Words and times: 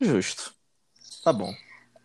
Justo. 0.00 0.54
Tá 1.24 1.32
bom. 1.32 1.52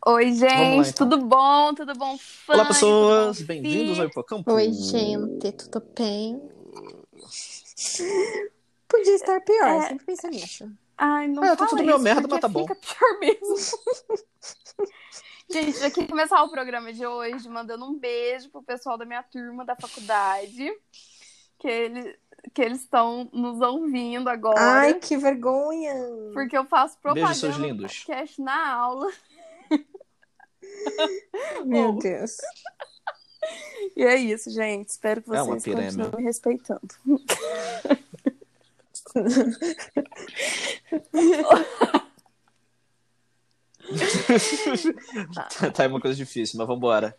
Oi, 0.06 0.26
Vamos 0.32 0.42
lá, 0.42 0.50
gente, 0.50 0.90
então. 0.90 1.10
tudo 1.10 1.26
bom? 1.26 1.74
Tudo 1.74 1.94
bom? 1.96 2.18
Fã, 2.18 2.54
Olá, 2.54 2.66
pessoas. 2.66 3.42
Bem-vindos 3.42 4.00
ao 4.00 4.08
Hipocampo. 4.08 4.52
Oi, 4.52 4.72
gente, 4.74 5.52
tudo 5.54 5.86
bem? 5.98 6.42
Podia 8.88 9.16
estar 9.16 9.40
pior, 9.42 9.68
É. 9.68 9.88
sempre 9.88 10.06
penso 10.06 10.28
nisso. 10.28 10.72
Ai, 10.98 11.28
não 11.28 11.44
Ah, 11.44 11.56
tá 11.56 11.66
fala 11.68 11.70
tudo 11.70 11.84
isso, 11.90 12.00
merda, 12.00 12.22
porque 12.28 12.34
mas 12.34 12.42
tá 12.42 12.48
bom. 12.48 12.68
fica 12.68 12.76
pior 12.76 13.20
mesmo. 13.20 13.56
gente, 15.50 15.80
já 15.80 15.90
queria 15.92 16.10
começar 16.10 16.44
o 16.44 16.50
programa 16.50 16.92
de 16.92 17.06
hoje 17.06 17.48
mandando 17.48 17.86
um 17.86 17.98
beijo 17.98 18.50
pro 18.50 18.62
pessoal 18.64 18.98
da 18.98 19.06
minha 19.06 19.24
turma 19.24 19.64
da 19.66 19.76
faculdade, 19.76 20.70
que, 21.60 21.68
ele, 21.68 22.20
que 22.54 22.62
eles 22.62 22.82
estão 22.82 23.30
nos 23.32 23.62
ouvindo 23.62 24.30
agora. 24.30 24.60
Ai, 24.60 24.94
que 24.96 25.16
vergonha! 25.18 25.94
Porque 26.34 26.58
eu 26.58 26.66
faço 26.66 26.98
Beijo, 27.04 27.20
propaganda 27.20 27.58
no 27.58 27.66
lindos. 27.66 28.00
podcast 28.00 28.42
na 28.42 28.74
aula. 28.74 29.12
Meu. 31.66 31.94
Deus. 31.94 32.38
E 33.98 34.04
é 34.04 34.16
isso, 34.16 34.50
gente. 34.50 34.88
Espero 34.88 35.22
que 35.22 35.30
É 35.36 35.44
vocês 35.44 35.64
pirâmide. 35.66 35.98
continuem 35.98 36.16
me 36.18 36.24
respeitando. 36.24 36.88
tá 45.74 45.84
aí 45.84 45.88
uma 45.90 46.00
coisa 46.00 46.16
difícil, 46.16 46.58
mas 46.58 46.68
vambora. 46.68 47.16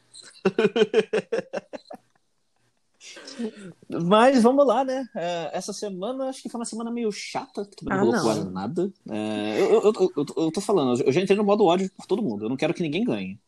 Mas 3.88 4.42
vamos 4.42 4.66
lá, 4.66 4.84
né? 4.84 5.04
É, 5.14 5.50
essa 5.52 5.72
semana 5.72 6.28
acho 6.28 6.42
que 6.42 6.48
foi 6.48 6.58
uma 6.58 6.64
semana 6.64 6.90
meio 6.90 7.10
chata, 7.12 7.64
que 7.64 7.76
também 7.76 7.94
não 7.94 8.00
Ah, 8.00 8.04
rolou 8.04 8.14
não. 8.14 8.24
quase 8.24 8.50
nada. 8.50 8.92
É, 9.10 9.60
eu, 9.60 9.72
eu, 9.72 9.92
eu, 10.16 10.26
eu, 10.36 10.52
tô 10.52 10.60
falando, 10.60 11.00
eu 11.02 11.12
já 11.12 11.20
entrei 11.20 11.36
no 11.36 11.44
modo 11.44 11.64
ódio 11.64 11.90
por 11.96 12.06
todo 12.06 12.22
mundo. 12.22 12.44
Eu 12.44 12.48
não 12.48 12.56
quero 12.56 12.74
que 12.74 12.82
ninguém 12.82 13.04
ganhe. 13.04 13.38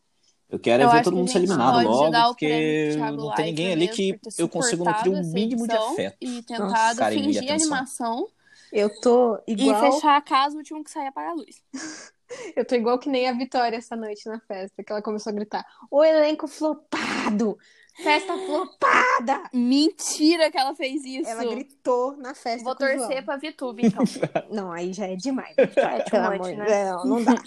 Eu 0.49 0.59
quero 0.59 0.83
é 0.83 0.85
Eu 0.85 0.89
ver 0.89 0.95
acho 0.95 1.03
todo 1.03 1.13
que 1.13 1.19
mundo 1.19 1.29
ser 1.29 1.39
eliminado 1.39 1.83
logo, 1.83 2.11
porque 2.29 2.95
não 2.97 3.35
tem 3.35 3.45
ninguém 3.47 3.73
ali 3.73 3.87
que 3.89 4.19
eu 4.37 4.47
consigo 4.47 4.85
nutrir 4.85 5.11
um 5.11 5.33
mínimo 5.33 5.67
de 5.67 5.75
afeto. 5.75 6.17
E 6.21 6.41
tentado 6.43 6.99
carinho 6.99 7.29
e 7.29 7.33
fingir 7.33 7.51
animação 7.51 8.27
Eu 8.71 8.89
tô 9.01 9.37
e 9.45 9.53
igual. 9.53 9.91
fechar 9.91 10.15
a 10.15 10.21
casa, 10.21 10.55
o 10.55 10.59
último 10.59 10.83
que 10.83 10.91
sair 10.91 11.07
apagar 11.07 11.31
a 11.31 11.35
luz. 11.35 11.61
Eu 12.55 12.65
tô 12.65 12.75
igual 12.75 12.99
que 12.99 13.09
nem 13.09 13.27
a 13.27 13.33
Vitória 13.33 13.77
essa 13.77 13.95
noite 13.95 14.27
na 14.27 14.39
festa, 14.41 14.83
que 14.83 14.91
ela 14.91 15.01
começou 15.01 15.31
a 15.31 15.35
gritar: 15.35 15.65
O 15.89 16.03
elenco 16.03 16.47
flopado! 16.47 17.57
Festa 17.95 18.37
flopada! 18.37 19.49
Mentira 19.51 20.51
que 20.51 20.57
ela 20.57 20.75
fez 20.75 21.03
isso. 21.03 21.29
Ela 21.29 21.43
gritou 21.45 22.15
na 22.17 22.35
festa. 22.35 22.63
Vou 22.63 22.75
torcer 22.75 23.25
pra 23.25 23.37
Vitube, 23.37 23.87
então. 23.87 24.03
Não, 24.51 24.71
aí 24.71 24.93
já 24.93 25.07
é 25.07 25.15
demais. 25.15 25.55
Vitória, 25.57 26.03
too 26.03 26.11
pelo 26.11 26.25
amor 26.25 26.49
de 26.49 26.55
né? 26.57 26.65
Deus. 26.65 27.03
Não, 27.03 27.19
não 27.19 27.23
dá. 27.23 27.43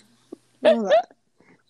Não 0.60 0.82
dá. 0.82 1.08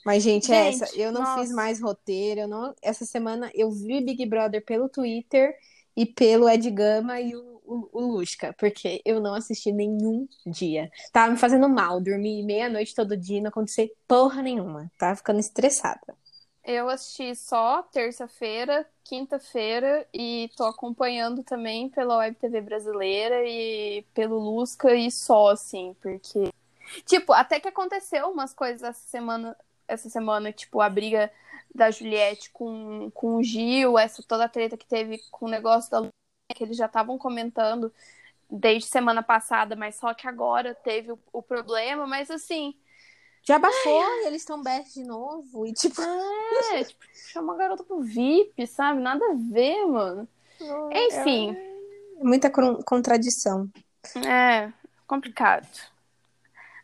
Mas, 0.04 0.22
gente, 0.22 0.50
é 0.50 0.72
Gente, 0.72 0.82
essa. 0.82 0.98
Eu 0.98 1.12
não 1.12 1.20
nossa. 1.20 1.42
fiz 1.42 1.52
mais 1.52 1.80
roteiro. 1.80 2.48
Não... 2.48 2.74
Essa 2.82 3.04
semana 3.04 3.50
eu 3.54 3.70
vi 3.70 4.00
Big 4.00 4.24
Brother 4.24 4.64
pelo 4.64 4.88
Twitter 4.88 5.54
e 5.94 6.06
pelo 6.06 6.48
Ed 6.48 6.70
Gama 6.70 7.20
e 7.20 7.36
o, 7.36 7.49
o, 7.92 8.00
Lusca, 8.00 8.54
porque 8.58 9.00
eu 9.04 9.20
não 9.20 9.34
assisti 9.34 9.70
nenhum 9.72 10.26
dia. 10.44 10.90
Tava 11.12 11.32
me 11.32 11.38
fazendo 11.38 11.68
mal, 11.68 12.00
dormi 12.00 12.42
meia-noite 12.42 12.94
todo 12.94 13.16
dia 13.16 13.40
não 13.40 13.48
aconteceu 13.48 13.88
porra 14.08 14.42
nenhuma. 14.42 14.90
Tava 14.98 15.16
ficando 15.16 15.38
estressada. 15.38 16.16
Eu 16.64 16.88
assisti 16.88 17.34
só 17.34 17.82
terça-feira, 17.82 18.86
quinta-feira 19.04 20.06
e 20.12 20.50
tô 20.56 20.64
acompanhando 20.64 21.42
também 21.42 21.88
pela 21.88 22.18
Web 22.18 22.36
TV 22.36 22.60
brasileira 22.60 23.42
e 23.46 24.04
pelo 24.12 24.38
Lusca 24.38 24.94
e 24.94 25.10
só, 25.10 25.50
assim, 25.50 25.96
porque. 26.00 26.52
Tipo, 27.06 27.32
até 27.32 27.60
que 27.60 27.68
aconteceu 27.68 28.28
umas 28.28 28.52
coisas 28.52 28.82
essa 28.82 29.08
semana, 29.08 29.56
essa 29.86 30.10
semana, 30.10 30.52
tipo, 30.52 30.80
a 30.80 30.88
briga 30.88 31.30
da 31.74 31.90
Juliette 31.90 32.50
com, 32.50 33.10
com 33.14 33.36
o 33.36 33.42
Gil, 33.42 33.96
essa 33.96 34.22
toda 34.22 34.44
a 34.44 34.48
treta 34.48 34.76
que 34.76 34.86
teve 34.86 35.18
com 35.30 35.46
o 35.46 35.50
negócio 35.50 35.90
da 35.90 36.08
que 36.54 36.62
eles 36.64 36.76
já 36.76 36.86
estavam 36.86 37.16
comentando 37.18 37.92
desde 38.48 38.88
semana 38.88 39.22
passada, 39.22 39.76
mas 39.76 39.94
só 39.96 40.12
que 40.14 40.26
agora 40.26 40.74
teve 40.74 41.12
o, 41.12 41.18
o 41.32 41.42
problema, 41.42 42.06
mas 42.06 42.30
assim. 42.30 42.74
Já 43.42 43.58
baixou 43.58 44.02
e 44.22 44.26
eles 44.26 44.42
estão 44.42 44.62
best 44.62 44.92
de 44.94 45.04
novo. 45.04 45.66
E 45.66 45.72
tipo, 45.72 46.00
É, 46.72 46.84
tipo, 46.84 47.02
chama 47.14 47.54
a 47.54 47.56
garota 47.56 47.82
pro 47.84 48.00
VIP, 48.02 48.66
sabe? 48.66 49.00
Nada 49.00 49.24
a 49.24 49.34
ver, 49.34 49.86
mano. 49.86 50.28
Enfim, 50.92 51.56
é 52.18 52.22
muita 52.24 52.50
con- 52.50 52.82
contradição. 52.82 53.70
é 54.26 54.70
complicado. 55.06 55.66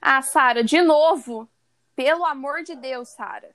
Ah, 0.01 0.23
Sara, 0.23 0.65
de 0.65 0.81
novo. 0.81 1.49
Pelo 1.95 2.25
amor 2.25 2.63
de 2.63 2.75
Deus, 2.75 3.09
Sara. 3.11 3.51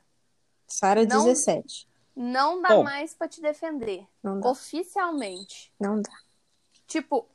Sara 0.67 1.05
Não- 1.05 1.23
17. 1.25 1.87
Não 2.15 2.61
dá 2.61 2.69
Bom. 2.69 2.83
mais 2.83 3.13
pra 3.13 3.27
te 3.27 3.41
defender. 3.41 4.05
Não 4.21 4.39
dá. 4.39 4.49
Oficialmente. 4.49 5.71
Não 5.79 6.01
dá. 6.01 6.11
Tipo, 6.87 7.25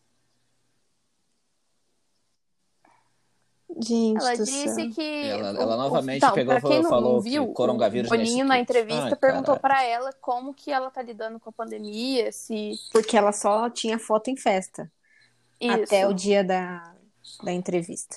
Gente 3.78 4.18
ela 4.18 4.34
disse 4.36 4.74
céu. 4.74 4.90
que. 4.90 5.02
Ela- 5.02 5.48
ela 5.60 5.74
o- 5.74 5.78
novamente 5.78 6.18
então, 6.18 6.32
pegou 6.32 6.54
pra 6.58 6.68
quem 6.68 6.78
e 6.78 6.82
não, 6.82 6.88
falou 6.88 7.14
não 7.16 7.22
que 7.22 7.30
viu, 7.30 7.52
coronavírus 7.52 8.10
o 8.10 8.14
é 8.14 8.18
Boninho 8.18 8.46
na 8.46 8.58
entrevista 8.58 9.08
Ai, 9.08 9.16
perguntou 9.16 9.58
pra 9.58 9.82
ela 9.82 10.12
como 10.14 10.54
que 10.54 10.70
ela 10.70 10.90
tá 10.90 11.02
lidando 11.02 11.38
com 11.40 11.50
a 11.50 11.52
pandemia, 11.52 12.30
se. 12.32 12.74
Porque 12.92 13.16
ela 13.16 13.32
só 13.32 13.68
tinha 13.68 13.98
foto 13.98 14.28
em 14.28 14.36
festa. 14.36 14.90
Isso. 15.60 15.82
Até 15.84 16.06
o 16.06 16.14
dia 16.14 16.44
da, 16.44 16.94
da 17.42 17.52
entrevista. 17.52 18.16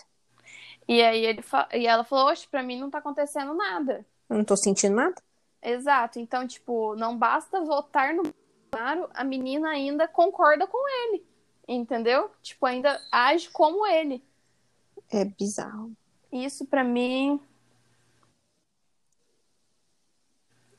E 0.87 1.01
aí 1.01 1.25
ele 1.25 1.41
fa... 1.41 1.67
e 1.73 1.85
ela 1.85 2.03
falou, 2.03 2.31
oxe, 2.31 2.47
pra 2.47 2.63
mim 2.63 2.79
não 2.79 2.89
tá 2.89 2.99
acontecendo 2.99 3.53
nada. 3.53 4.05
Eu 4.29 4.37
não 4.37 4.43
tô 4.43 4.55
sentindo 4.55 4.95
nada. 4.95 5.15
Exato. 5.61 6.19
Então, 6.19 6.47
tipo, 6.47 6.95
não 6.95 7.17
basta 7.17 7.61
votar 7.61 8.13
no 8.13 8.23
Bolsonaro, 8.71 9.09
a 9.13 9.23
menina 9.23 9.69
ainda 9.69 10.07
concorda 10.07 10.65
com 10.67 10.77
ele. 10.87 11.25
Entendeu? 11.67 12.31
Tipo, 12.41 12.65
ainda 12.65 12.99
age 13.11 13.49
como 13.49 13.85
ele. 13.85 14.23
É 15.11 15.25
bizarro. 15.25 15.91
Isso 16.31 16.65
pra 16.65 16.83
mim. 16.83 17.39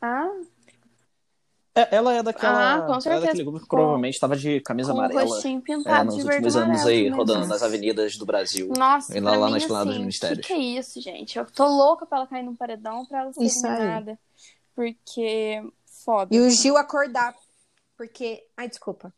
Ah, 0.01 0.31
É, 1.75 1.95
ela 1.95 2.13
é 2.15 2.23
daquela. 2.23 2.75
Ah, 2.75 2.81
com 2.81 2.87
ela 2.87 2.97
é 2.97 3.01
certeza. 3.01 3.27
daquele 3.27 3.45
grupo 3.45 3.61
que 3.61 3.69
provavelmente 3.69 4.15
estava 4.15 4.35
de 4.37 4.61
camisa 4.61 4.93
com 4.93 4.99
amarela 4.99 5.23
rostinho 5.23 5.59
é, 5.59 5.63
pintado 5.63 6.05
nos 6.07 6.17
de 6.17 6.23
últimos 6.25 6.57
anos 6.57 6.69
amarelo 6.81 6.89
aí, 6.89 7.05
também. 7.05 7.19
rodando 7.19 7.47
nas 7.47 7.63
avenidas 7.63 8.17
do 8.17 8.27
Brasil. 8.27 8.73
Nossa, 8.77 9.17
E 9.17 9.21
lá- 9.21 9.37
lá 9.37 9.47
mim, 9.47 9.53
nas 9.53 9.63
Esplanada 9.63 9.87
dos 9.91 9.97
assim, 9.97 10.07
Mistérios. 10.07 10.47
que 10.47 10.53
que 10.55 10.61
é 10.61 10.63
isso, 10.79 11.01
gente? 11.01 11.39
Eu 11.39 11.47
tô 11.47 11.67
louca 11.69 12.07
pra 12.07 12.19
ela 12.19 12.27
cair 12.27 12.43
num 12.43 12.57
paredão 12.57 13.07
pra 13.07 13.21
ela 13.21 13.33
ser 13.33 13.45
Isso 13.45 13.65
aí. 13.67 13.73
Porque, 14.75 15.63
foda. 16.05 16.35
E 16.35 16.41
o 16.41 16.51
Gil 16.51 16.77
acordar. 16.77 17.35
Porque. 17.97 18.45
Ai, 18.57 18.69
desculpa. 18.69 19.13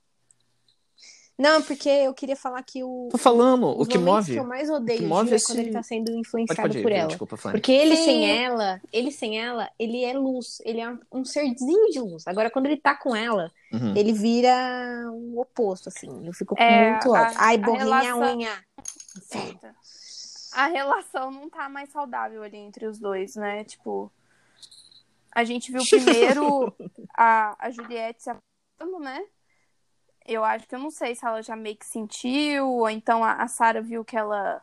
Não, 1.38 1.62
porque 1.62 1.88
eu 1.88 2.12
queria 2.14 2.36
falar 2.36 2.62
que 2.62 2.84
o. 2.84 3.08
Tô 3.10 3.18
falando, 3.18 3.66
o 3.66 3.86
que 3.86 3.96
move. 3.98 4.32
que 4.32 4.38
eu 4.38 4.44
mais 4.44 4.68
odeio 4.70 5.08
move 5.08 5.28
Gil 5.28 5.36
esse- 5.36 5.44
é 5.50 5.54
quando 5.54 5.58
ele 5.60 5.72
tá 5.72 5.82
sendo 5.82 6.04
Pode, 6.06 6.18
influenciado 6.20 6.60
pode 6.62 6.78
ir, 6.78 6.82
por 6.82 6.92
ela. 6.92 7.08
desculpa, 7.08 7.36
Fanny. 7.36 7.52
Porque 7.54 7.72
ele 7.72 7.96
Sim. 7.96 8.04
sem 8.04 8.44
ela, 8.44 8.80
ele 8.92 9.10
sem 9.10 9.40
ela, 9.40 9.68
ele 9.78 10.04
é 10.04 10.12
luz. 10.12 10.60
Ele 10.64 10.80
é 10.80 10.96
um 11.10 11.24
serzinho 11.24 11.90
de 11.90 11.98
luz. 12.00 12.26
Agora, 12.28 12.50
quando 12.50 12.66
ele 12.66 12.76
tá 12.76 12.94
com 12.94 13.16
ela, 13.16 13.50
Uhum. 13.72 13.96
ele 13.96 14.12
vira 14.12 14.54
o 15.10 15.40
oposto, 15.40 15.88
assim. 15.88 16.26
Eu 16.26 16.32
fico 16.34 16.54
com 16.54 16.62
É, 16.62 16.90
muito 16.92 17.14
a- 17.14 17.22
ódio. 17.22 17.36
Ai, 17.38 17.54
a 17.54 17.58
borrinha 17.58 17.84
relação- 17.84 18.36
unha. 18.36 18.64
Eita. 19.34 19.74
A 20.52 20.66
relação 20.66 21.30
não 21.30 21.48
tá 21.48 21.66
mais 21.68 21.90
saudável 21.90 22.42
ali 22.42 22.58
entre 22.58 22.86
os 22.86 22.98
dois, 22.98 23.34
né? 23.36 23.64
Tipo, 23.64 24.12
a 25.34 25.44
gente 25.44 25.72
viu 25.72 25.82
primeiro 25.88 26.74
a, 27.16 27.56
a 27.66 27.70
Juliette 27.70 28.22
se 28.22 28.30
afastando, 28.30 28.98
né? 29.00 29.24
Eu 30.24 30.44
acho 30.44 30.68
que 30.68 30.74
eu 30.74 30.78
não 30.78 30.90
sei 30.90 31.14
se 31.14 31.24
ela 31.26 31.42
já 31.42 31.56
meio 31.56 31.76
que 31.76 31.86
sentiu, 31.86 32.68
ou 32.68 32.88
então 32.90 33.24
a, 33.24 33.34
a 33.42 33.48
Sarah 33.48 33.80
viu 33.80 34.04
que 34.04 34.16
ela. 34.16 34.62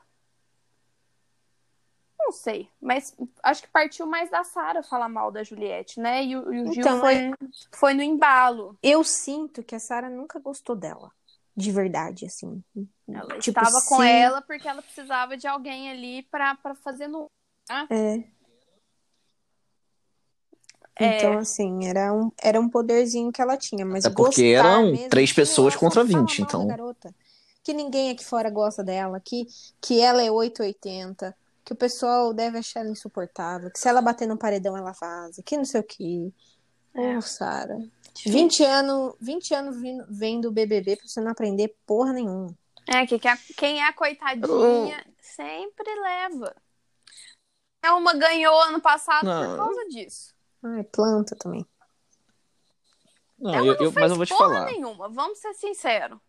Não 2.17 2.32
sei, 2.32 2.70
mas 2.79 3.16
acho 3.43 3.64
que 3.64 3.70
partiu 3.70 4.05
mais 4.05 4.29
da 4.29 4.43
Sarah 4.43 4.84
falar 4.84 5.09
mal 5.09 5.32
da 5.32 5.43
Juliette, 5.43 5.99
né? 5.99 6.23
E 6.23 6.35
o, 6.35 6.53
e 6.53 6.61
o 6.61 6.72
Gil 6.72 6.82
Então, 6.82 6.99
foi, 6.99 7.16
é, 7.16 7.32
foi 7.73 7.93
no 7.93 8.03
embalo. 8.03 8.78
eu 8.84 9.03
sinto 9.03 9.64
que 9.64 9.73
a 9.73 9.79
Sarah 9.79 10.09
nunca 10.09 10.38
gostou 10.40 10.76
dela. 10.76 11.11
De 11.55 11.72
verdade, 11.72 12.26
assim. 12.26 12.64
Ela 13.08 13.40
Tipo, 13.40 13.59
estava 13.59 13.84
com 13.88 14.02
se- 14.02 14.08
ela 14.08 14.41
porque 14.41 14.67
ela 14.67 14.82
precisava 14.82 15.35
de 15.35 15.47
alguém 15.47 15.90
ali 15.90 16.23
pra, 16.23 16.55
pra 16.55 16.76
fazer 16.76 17.08
no. 17.08 17.29
É. 17.90 17.96
É. 17.96 18.23
Então, 20.99 21.37
assim, 21.37 21.87
era 21.87 22.13
um, 22.13 22.31
era 22.41 22.59
um 22.59 22.67
poderzinho 22.69 23.31
que 23.31 23.41
ela 23.41 23.55
tinha, 23.57 23.85
mas 23.85 24.05
Até 24.05 24.16
porque 24.16 24.43
eram 24.43 24.91
mesmo, 24.91 25.09
três 25.09 25.29
meu, 25.29 25.35
pessoas 25.35 25.75
contra 25.75 26.05
fala 26.05 26.07
20, 26.25 26.40
mal 26.41 26.47
da 26.47 26.55
então. 26.57 26.67
garota. 26.67 27.16
Que 27.63 27.73
ninguém 27.73 28.11
aqui 28.11 28.25
fora 28.25 28.49
gosta 28.49 28.84
dela, 28.84 29.19
que, 29.19 29.47
que 29.81 30.01
ela 30.01 30.22
é 30.22 30.29
880, 30.31 31.35
que 31.63 31.73
o 31.73 31.75
pessoal 31.75 32.34
deve 32.34 32.57
achar 32.57 32.81
ela 32.81 32.90
insuportável, 32.90 33.69
que 33.72 33.79
se 33.79 33.87
ela 33.87 34.01
bater 34.01 34.28
no 34.28 34.37
paredão 34.37 34.75
ela 34.75 34.91
vaza, 34.91 35.41
que 35.43 35.55
não 35.57 35.66
sei 35.66 35.81
o 35.81 35.84
que. 35.84 36.34
É. 36.93 37.22
Sara. 37.22 37.78
20 38.25 38.63
anos, 38.66 39.13
20 39.22 39.53
anos 39.53 39.79
vindo- 39.79 40.05
vendo 40.09 40.45
o 40.49 40.52
BBB 40.52 40.97
pra 40.97 41.07
você 41.07 41.22
não 41.22 41.31
aprender 41.31 41.75
porra 41.85 42.11
nenhuma. 42.11 42.53
É, 42.87 43.05
que, 43.05 43.19
que 43.19 43.28
a- 43.28 43.37
quem 43.55 43.79
é 43.79 43.87
a 43.87 43.93
coitadinha 43.93 45.05
sempre 45.22 45.93
leva. 46.02 46.53
Elma 47.84 48.13
ganhou 48.16 48.59
ano 48.63 48.81
passado 48.81 49.25
Não. 49.25 49.52
por 49.52 49.57
causa 49.66 49.85
disso. 49.90 50.34
Ai, 50.64 50.84
planta 50.84 51.35
também. 51.35 51.66
Não, 53.38 53.53
Ela 53.53 53.67
eu, 53.67 53.73
não 53.78 53.84
eu- 53.85 53.91
fez 53.91 53.96
mas 53.96 54.11
eu 54.11 54.17
vou 54.17 54.26
te 54.26 54.34
porra 54.35 54.53
falar. 54.56 54.66
nenhuma, 54.66 55.08
vamos 55.09 55.40
ser 55.40 55.53
sinceros. 55.53 56.20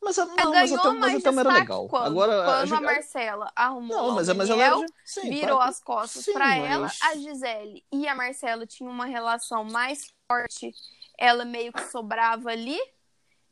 Mas, 0.00 0.16
a- 0.16 0.22
Ela 0.22 0.34
não, 0.36 0.52
mas, 0.52 0.70
ganhou 0.70 0.86
a, 0.86 0.92
mas 0.94 0.96
a 0.96 1.10
mais 1.10 1.22
Thelma 1.24 1.40
era 1.40 1.52
legal. 1.54 1.88
quando, 1.88 2.06
Agora, 2.06 2.42
a 2.42 2.44
quando 2.44 2.62
a, 2.62 2.66
Ju- 2.66 2.80
Marcela 2.82 3.52
arrumou 3.56 3.96
Não, 3.96 4.14
mas, 4.14 4.28
o 4.28 4.34
mas 4.36 4.48
ela 4.48 4.58
Daniel, 4.62 4.78
era. 4.84 4.92
Sim, 5.04 5.30
virou 5.30 5.60
as 5.60 5.80
costas 5.80 6.24
Sim, 6.24 6.32
pra 6.34 6.54
ela. 6.56 6.82
mas- 6.82 7.02
A 7.02 7.16
Gisele 7.16 7.84
e 7.90 8.06
a 8.06 8.14
Marcela 8.14 8.64
tinham 8.64 8.92
uma 8.92 9.06
relação 9.06 9.64
mais 9.64 10.14
forte. 10.30 10.72
Ela 11.18 11.44
meio 11.44 11.72
que 11.72 11.82
sobrava 11.90 12.48
ali. 12.50 12.78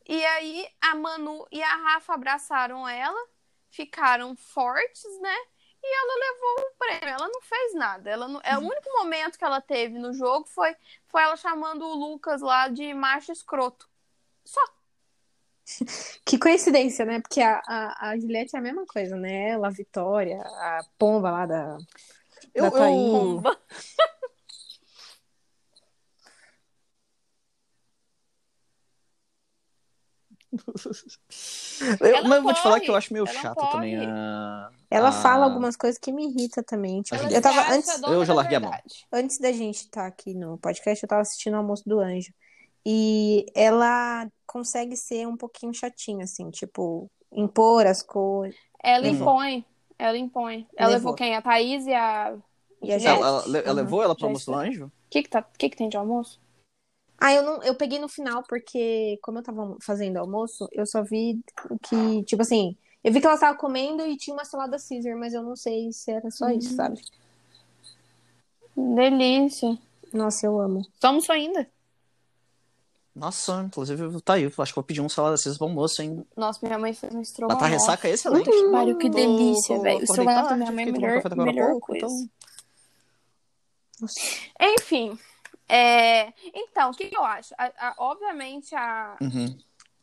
E 0.08 0.24
aí 0.24 0.68
a 0.80 0.94
Manu 0.94 1.44
e 1.50 1.60
a 1.60 1.76
Rafa 1.78 2.14
abraçaram 2.14 2.88
ela, 2.88 3.20
ficaram 3.68 4.36
fortes, 4.36 5.20
né? 5.20 5.36
E 5.88 5.94
ela 5.94 6.14
levou 6.18 6.66
o 6.66 6.78
prêmio. 6.78 7.14
Ela 7.14 7.28
não 7.28 7.40
fez 7.42 7.74
nada. 7.74 8.10
Ela 8.10 8.26
não... 8.26 8.40
é 8.42 8.58
O 8.58 8.62
único 8.62 8.90
momento 8.98 9.38
que 9.38 9.44
ela 9.44 9.60
teve 9.60 9.96
no 9.98 10.12
jogo 10.12 10.44
foi, 10.48 10.74
foi 11.06 11.22
ela 11.22 11.36
chamando 11.36 11.86
o 11.86 11.94
Lucas 11.94 12.42
lá 12.42 12.66
de 12.66 12.92
macho 12.92 13.30
escroto. 13.30 13.88
Só. 14.44 14.60
Que 16.24 16.38
coincidência, 16.38 17.04
né? 17.04 17.20
Porque 17.20 17.40
a, 17.40 17.60
a, 17.66 18.10
a 18.10 18.18
Juliette 18.18 18.56
é 18.56 18.58
a 18.58 18.62
mesma 18.62 18.84
coisa, 18.84 19.16
né? 19.16 19.50
Ela, 19.50 19.68
a 19.68 19.70
Vitória, 19.70 20.40
a 20.40 20.80
pomba 20.98 21.30
lá 21.30 21.46
da. 21.46 21.78
Eu, 22.54 22.70
da 22.70 22.78
eu, 22.78 23.10
Pomba. 23.10 23.60
eu- 30.52 32.24
mas 32.24 32.32
eu 32.36 32.42
vou 32.42 32.54
te 32.54 32.62
falar 32.62 32.80
que 32.80 32.90
eu 32.90 32.94
acho 32.94 33.12
meio 33.12 33.26
ela 33.28 33.40
chato 33.40 33.54
corre. 33.56 33.72
também. 33.72 33.96
A... 34.06 34.70
Ela 34.90 35.08
a- 35.08 35.12
fala 35.12 35.44
algumas 35.44 35.76
coisas 35.76 35.98
que 35.98 36.12
me 36.12 36.26
irritam 36.28 36.62
também. 36.64 37.02
Tipo, 37.02 37.22
eu 37.24 37.40
tava 37.42 37.72
antes, 37.72 38.02
eu 38.02 38.24
já 38.24 38.32
da 38.32 38.36
larguei 38.36 38.56
a 38.56 38.60
mão. 38.60 38.72
antes 39.12 39.38
da 39.38 39.52
gente 39.52 39.76
estar 39.76 40.06
aqui 40.06 40.34
no 40.34 40.58
podcast, 40.58 41.02
eu 41.02 41.08
tava 41.08 41.22
assistindo 41.22 41.54
o 41.54 41.58
almoço 41.58 41.82
do 41.88 42.00
Anjo. 42.00 42.32
E 42.84 43.46
ela 43.54 44.28
consegue 44.46 44.96
ser 44.96 45.26
um 45.26 45.36
pouquinho 45.36 45.74
chatinha, 45.74 46.24
assim, 46.24 46.48
tipo, 46.50 47.10
impor 47.32 47.84
as 47.86 48.00
coisas. 48.00 48.56
Ela 48.82 49.02
Levou. 49.02 49.20
impõe. 49.28 49.64
Ela 49.98 50.16
impõe. 50.18 50.66
Ela 50.76 50.90
levou, 50.90 51.12
Levou. 51.12 51.14
quem? 51.14 51.34
A 51.34 51.42
Thaís 51.42 51.84
e 51.86 51.92
a. 51.92 52.36
E 52.82 52.92
a? 52.92 52.96
Ela, 53.00 53.26
ela- 53.26 53.58
ela 53.58 53.68
Uhum. 53.70 53.74
levou 53.74 54.02
ela 54.02 54.14
pro 54.14 54.20
Já 54.20 54.26
almoço 54.26 54.46
do 54.50 54.54
anjo? 54.56 54.86
O 54.86 54.90
que 55.10 55.22
que, 55.22 55.28
tá... 55.28 55.42
que 55.42 55.68
que 55.70 55.76
tem 55.76 55.88
de 55.88 55.96
almoço? 55.96 56.38
Ah, 57.18 57.32
eu 57.32 57.42
não, 57.42 57.62
eu 57.62 57.74
peguei 57.74 57.98
no 57.98 58.08
final 58.08 58.42
porque, 58.42 59.18
como 59.22 59.38
eu 59.38 59.42
tava 59.42 59.76
fazendo 59.80 60.18
almoço, 60.18 60.68
eu 60.72 60.84
só 60.86 61.02
vi 61.02 61.40
o 61.70 61.78
que, 61.78 62.22
tipo 62.24 62.42
assim, 62.42 62.76
eu 63.02 63.12
vi 63.12 63.20
que 63.20 63.26
ela 63.26 63.38
tava 63.38 63.56
comendo 63.56 64.04
e 64.06 64.16
tinha 64.16 64.34
uma 64.34 64.44
salada 64.44 64.76
Caesar, 64.78 65.16
mas 65.16 65.32
eu 65.32 65.42
não 65.42 65.56
sei 65.56 65.90
se 65.92 66.10
era 66.10 66.30
só 66.30 66.50
isso, 66.50 66.70
Uhum. 66.70 66.76
sabe? 66.76 67.00
Delícia. 68.76 69.78
Nossa, 70.12 70.46
eu 70.46 70.60
amo. 70.60 70.86
Somos 71.00 71.28
ainda. 71.30 71.66
Nossa, 73.14 73.62
inclusive, 73.66 74.20
tá 74.20 74.34
aí. 74.34 74.42
Eu 74.42 74.52
acho 74.58 74.72
que 74.72 74.76
vou 74.76 74.84
pedir 74.84 75.00
um 75.00 75.08
salada 75.08 75.38
Cisa 75.38 75.56
pro 75.56 75.66
almoço, 75.66 76.02
hein? 76.02 76.22
Nossa, 76.36 76.60
minha 76.62 76.78
mãe 76.78 76.92
fez 76.92 77.14
um 77.14 77.22
estrogonofe. 77.22 77.64
ressaca 77.70 78.08
é 78.08 78.10
excelente. 78.12 78.50
Que 78.50 78.70
pariu, 78.70 78.98
que 78.98 79.08
delícia, 79.08 79.78
velho. 79.80 80.00
O 80.00 80.02
estrogonofe 80.04 80.50
da 80.50 80.56
minha 80.56 80.70
mãe 80.72 80.86
é 80.86 80.92
melhor, 80.92 81.22
melhor 81.36 81.70
pouco, 81.70 81.86
coisa. 81.86 82.06
então-. 82.06 82.28
Enfim. 84.60 85.18
É, 85.68 86.32
Então, 86.54 86.90
o 86.90 86.94
que 86.94 87.10
eu 87.14 87.24
acho? 87.24 87.54
A- 87.58 87.72
a- 87.88 87.94
Obviamente, 87.98 88.74
a, 88.74 89.16
Uhum. 89.20 89.56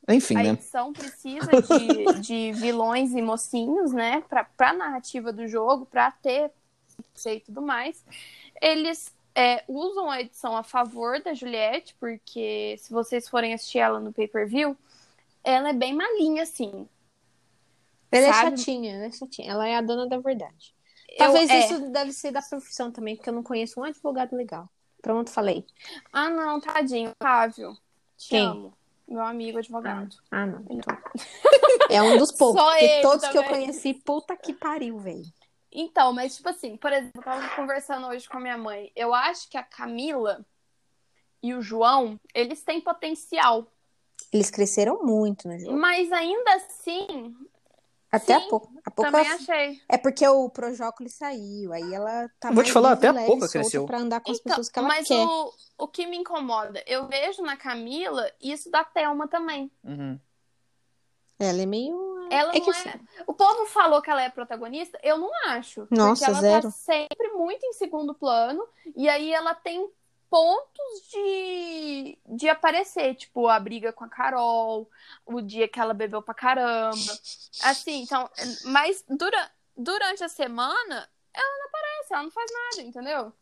Enfim, 0.09 0.35
a 0.37 0.43
né? 0.43 0.49
edição 0.49 0.91
precisa 0.91 1.49
de, 1.49 2.19
de 2.21 2.51
vilões 2.53 3.13
e 3.13 3.21
mocinhos, 3.21 3.93
né? 3.93 4.21
Pra, 4.27 4.43
pra 4.43 4.73
narrativa 4.73 5.31
do 5.31 5.47
jogo, 5.47 5.85
pra 5.85 6.11
ter 6.11 6.51
e 7.25 7.39
tudo 7.39 7.61
mais. 7.61 8.03
Eles 8.61 9.13
é, 9.35 9.63
usam 9.67 10.11
a 10.11 10.21
edição 10.21 10.55
a 10.55 10.63
favor 10.63 11.21
da 11.21 11.33
Juliette, 11.33 11.95
porque 11.99 12.75
se 12.79 12.91
vocês 12.91 13.27
forem 13.29 13.53
assistir 13.53 13.79
ela 13.79 13.99
no 13.99 14.11
pay-per-view, 14.13 14.77
ela 15.43 15.69
é 15.69 15.73
bem 15.73 15.93
malinha, 15.95 16.43
assim. 16.43 16.87
Ela 18.11 18.31
Sabe? 18.31 18.53
é 18.53 18.57
chatinha, 18.57 18.95
ela 18.95 19.05
é 19.05 19.11
chatinha. 19.11 19.51
Ela 19.51 19.67
é 19.67 19.75
a 19.75 19.81
dona 19.81 20.07
da 20.07 20.17
verdade. 20.19 20.75
Eu- 21.09 21.17
Talvez 21.17 21.49
é. 21.49 21.59
isso 21.59 21.89
deve 21.91 22.11
ser 22.13 22.31
da 22.31 22.41
profissão 22.41 22.91
também, 22.91 23.15
porque 23.15 23.29
eu 23.29 23.33
não 23.33 23.43
conheço 23.43 23.79
um 23.79 23.83
advogado 23.83 24.35
legal. 24.35 24.69
Pronto, 25.03 25.29
falei. 25.29 25.65
Ah, 26.13 26.29
não, 26.29 26.61
tadinho. 26.61 27.11
Otávio, 27.11 27.77
te 28.17 28.29
Quem? 28.29 28.47
amo. 28.47 28.73
Meu 29.05 29.21
amigo 29.21 29.57
advogado. 29.57 30.15
Ah, 30.31 30.45
não. 30.45 30.65
Então. 30.69 30.97
É 31.89 32.01
um 32.01 32.17
dos 32.17 32.31
poucos, 32.33 32.59
Só 32.61 32.77
ele 32.77 33.01
todos 33.01 33.27
que 33.27 33.37
eu 33.37 33.43
também. 33.43 33.65
conheci, 33.65 33.93
puta 33.93 34.35
que 34.37 34.53
pariu, 34.53 34.97
velho. 34.97 35.25
Então, 35.69 36.13
mas 36.13 36.37
tipo 36.37 36.47
assim, 36.47 36.77
por 36.77 36.93
exemplo, 36.93 37.11
eu 37.19 37.23
tava 37.23 37.49
conversando 37.55 38.07
hoje 38.07 38.29
com 38.29 38.37
a 38.37 38.39
minha 38.39 38.57
mãe. 38.57 38.91
Eu 38.95 39.13
acho 39.13 39.49
que 39.49 39.57
a 39.57 39.63
Camila 39.63 40.45
e 41.41 41.53
o 41.53 41.61
João, 41.61 42.17
eles 42.33 42.63
têm 42.63 42.79
potencial. 42.79 43.67
Eles 44.31 44.49
cresceram 44.49 45.03
muito 45.03 45.49
no 45.49 45.59
jogo. 45.59 45.77
Mas 45.77 46.11
ainda 46.13 46.53
assim, 46.55 47.35
Até 48.15 48.39
sim, 48.39 48.45
a 48.45 48.49
pouco. 48.49 48.71
A 48.85 48.91
pouco 48.91 49.11
também 49.11 49.25
ela- 49.25 49.35
achei. 49.35 49.81
É 49.89 49.97
porque 49.97 50.27
o 50.27 50.49
Projócolis 50.49 51.15
saiu, 51.15 51.73
aí 51.73 51.93
ela 51.93 52.29
tá 52.39 52.51
Vou 52.51 52.63
te 52.63 52.71
falar, 52.71 52.91
até 52.91 53.07
a 53.07 53.25
solta 53.25 53.49
cresceu. 53.49 53.85
pra 53.85 53.97
andar 53.99 54.19
com 54.21 54.31
as 54.31 54.37
Então, 54.37 54.49
pessoas 54.51 54.69
que 54.69 54.77
ela 54.79 54.87
mas 54.87 55.07
quer. 55.07 55.25
o, 55.25 55.51
o 55.79 55.87
que 55.87 56.05
me 56.05 56.17
incomoda, 56.17 56.83
eu 56.85 57.07
vejo 57.07 57.41
na 57.41 57.57
Camila 57.57 58.29
isso 58.41 58.69
da 58.69 58.83
Thelma 58.83 59.27
também. 59.27 59.71
Uhum. 59.83 60.19
Ela 61.39 61.61
é 61.63 61.65
meio. 61.65 62.27
Ela 62.31 62.51
É 62.51 62.59
não 62.59 62.61
que 62.61 62.69
é. 62.69 62.73
assim- 62.73 62.99
O 63.27 63.33
povo 63.33 63.65
falou 63.65 64.01
que 64.01 64.09
ela 64.09 64.21
é 64.21 64.29
protagonista, 64.29 64.97
eu 65.03 65.17
não 65.17 65.29
acho. 65.47 65.87
Nossa, 65.89 66.25
porque 66.25 66.31
ela 66.31 66.41
zero. 66.41 66.61
tá 66.63 66.71
sempre 66.71 67.29
muito 67.33 67.65
em 67.65 67.73
segundo 67.73 68.13
plano. 68.13 68.65
E 68.95 69.09
aí 69.09 69.33
ela 69.33 69.53
tem 69.53 69.89
pontos 70.33 71.11
de, 71.11 72.17
de 72.25 72.49
aparecer. 72.49 73.13
Tipo, 73.13 73.47
a 73.47 73.59
briga 73.59 73.93
com 73.93 74.03
a 74.03 74.09
Carol, 74.09 74.89
o 75.23 75.39
dia 75.39 75.67
que 75.67 75.79
ela 75.79 75.93
bebeu 75.93 76.23
pra 76.23 76.33
caramba. 76.33 77.13
Assim, 77.61 78.01
então. 78.01 78.27
Mas 78.65 79.05
dura, 79.07 79.51
durante 79.77 80.23
a 80.23 80.27
semana, 80.29 81.07
ela 81.31 81.57
não 81.59 81.67
aparece, 81.67 82.13
ela 82.13 82.23
não 82.23 82.31
faz 82.31 82.51
nada, 82.51 82.87
entendeu? 82.87 83.33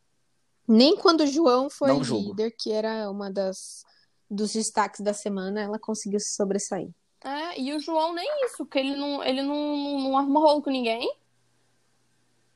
Nem 0.68 0.98
quando 0.98 1.22
o 1.22 1.28
João 1.28 1.70
foi 1.70 1.88
Não 1.88 2.04
julgo. 2.04 2.32
líder, 2.32 2.52
que 2.52 2.74
era 2.74 3.10
uma 3.10 3.32
das 3.32 3.86
dos 4.30 4.52
destaques 4.52 5.00
da 5.00 5.14
semana, 5.14 5.62
ela 5.62 5.80
conseguiu 5.80 6.20
se 6.20 6.36
sobressair. 6.36 6.90
É, 7.24 7.60
e 7.60 7.74
o 7.74 7.80
João 7.80 8.14
nem 8.14 8.46
isso, 8.46 8.58
porque 8.66 8.80
ele 8.80 8.96
não, 8.98 9.24
ele 9.24 9.42
não, 9.42 9.78
não, 9.78 10.00
não 10.00 10.18
arruma 10.18 10.40
rolo 10.42 10.62
com 10.62 10.70
ninguém. 10.70 11.10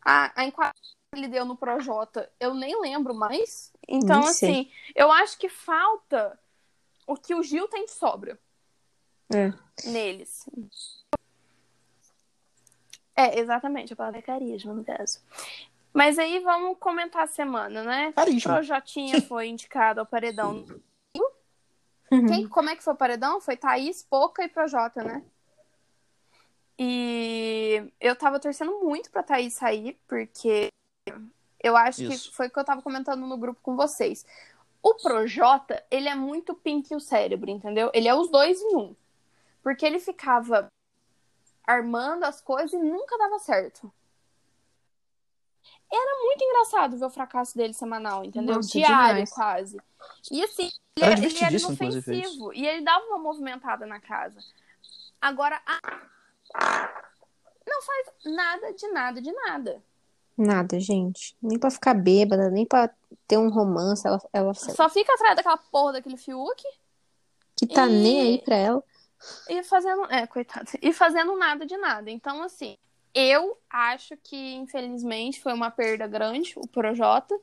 A, 0.02 0.42
a 0.42 0.46
enquadra 0.46 0.74
que 1.14 1.20
ele 1.20 1.28
deu 1.30 1.46
no 1.46 1.56
Projota, 1.56 2.30
eu 2.40 2.54
nem 2.54 2.80
lembro 2.82 3.14
mais. 3.16 3.72
Então, 3.88 4.24
assim, 4.26 4.70
eu 4.96 5.12
acho 5.12 5.38
que 5.38 5.50
falta 5.50 6.40
o 7.06 7.16
que 7.16 7.36
o 7.36 7.44
Gil 7.44 7.68
tem 7.68 7.86
de 7.86 7.92
sobra 7.92 8.40
É. 9.34 9.54
neles. 9.86 10.50
É, 13.16 13.40
exatamente, 13.40 13.94
a 13.94 13.96
palavra 13.96 14.20
é 14.20 14.22
carisma, 14.22 14.74
no 14.74 14.84
caso. 14.84 15.20
Mas 15.94 16.20
aí 16.20 16.40
vamos 16.40 16.78
comentar 16.78 17.24
a 17.24 17.28
semana, 17.28 17.84
né? 17.84 18.12
Carisma. 18.12 18.56
Projotinha 18.56 19.22
foi 19.22 19.48
indicado 19.48 20.02
ao 20.02 20.06
paredão. 20.06 20.66
Uhum. 22.12 22.28
Quem, 22.28 22.48
como 22.48 22.70
é 22.70 22.76
que 22.76 22.84
foi 22.84 22.94
o 22.94 22.98
paredão? 22.98 23.40
Foi 23.40 23.56
Thaís, 23.56 24.04
Poca 24.04 24.44
e 24.44 24.50
Projota, 24.50 25.04
né? 25.04 25.24
E 26.78 27.90
eu 28.00 28.16
tava 28.16 28.40
torcendo 28.40 28.80
muito 28.84 29.10
pra 29.10 29.24
Thaís 29.24 29.54
sair, 29.54 29.98
porque 30.08 30.68
eu 31.66 31.76
acho 31.76 32.04
Isso. 32.04 32.30
que 32.30 32.36
foi 32.36 32.46
o 32.46 32.52
que 32.52 32.60
eu 32.60 32.64
tava 32.64 32.84
comentando 32.84 33.26
no 33.26 33.38
grupo 33.38 33.60
com 33.64 33.76
vocês. 33.76 34.24
O 34.84 34.94
Projota, 34.94 35.84
ele 35.90 36.08
é 36.08 36.14
muito 36.14 36.54
pink 36.54 36.94
o 36.94 37.00
cérebro, 37.00 37.50
entendeu? 37.50 37.90
Ele 37.92 38.08
é 38.08 38.14
os 38.14 38.30
dois 38.30 38.62
em 38.62 38.76
um. 38.76 38.96
Porque 39.64 39.84
ele 39.84 40.00
ficava 40.00 40.68
armando 41.66 42.24
as 42.24 42.40
coisas 42.40 42.72
e 42.72 42.78
nunca 42.78 43.18
dava 43.18 43.40
certo. 43.40 43.92
Era 45.92 46.24
muito 46.24 46.44
engraçado 46.44 47.00
ver 47.00 47.06
o 47.06 47.10
fracasso 47.10 47.58
dele 47.58 47.74
semanal, 47.74 48.24
entendeu? 48.24 48.58
Nossa, 48.58 48.70
Diário, 48.70 49.16
demais. 49.16 49.32
quase. 49.32 49.78
E 50.32 50.44
assim, 50.44 50.70
ele 50.96 51.06
Era 51.06 51.14
era, 51.14 51.26
ele 51.26 51.44
era 51.44 51.56
inofensivo. 51.56 52.54
E 52.54 52.68
ele 52.68 52.82
dava 52.84 53.06
uma 53.06 53.18
movimentada 53.18 53.88
na 53.88 54.00
casa. 54.00 54.40
Agora, 55.20 55.60
a... 55.66 55.80
não 57.68 57.82
faz 57.82 58.08
nada 58.24 58.72
de 58.72 58.88
nada 58.90 59.20
de 59.20 59.32
nada. 59.32 59.84
Nada, 60.38 60.80
gente. 60.80 61.36
Nem 61.42 61.58
pra 61.58 61.72
ficar 61.72 61.94
bêbada, 61.94 62.50
nem 62.50 62.66
pra 62.66 62.90
ter 63.28 63.38
um 63.38 63.50
romance, 63.50 64.06
ela, 64.06 64.22
ela 64.34 64.54
Só 64.54 64.90
fica 64.90 65.14
atrás 65.14 65.36
daquela 65.36 65.58
porra 65.58 65.94
daquele 65.94 66.18
Fiuk 66.18 66.62
que 67.56 67.66
tá 67.66 67.88
E- 67.88 67.90
nem 67.92 68.22
aí 68.22 68.42
pra 68.42 68.56
ela. 68.56 68.84
e 69.50 69.64
fazendo. 69.64 70.06
É, 70.12 70.28
coitado. 70.28 70.70
E 70.82 70.92
fazendo 70.92 71.36
nada 71.38 71.66
de 71.66 71.78
nada. 71.78 72.12
Então, 72.12 72.44
assim, 72.44 72.78
eu 73.14 73.58
acho 73.70 74.18
que, 74.18 74.36
infelizmente, 74.56 75.42
foi 75.42 75.54
uma 75.54 75.72
perda 75.72 76.06
grande, 76.06 76.54
o 76.58 76.68
Projota. 76.68 77.34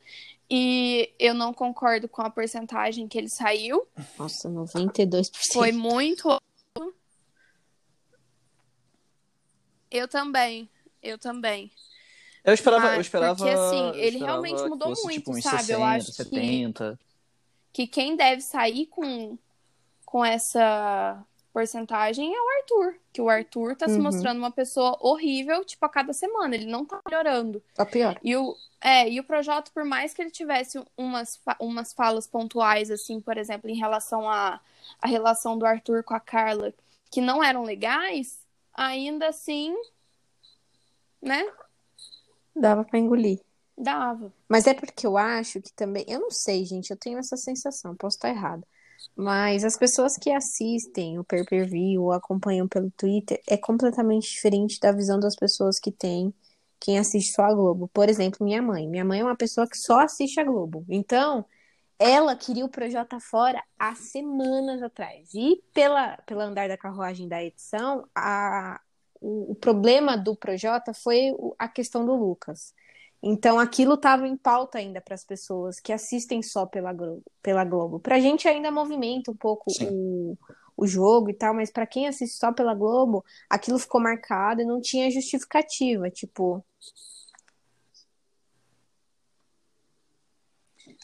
E 0.50 1.10
eu 1.18 1.32
não 1.32 1.54
concordo 1.54 2.06
com 2.10 2.20
a 2.20 2.28
porcentagem 2.28 3.08
que 3.08 3.16
ele 3.16 3.30
saiu. 3.30 3.86
Nossa, 4.18 4.50
92%. 4.50 5.30
Foi 5.54 5.72
muito. 5.72 6.28
Eu 9.90 10.06
também. 10.08 10.68
Eu 11.02 11.18
também. 11.18 11.70
Eu 12.44 12.54
esperava, 12.54 12.82
Mas- 12.86 12.94
eu 12.96 13.00
esperava. 13.00 13.36
porque, 13.36 13.50
assim, 13.50 13.78
eu 13.88 13.94
ele 13.94 14.06
esperava 14.16 14.26
realmente 14.32 14.62
que 14.62 14.68
mudou 14.68 14.88
fosse, 14.88 15.04
muito, 15.04 15.18
tipo, 15.18 15.42
sabe? 15.42 15.56
Eu 15.72 15.78
60, 15.78 15.84
acho 15.86 16.06
que- 16.06 16.12
70. 16.12 16.98
que 17.72 17.86
quem 17.86 18.16
deve 18.16 18.40
sair 18.42 18.86
com, 18.86 19.38
com 20.04 20.24
essa 20.24 21.24
porcentagem 21.52 22.34
é 22.34 22.38
o 22.40 22.48
Arthur. 22.58 22.94
Que 23.12 23.20
o 23.20 23.28
Arthur 23.28 23.76
tá 23.76 23.86
se 23.86 23.94
Uhum. 23.94 24.02
mostrando 24.02 24.38
uma 24.38 24.50
pessoa 24.50 24.96
horrível, 25.00 25.64
tipo, 25.64 25.84
a 25.84 25.88
cada 25.88 26.12
semana. 26.12 26.54
Ele 26.54 26.66
não 26.66 26.84
tá 26.84 27.00
melhorando. 27.06 27.62
Tá 27.74 27.84
pior. 27.86 28.18
E 28.22 28.34
o, 28.36 28.56
é, 28.80 29.08
e 29.08 29.20
o 29.20 29.24
Projota, 29.24 29.70
por 29.72 29.84
mais 29.84 30.12
que 30.14 30.20
ele 30.22 30.30
tivesse 30.30 30.82
umas, 30.96 31.38
umas 31.60 31.92
falas 31.92 32.26
pontuais, 32.26 32.90
assim, 32.90 33.20
por 33.20 33.36
exemplo, 33.38 33.70
em 33.70 33.76
relação 33.76 34.28
à 34.28 34.60
a, 35.00 35.06
relação 35.06 35.56
do 35.58 35.64
Arthur 35.66 36.02
com 36.02 36.14
a 36.14 36.20
Carla, 36.20 36.72
que 37.10 37.20
não 37.20 37.42
eram 37.44 37.62
legais, 37.62 38.38
ainda 38.74 39.28
assim, 39.28 39.74
né, 41.20 41.46
Dava 42.54 42.84
pra 42.84 42.98
engolir. 42.98 43.40
dava. 43.76 44.32
Mas 44.48 44.66
é 44.66 44.74
porque 44.74 45.06
eu 45.06 45.16
acho 45.16 45.60
que 45.60 45.72
também. 45.72 46.04
Eu 46.08 46.20
não 46.20 46.30
sei, 46.30 46.64
gente, 46.64 46.90
eu 46.90 46.96
tenho 46.96 47.18
essa 47.18 47.36
sensação, 47.36 47.96
posso 47.96 48.16
estar 48.16 48.28
errada. 48.30 48.66
Mas 49.16 49.64
as 49.64 49.76
pessoas 49.76 50.16
que 50.16 50.30
assistem 50.30 51.18
o 51.18 51.24
pay 51.24 51.44
per 51.44 51.68
view 51.68 52.04
ou 52.04 52.12
acompanham 52.12 52.68
pelo 52.68 52.90
Twitter 52.92 53.40
é 53.48 53.56
completamente 53.56 54.30
diferente 54.30 54.78
da 54.80 54.92
visão 54.92 55.18
das 55.18 55.34
pessoas 55.36 55.78
que 55.78 55.90
tem 55.90 56.32
quem 56.80 56.98
assiste 56.98 57.32
só 57.32 57.42
a 57.44 57.54
Globo. 57.54 57.88
Por 57.88 58.08
exemplo, 58.08 58.44
minha 58.44 58.60
mãe. 58.60 58.88
Minha 58.88 59.04
mãe 59.04 59.20
é 59.20 59.24
uma 59.24 59.36
pessoa 59.36 59.68
que 59.68 59.76
só 59.76 60.00
assiste 60.00 60.40
a 60.40 60.44
Globo. 60.44 60.84
Então, 60.88 61.44
ela 61.98 62.34
queria 62.34 62.64
o 62.64 62.68
Projota 62.68 63.20
fora 63.20 63.62
há 63.78 63.94
semanas 63.94 64.82
atrás. 64.82 65.32
E 65.34 65.62
pela, 65.72 66.16
pela 66.26 66.44
andar 66.44 66.68
da 66.68 66.76
carruagem 66.76 67.28
da 67.28 67.42
edição, 67.42 68.04
a, 68.14 68.80
o, 69.22 69.52
o 69.52 69.54
problema 69.54 70.16
do 70.16 70.36
Projota 70.36 70.92
foi 70.92 71.34
a 71.58 71.68
questão 71.68 72.04
do 72.04 72.14
Lucas. 72.14 72.74
Então 73.22 73.60
aquilo 73.60 73.94
estava 73.94 74.26
em 74.26 74.36
pauta 74.36 74.78
ainda 74.78 75.00
para 75.00 75.14
as 75.14 75.24
pessoas 75.24 75.78
que 75.78 75.92
assistem 75.92 76.42
só 76.42 76.66
pela 76.66 76.92
Globo. 76.92 77.22
Pela 77.40 77.64
Globo. 77.64 78.00
Pra 78.00 78.18
gente 78.18 78.48
ainda 78.48 78.70
movimenta 78.70 79.30
um 79.30 79.36
pouco 79.36 79.70
Sim. 79.70 79.88
o, 79.90 80.38
o 80.76 80.86
jogo 80.88 81.30
e 81.30 81.34
tal, 81.34 81.54
mas 81.54 81.70
para 81.70 81.86
quem 81.86 82.08
assiste 82.08 82.36
só 82.36 82.52
pela 82.52 82.74
Globo, 82.74 83.24
aquilo 83.48 83.78
ficou 83.78 84.00
marcado 84.00 84.60
e 84.60 84.64
não 84.64 84.80
tinha 84.80 85.08
justificativa. 85.10 86.10
Tipo. 86.10 86.64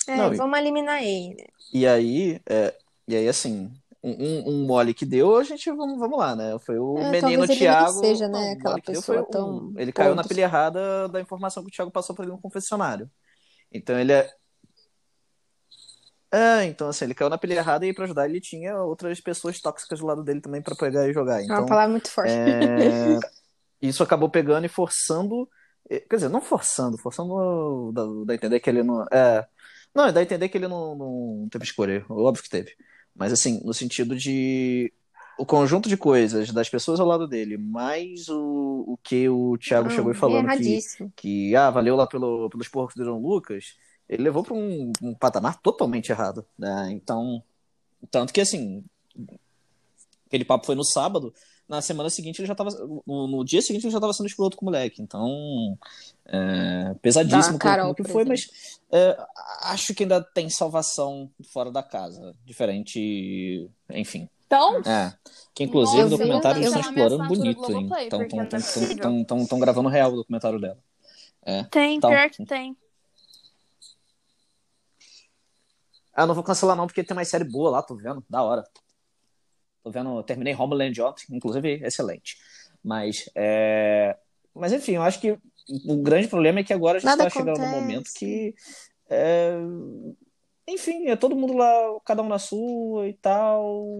É, 0.08 0.16
Não, 0.16 0.34
vamos 0.34 0.58
eliminar 0.58 1.02
ele. 1.02 1.46
E 1.72 1.86
aí, 1.86 2.40
é, 2.48 2.74
e 3.06 3.14
aí 3.14 3.28
assim, 3.28 3.70
um, 4.02 4.50
um- 4.50 4.66
mole 4.66 4.94
que 4.94 5.04
deu, 5.04 5.36
a 5.36 5.42
gente 5.42 5.70
vamos, 5.72 5.98
vamos 5.98 6.18
lá, 6.18 6.36
né? 6.36 6.56
Foi 6.60 6.78
o 6.78 6.98
É, 6.98 7.10
menino 7.10 7.46
Thiago. 7.46 7.98
seja, 8.00 8.28
né, 8.28 8.52
aquela 8.52 8.80
pessoa 8.80 9.24
tão 9.30 9.50
um- 9.50 9.74
Ele 9.76 9.92
caiu 9.92 10.14
na 10.14 10.22
pilha 10.24 10.42
errada 10.42 11.08
da 11.08 11.20
informação 11.20 11.62
que 11.64 11.68
o 11.70 11.72
Thiago 11.72 11.90
passou 11.90 12.14
pra 12.14 12.24
ele 12.24 12.32
no 12.32 12.40
confessionário. 12.40 13.10
Então 13.72 13.98
ele 13.98 14.12
é. 14.12 14.30
É, 16.30 16.64
então 16.64 16.88
assim, 16.88 17.06
ele 17.06 17.14
caiu 17.14 17.30
na 17.30 17.38
pilha 17.38 17.54
errada 17.54 17.86
e 17.86 17.94
pra 17.94 18.04
ajudar 18.04 18.28
ele 18.28 18.40
tinha 18.40 18.76
outras 18.82 19.18
pessoas 19.20 19.58
tóxicas 19.60 19.98
do 19.98 20.06
lado 20.06 20.22
dele 20.22 20.40
também 20.42 20.60
pra 20.60 20.76
pegar 20.76 21.08
e 21.08 21.12
jogar. 21.12 21.40
É 21.40 21.44
uma 21.46 21.54
Então, 21.54 21.66
palavra 21.66 21.90
muito 21.90 22.10
forte. 22.10 22.30
é, 22.30 23.18
isso 23.80 24.02
acabou 24.02 24.28
pegando 24.30 24.66
e 24.66 24.68
forçando. 24.68 25.48
eh, 25.88 26.00
Quer 26.00 26.16
dizer, 26.16 26.28
não 26.28 26.42
forçando, 26.42 26.98
forçando 26.98 27.92
dá, 27.94 28.02
dá 28.26 28.32
a 28.34 28.36
entender 28.36 28.60
que 28.60 28.68
ele 28.68 28.82
não. 28.82 29.06
É, 29.10 29.46
não, 29.94 30.12
dá 30.12 30.20
a 30.20 30.22
entender 30.22 30.50
que 30.50 30.58
ele 30.58 30.68
não, 30.68 30.94
não 30.94 31.48
teve 31.50 31.64
escolha. 31.64 32.04
Óbvio 32.10 32.42
que 32.42 32.50
teve. 32.50 32.72
Mas 33.18 33.32
assim, 33.32 33.60
no 33.64 33.74
sentido 33.74 34.16
de. 34.16 34.92
O 35.36 35.46
conjunto 35.46 35.88
de 35.88 35.96
coisas 35.96 36.50
das 36.50 36.68
pessoas 36.68 36.98
ao 36.98 37.06
lado 37.06 37.28
dele, 37.28 37.56
mais 37.56 38.28
o, 38.28 38.84
o 38.88 38.98
que 39.00 39.28
o 39.28 39.56
Thiago 39.56 39.88
Não, 39.88 39.94
chegou 39.94 40.10
e 40.10 40.14
falando 40.14 40.46
que, 40.46 40.52
erradíssimo. 40.52 41.12
que 41.14 41.54
ah, 41.54 41.70
valeu 41.70 41.94
lá 41.94 42.08
pelo, 42.08 42.50
pelos 42.50 42.66
porcos 42.66 42.96
do 42.96 43.04
João 43.04 43.20
Lucas, 43.20 43.76
ele 44.08 44.24
levou 44.24 44.42
para 44.42 44.54
um, 44.54 44.92
um 45.00 45.14
patamar 45.14 45.60
totalmente 45.60 46.10
errado. 46.10 46.44
Né? 46.58 46.90
Então, 46.90 47.40
tanto 48.10 48.32
que 48.32 48.40
assim, 48.40 48.82
aquele 50.26 50.44
papo 50.44 50.66
foi 50.66 50.74
no 50.74 50.84
sábado, 50.84 51.32
na 51.68 51.82
semana 51.82 52.08
seguinte 52.08 52.40
ele 52.40 52.48
já 52.48 52.54
tava. 52.54 52.70
No, 53.06 53.26
no 53.28 53.44
dia 53.44 53.60
seguinte 53.60 53.84
ele 53.84 53.92
já 53.92 54.00
tava 54.00 54.12
sendo 54.12 54.26
escroto 54.26 54.56
com 54.56 54.64
o 54.64 54.66
moleque. 54.66 55.02
Então, 55.02 55.78
é, 56.24 56.94
pesadíssimo 57.02 57.58
Carol, 57.58 57.94
como 57.94 58.06
que 58.06 58.12
foi, 58.12 58.24
mas 58.24 58.80
é, 58.90 59.16
acho 59.62 59.94
que 59.94 60.04
ainda 60.04 60.22
tem 60.22 60.48
salvação 60.48 61.30
fora 61.52 61.70
da 61.70 61.82
casa. 61.82 62.34
Diferente, 62.44 63.70
enfim. 63.90 64.28
Então, 64.46 64.80
É. 64.86 65.12
Que 65.54 65.64
inclusive 65.64 66.04
o 66.04 66.08
documentário 66.08 66.62
estão 66.62 66.80
explorando 66.80 67.28
bonito, 67.28 67.70
hein? 67.70 67.90
Estão 68.00 68.18
porque 68.20 68.30
tão, 68.30 68.38
não 68.38 68.48
tão, 68.48 68.60
possível. 68.60 68.96
tão, 68.98 69.24
tão, 69.24 69.46
tão 69.46 69.58
gravando 69.58 69.88
real 69.90 70.12
o 70.12 70.16
documentário 70.16 70.58
dela. 70.58 70.78
É. 71.44 71.64
tem, 71.64 71.96
Então. 71.96 72.10
pior 72.10 72.30
que 72.30 72.44
tem. 72.46 72.76
Ah, 76.14 76.26
não 76.26 76.34
vou 76.34 76.42
cancelar 76.42 76.76
não, 76.76 76.86
porque 76.86 77.04
tem 77.04 77.14
mais 77.14 77.28
série 77.28 77.44
boa 77.44 77.70
lá, 77.70 77.82
tô 77.82 77.94
vendo. 77.94 78.24
Da 78.28 78.42
hora. 78.42 78.64
Tô 79.88 79.90
vendo, 79.90 80.22
terminei 80.22 80.54
Homeland 80.54 81.00
ontem, 81.00 81.24
inclusive 81.30 81.80
excelente. 81.82 82.36
Mas, 82.84 83.28
é... 83.34 84.16
Mas 84.54 84.70
enfim, 84.72 84.96
eu 84.96 85.02
acho 85.02 85.18
que 85.18 85.38
o 85.86 85.96
grande 86.02 86.28
problema 86.28 86.60
é 86.60 86.64
que 86.64 86.74
agora 86.74 86.98
a 86.98 87.00
gente 87.00 87.08
Nada 87.08 87.24
tá 87.24 87.30
chegando 87.30 87.58
num 87.58 87.70
momento 87.70 88.10
que. 88.14 88.54
é, 89.08 89.54
Enfim, 90.68 91.08
é 91.08 91.16
todo 91.16 91.34
mundo 91.34 91.54
lá, 91.54 91.72
cada 92.04 92.22
um 92.22 92.28
na 92.28 92.38
sua 92.38 93.08
e 93.08 93.14
tal. 93.14 93.96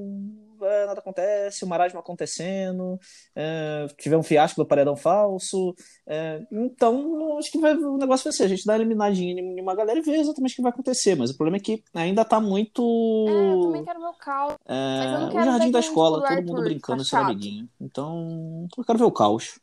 É, 0.62 0.86
nada 0.86 1.00
acontece, 1.00 1.64
o 1.64 1.68
marasmo 1.68 1.98
acontecendo. 2.00 2.98
é, 3.34 3.86
tiver 3.98 4.16
um 4.16 4.22
fiasco 4.22 4.60
do 4.62 4.66
paredão 4.66 4.96
falso. 4.96 5.74
é, 6.06 6.40
então, 6.50 7.38
acho 7.38 7.50
que 7.50 7.58
vai- 7.58 7.74
o 7.74 7.96
negócio 7.96 8.24
vai 8.24 8.32
ser: 8.32 8.44
a 8.44 8.48
gente 8.48 8.64
dá 8.64 8.72
uma 8.72 8.78
eliminadinha 8.78 9.40
em 9.40 9.60
uma 9.60 9.74
galera 9.74 9.98
e 9.98 10.02
vê 10.02 10.16
exatamente 10.16 10.52
o 10.52 10.56
que 10.56 10.62
vai 10.62 10.70
acontecer. 10.72 11.14
Mas 11.16 11.30
o 11.30 11.36
problema 11.36 11.56
é 11.56 11.60
que 11.60 11.82
ainda 11.94 12.24
tá 12.24 12.40
muito. 12.40 12.82
É, 13.28 13.52
eu 13.54 13.60
também 13.62 13.84
quero 13.84 14.00
ver 14.00 14.06
o 14.06 14.14
caos. 14.14 14.52
É, 14.66 14.98
Mas 14.98 15.12
eu 15.12 15.20
não 15.20 15.28
o 15.28 15.32
quero 15.32 15.44
jardim 15.44 15.66
ver 15.66 15.72
da 15.72 15.80
escola, 15.80 16.20
do 16.20 16.26
todo 16.26 16.46
mundo 16.46 16.62
brincando, 16.62 17.04
chato. 17.04 17.24
amiguinho. 17.24 17.68
Então, 17.80 18.66
eu 18.76 18.84
quero 18.84 18.98
ver 18.98 19.04
o 19.04 19.12
caos. 19.12 19.58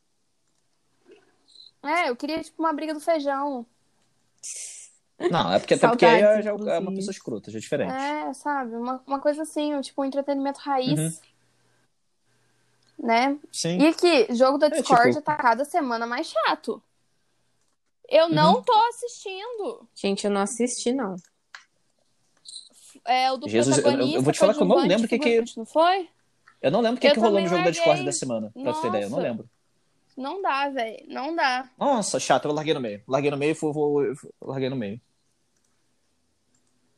É, 1.84 2.10
eu 2.10 2.16
queria, 2.16 2.42
tipo, 2.42 2.62
uma 2.62 2.74
briga 2.74 2.94
do 2.94 3.00
feijão. 3.00 3.66
Não, 5.32 5.54
é 5.54 5.60
porque 5.60 5.76
até 5.76 5.88
porque 5.88 6.06
aí 6.06 6.22
Saudades, 6.22 6.66
já 6.66 6.74
é 6.74 6.80
uma 6.80 6.94
pessoa 6.94 7.12
escrota, 7.12 7.50
já 7.52 7.58
é 7.58 7.62
diferente. 7.62 7.94
É, 7.94 8.34
sabe? 8.34 8.76
Uma, 8.76 9.02
uma 9.08 9.20
coisa 9.20 9.44
assim, 9.44 9.80
tipo, 9.82 10.02
um 10.02 10.06
entretenimento 10.06 10.60
raiz. 10.60 11.00
Uhum. 11.00 11.14
Né? 13.08 13.38
Sim. 13.52 13.78
E 13.80 13.88
aqui, 13.88 14.28
jogo 14.36 14.58
da 14.58 14.68
É, 14.68 14.70
Discord 14.72 15.10
tipo- 15.12 15.22
tá 15.22 15.36
cada 15.36 15.64
semana 15.66 16.06
mais 16.06 16.28
chato. 16.28 16.82
Eu 18.10 18.26
Uhum. 18.26 18.34
não 18.34 18.62
tô 18.62 18.74
assistindo. 18.90 19.88
Gente, 19.96 20.26
eu 20.26 20.32
não 20.32 20.42
assisti, 20.42 20.92
não. 20.92 21.16
É 23.06 23.32
o 23.32 23.38
do 23.38 23.48
Jesus, 23.48 23.78
eu- 23.78 23.82
eu- 23.82 23.84
protagonista. 23.84 24.18
eu 24.18 24.22
vou 24.24 24.34
te 24.34 24.40
falar 24.40 24.54
que 24.54 24.62
eu 24.62 24.66
não 24.66 24.78
lembro 24.78 25.06
o 25.06 25.08
que 25.10 25.20
que- 25.20 25.44
Não 25.58 25.66
foi? 25.66 26.10
Eu 26.62 26.72
não 26.72 26.82
lembro 26.82 26.98
o 26.98 27.02
que, 27.02 27.12
que 27.12 27.20
rolou 27.20 27.40
no 27.40 27.48
jogo 27.48 27.64
da. 27.64 27.70
Discord 27.70 28.04
dessa 28.04 28.20
semana, 28.20 28.52
pra 28.54 28.74
tu 28.74 28.82
ter 28.82 28.88
ideia. 28.88 29.04
Eu 29.04 29.10
não 29.10 29.18
Nossa. 29.18 29.30
lembro. 29.30 29.50
Não 30.16 30.42
dá, 30.42 30.70
velho. 30.70 31.04
Não 31.08 31.36
dá. 31.36 31.70
Nossa, 31.78 32.20
chato, 32.20 32.46
eu 32.48 32.54
larguei 32.54 32.74
no 32.74 32.80
meio. 32.80 33.04
Larguei 33.08 33.32
no 33.32 33.38
meio 33.38 33.54
e 33.54 34.16
larguei 34.42 34.70
no 34.70 34.76
meio. 34.76 35.00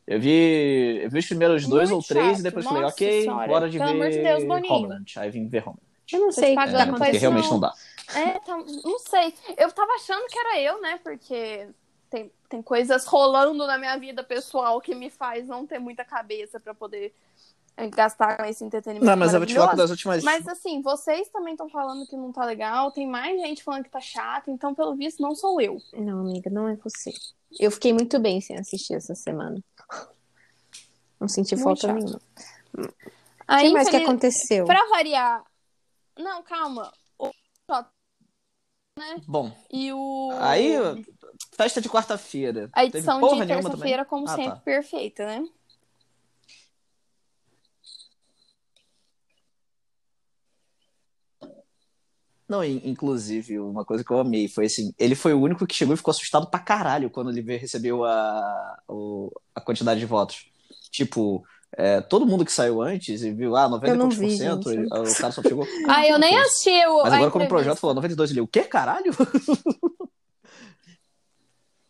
Eu 0.06 0.20
vi, 0.22 1.02
eu 1.04 1.10
vi 1.10 1.20
os 1.20 1.26
primeiros 1.26 1.68
dois 1.68 1.90
Muito 1.90 2.02
ou 2.02 2.08
três 2.08 2.28
chato. 2.28 2.40
e 2.40 2.44
depois 2.44 2.64
falei, 2.66 2.82
Nossa 2.84 2.94
ok, 2.96 3.22
senhora. 3.24 3.48
bora 3.48 3.70
de 3.70 3.78
Pelo 3.78 3.90
ver 3.90 3.96
amor 3.96 4.10
de 4.10 4.18
Deus. 4.24 4.44
Homeland. 4.72 5.14
Aí 5.20 5.30
vim 5.30 5.48
ver 5.48 5.64
Homeland. 5.64 5.82
Eu 6.14 6.20
não 6.22 6.32
sei 6.32 6.44
o 6.46 6.50
que 6.50 6.56
pagando 6.56 6.78
É, 6.78 6.86
pra 6.86 6.96
porque 6.98 7.18
isso 7.18 7.26
acontecendo. 7.28 7.32
realmente 7.32 7.50
não 7.52 7.60
dá. 7.60 7.74
É, 8.16 8.40
tá, 8.40 8.58
não 8.86 9.00
sei. 9.00 9.34
Eu 9.58 9.72
tava 9.74 9.92
achando 9.94 10.26
que 10.28 10.40
era 10.40 10.62
eu, 10.62 10.80
né? 10.82 10.98
Porque 11.04 11.68
tem, 12.10 12.32
tem 12.48 12.62
coisas 12.62 13.06
rolando 13.06 13.68
na 13.68 13.78
minha 13.78 13.98
vida 13.98 14.24
pessoal 14.24 14.80
que 14.80 14.96
me 14.96 15.10
faz 15.10 15.46
não 15.46 15.68
ter 15.68 15.80
muita 15.80 16.06
cabeça 16.06 16.58
pra 16.58 16.74
poder 16.74 17.14
é, 17.78 17.88
gastar 17.88 18.36
com 18.38 18.44
esse 18.46 18.64
entretenimento. 18.66 19.06
Não, 19.06 19.16
mas 19.16 19.34
eu 19.34 19.40
vou 19.40 19.48
te 19.48 19.54
falar 19.54 19.70
que 19.72 19.78
das 19.78 19.92
últimas. 19.92 20.24
Mas 20.24 20.48
assim, 20.48 20.82
vocês 20.82 21.30
também 21.30 21.54
estão 21.54 21.70
falando 21.70 22.06
que 22.08 22.18
não 22.18 22.32
tá 22.32 22.44
legal, 22.44 22.92
tem 22.92 23.08
mais 23.08 23.40
gente 23.40 23.64
falando 23.64 23.84
que 23.84 23.90
tá 23.92 24.02
chato, 24.02 24.50
então 24.52 24.74
pelo 24.76 24.96
visto 24.96 25.22
não 25.22 25.36
sou 25.36 25.62
eu. 25.62 25.78
Não, 25.94 26.22
amiga, 26.22 26.50
não 26.50 26.68
é 26.68 26.76
você. 26.76 27.14
Eu 27.60 27.72
fiquei 27.72 27.94
muito 27.94 28.20
bem 28.20 28.42
sem 28.42 28.58
assistir 28.58 28.96
essa 28.96 29.16
semana. 29.16 29.64
Não 31.20 31.28
senti 31.28 31.56
Muito 31.56 31.64
falta 31.64 31.82
chato. 31.88 31.94
nenhuma. 31.96 32.22
O 32.78 32.94
Aí, 33.48 33.68
que 33.68 33.74
mais 33.74 33.88
que 33.90 33.96
infeliz- 33.96 34.10
aconteceu? 34.10 34.66
Pra 34.66 34.86
variar. 34.90 35.44
Não, 36.20 36.44
calma. 36.44 36.92
O 37.18 37.32
Bom, 39.28 39.52
e 39.72 39.94
o. 39.94 40.30
aí, 40.40 40.74
festa 41.56 41.80
de 41.80 41.88
quarta-feira. 41.88 42.68
A 42.74 42.82
Teve 42.82 42.98
edição 42.98 43.20
porra 43.20 43.46
de 43.46 43.54
terça-feira, 43.54 44.04
como 44.06 44.26
Ah, 44.28 44.36
sempre, 44.36 44.52
tá. 44.52 44.62
perfeita, 44.66 45.26
né? 45.26 45.48
Não, 52.48 52.64
in- 52.64 52.82
inclusive, 52.86 53.60
uma 53.60 53.84
coisa 53.84 54.04
que 54.04 54.12
eu 54.12 54.20
amei 54.20 54.48
foi 54.48 54.66
assim, 54.68 54.94
ele 54.98 55.16
foi 55.16 55.34
o 55.34 55.42
único 55.42 55.68
que 55.68 55.76
chegou 55.76 55.94
e 55.94 55.98
ficou 55.98 56.12
assustado 56.12 56.48
pra 56.50 56.60
caralho 56.60 57.10
quando 57.10 57.30
ele 57.30 57.58
recebeu 57.58 58.06
a, 58.06 58.78
a 59.54 59.62
quantidade 59.62 60.00
de 60.00 60.06
votos. 60.06 60.46
Tipo, 60.92 61.44
é, 61.76 62.00
todo 62.00 62.26
mundo 62.26 62.46
que 62.46 62.52
saiu 62.52 62.82
antes 62.82 63.22
e 63.22 63.32
viu, 63.34 63.56
ah, 63.58 63.68
90 63.68 63.88
Eu 63.92 63.96
e 63.96 63.98
não 63.98 64.06
poucos 64.08 64.18
por 64.18 64.30
vi, 64.30 64.38
gente. 64.38 64.70
o 64.70 65.18
cara 65.18 65.32
só 65.34 65.42
chegou. 65.42 65.68
Ah, 65.90 66.08
eu 66.08 66.18
nem 66.18 66.38
assisti 66.38 66.70
o. 66.88 67.04
Mas 67.04 67.14
agora, 67.14 67.32
como 67.32 67.44
o 67.46 67.48
projeto 67.50 67.78
falou 67.80 67.94
92, 67.96 68.32
ele, 68.32 68.40
o 68.42 68.48
quê, 68.48 68.64
caralho? 68.64 69.12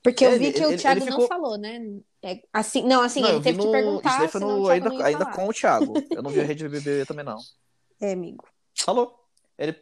Porque 0.01 0.25
eu 0.25 0.31
Ele- 0.31 0.39
vi 0.47 0.53
que 0.53 0.63
ele- 0.63 0.75
o 0.75 0.77
Thiago 0.77 1.01
ele 1.01 1.09
não 1.09 1.19
ficou- 1.21 1.27
falou, 1.27 1.57
né? 1.57 1.81
É, 2.23 2.39
assim, 2.53 2.81
não, 2.83 3.01
assim, 3.01 3.21
Não, 3.21 3.29
ele 3.29 3.41
teve 3.41 3.59
que 3.59 3.65
no- 3.65 3.71
perguntar, 3.71 4.09
Isso 4.09 4.19
daí 4.19 4.27
foi 4.29 4.41
no, 4.41 4.67
ainda, 4.69 5.05
ainda 5.05 5.25
com 5.25 5.47
o 5.47 5.53
Thiago. 5.53 5.93
Eu 6.11 6.23
não 6.23 6.31
vi 6.31 6.39
a 6.39 6.43
Rede 6.43 6.67
BBB 6.67 7.05
também, 7.05 7.25
não. 7.25 7.37
É, 7.99 8.13
amigo. 8.13 8.45
Falou. 8.75 9.19
Ele. 9.57 9.75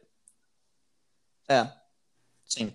É. 1.47 1.67
Sim. 2.45 2.73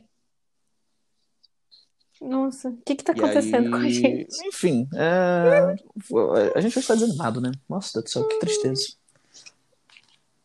Nossa, 2.20 2.68
o 2.68 2.76
que 2.84 2.96
que 2.96 3.02
tá 3.04 3.12
E 3.14 3.18
acontecendo 3.18 3.70
com 3.70 3.76
a 3.76 3.80
aí, 3.80 3.90
gente? 3.92 4.46
Enfim, 4.46 4.86
é, 4.94 5.74
a 6.54 6.60
gente 6.60 6.74
vai 6.74 6.82
estar 6.82 6.94
desanimado, 6.94 7.40
né? 7.40 7.50
Nossa, 7.68 7.92
Deus 7.94 8.04
do 8.04 8.10
céu, 8.10 8.28
que 8.28 8.38
tristeza. 8.38 8.82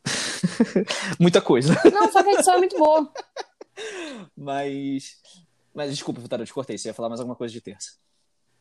Muita 1.20 1.42
coisa. 1.42 1.74
Não, 1.92 2.12
só 2.12 2.24
que 2.24 2.30
a 2.30 2.34
edição 2.34 2.54
é 2.54 2.58
muito 2.60 2.78
boa. 2.78 3.12
Mas. 4.38 5.18
Mas 5.74 5.92
desculpa, 5.92 6.22
Vitória, 6.22 6.44
eu 6.44 6.48
te 6.48 6.54
cortei. 6.54 6.78
Você 6.78 6.88
ia 6.88 6.94
falar 6.94 7.10
mais 7.10 7.20
alguma 7.20 7.36
coisa 7.36 7.52
de 7.52 7.60
terça. 7.60 7.92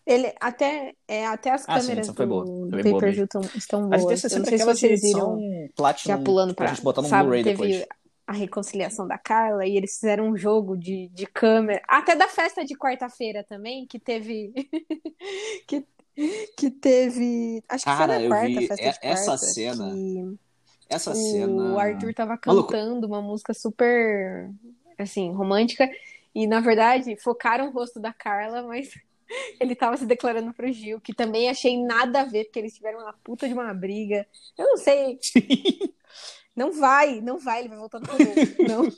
Ele 0.07 0.35
até, 0.41 0.93
é, 1.09 1.25
até 1.27 1.51
as 1.53 1.63
Ah, 1.69 1.81
sim, 1.81 1.87
câmeras 1.87 2.09
essa 2.09 2.15
foi 2.15 2.27
boa. 2.27 2.45
do, 2.45 2.65
do 2.67 2.71
Foi 2.73 2.83
bem 2.83 2.91
boa 2.93 3.01
pay-per-view 3.01 3.29
tão- 3.29 3.41
estão 3.55 3.89
de 3.89 3.97
boas. 3.97 4.07
terça 4.07 4.27
é 4.27 4.29
Eu 4.35 4.39
não 4.41 4.45
sempre 4.45 4.59
sei 4.59 4.75
se 4.75 4.87
edição 4.87 5.37
viram, 5.37 5.69
Platinum 5.77 6.17
já 6.17 6.23
pulando 6.23 6.55
pra 6.55 6.67
pra, 6.67 6.75
gente 6.75 6.83
botar 6.85 7.01
no 7.03 7.09
Blu-ray 7.09 7.45
teve 7.45 7.57
depois. 7.69 7.87
A 8.27 8.33
reconciliação 8.33 9.07
da 9.07 9.19
Carla 9.19 9.67
e 9.67 9.77
eles 9.77 9.95
fizeram 9.97 10.29
um 10.29 10.37
jogo 10.37 10.77
de, 10.77 11.09
de 11.09 11.27
câmera, 11.27 11.83
até 11.89 12.17
da 12.17 12.29
festa 12.29 12.65
de 12.65 12.75
quarta-feira 12.77 13.45
também, 13.45 13.87
que 13.87 13.99
teve 13.99 14.53
que, 15.67 15.87
que 16.57 16.71
teve, 16.71 17.63
acho 17.69 17.85
que 17.85 17.91
Cara, 17.91 18.15
foi 18.15 18.29
na 18.29 18.29
quarta, 18.29 18.61
festa 18.69 18.77
de 18.77 18.83
e- 18.83 18.99
essa 19.03 19.25
quarta, 19.31 19.39
cena. 19.39 19.91
que 19.95 20.39
Essa 20.89 21.13
o 21.13 21.15
cena. 21.15 21.79
Arthur 21.79 22.15
tava 22.15 22.39
Maluco. 22.47 22.69
cantando 22.69 23.07
uma 23.07 23.21
música 23.23 23.53
super, 23.55 24.51
assim, 24.99 25.33
romântica. 25.33 25.89
E, 26.35 26.47
na 26.47 26.61
verdade, 26.61 27.17
focaram 27.23 27.69
o 27.69 27.73
rosto 27.73 28.01
da 28.01 28.13
Carla, 28.13 28.63
mas 28.63 28.91
ele 29.61 29.75
tava 29.75 29.97
se 29.97 30.07
declarando 30.07 30.53
pro 30.53 30.71
Gil, 30.73 31.01
que 31.01 31.15
também 31.15 31.49
achei 31.49 31.83
nada 31.83 32.23
a 32.23 32.25
ver, 32.25 32.45
porque 32.45 32.59
eles 32.59 32.75
tiveram 32.75 33.01
uma 33.01 33.13
puta 33.25 33.47
de 33.49 33.55
uma 33.55 33.73
briga. 33.75 34.27
Eu 34.59 34.67
não 34.67 34.77
sei. 34.77 35.19
Não 36.57 36.73
vai, 36.73 37.21
não 37.21 37.39
vai, 37.39 37.61
ele 37.61 37.69
vai 37.69 37.79
voltar 37.79 38.01
no 38.01 38.07
Rodolfo. 38.07 38.63
Não. 38.63 38.93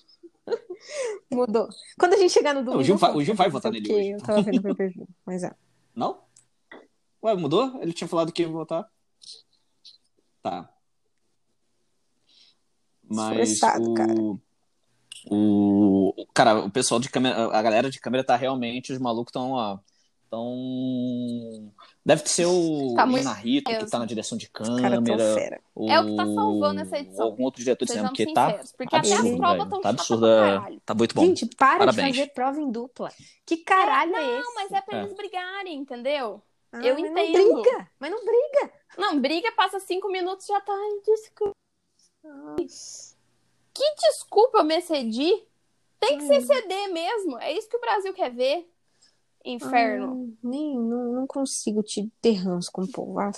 Mudou. 1.30 1.68
Quando 1.98 2.14
a 2.14 2.16
gente 2.16 2.32
chegar 2.32 2.54
no 2.54 2.60
domingo. 2.60 2.80
o 2.80 2.84
Gil 2.84 2.94
eu 2.94 2.98
vai- 2.98 3.10
conto 3.10 3.20
o 3.20 3.25
Gil 3.25 3.34
vai 3.34 3.48
votar 3.48 3.72
nele 3.72 3.92
hoje. 3.92 4.10
Eu 4.10 4.18
tava 4.22 4.42
vendo 4.42 4.58
o 4.58 4.62
pay-per-view, 4.62 5.08
mas 5.25 5.42
é. 5.42 5.52
Não? 5.94 6.20
Ué, 7.22 7.34
mudou? 7.34 7.80
Ele 7.82 7.92
tinha 7.92 8.06
falado 8.06 8.30
que 8.32 8.42
ia 8.42 8.48
votar. 8.48 8.88
Tá. 10.42 10.70
Mas 13.08 13.58
o... 13.58 13.94
cara. 13.94 14.14
o 15.30 16.26
cara, 16.34 16.64
o 16.64 16.70
pessoal 16.70 17.00
de 17.00 17.08
câmera, 17.08 17.56
a 17.56 17.62
galera 17.62 17.90
de 17.90 18.00
câmera 18.00 18.22
tá 18.22 18.36
realmente 18.36 18.92
os 18.92 18.98
malucos 18.98 19.30
estão 19.30 19.52
ó, 19.52 19.78
tão 20.37 21.73
deve 22.05 22.28
ser 22.28 22.47
o 22.47 22.95
Tá 22.95 23.07
muito 23.07 23.25
Narito 23.25 23.71
que 23.71 23.87
tá 23.90 23.99
na 23.99 24.05
direção 24.07 24.37
de 24.38 24.49
câmera, 24.49 25.61
o... 25.75 25.90
É 25.90 26.00
o 26.00 26.07
que 26.07 26.16
tá 26.16 26.25
salvando 26.26 26.81
essa 26.81 26.99
edição. 26.99 27.25
Algum 27.26 27.45
outro 27.45 27.61
diretor 27.62 27.87
Sejamos 27.88 28.11
porque 28.11 28.33
tá. 28.33 28.61
Porque 28.76 28.97
até 28.97 29.12
absurdo, 29.12 29.33
as 29.33 29.37
provas 29.38 29.57
velho. 29.59 29.71
tão 29.71 29.81
Tá 29.81 29.88
absurda, 29.90 30.26
caralho. 30.37 30.81
tá 30.85 30.95
muito 30.95 31.14
bom. 31.14 31.25
Gente, 31.26 31.47
para 31.57 31.78
Parabéns. 31.78 32.12
de 32.12 32.19
fazer 32.21 32.33
prova 32.33 32.61
em 32.61 32.71
dupla. 32.71 33.11
Que 33.45 33.57
caralho 33.59 34.14
é 34.14 34.38
esse? 34.38 34.45
Não, 34.45 34.55
mas 34.55 34.73
é 34.73 34.81
pra 34.81 34.99
É. 34.99 35.02
eles 35.02 35.14
brigarem, 35.14 35.75
entendeu? 35.78 36.43
Ah, 36.73 36.81
eu 36.85 36.95
mas 37.00 37.11
entendo. 37.11 37.38
Não 37.38 37.62
briga, 37.62 37.90
mas 37.99 38.11
não 38.11 38.25
briga. 38.25 38.73
Não, 38.99 39.21
briga, 39.21 39.52
passa 39.52 39.81
cinco 39.81 40.09
minutos 40.11 40.47
já 40.47 40.61
tá. 40.61 40.75
Desculpa. 41.05 41.52
Que 43.75 43.95
desculpa 44.09 44.59
eu 44.59 44.64
me 44.64 44.76
excedi? 44.76 45.33
Tem 46.00 46.19
que 46.19 46.25
Hum. 46.25 46.26
ser 46.28 46.40
CD 46.43 46.88
mesmo. 46.88 47.38
É 47.38 47.52
isso 47.52 47.69
que 47.69 47.76
o 47.76 47.81
Brasil 47.81 48.12
quer 48.14 48.31
ver. 48.31 48.71
Inferno. 49.47 50.29
Ah, 50.29 50.38
nem, 50.43 50.76
não, 50.76 51.12
não 51.12 51.26
consigo 51.26 51.82
te 51.82 52.11
ter 52.21 52.35
ranço 52.35 52.71
com 52.73 52.82
o 52.82 52.91
povo. 52.91 53.21
Ah, 53.21 53.30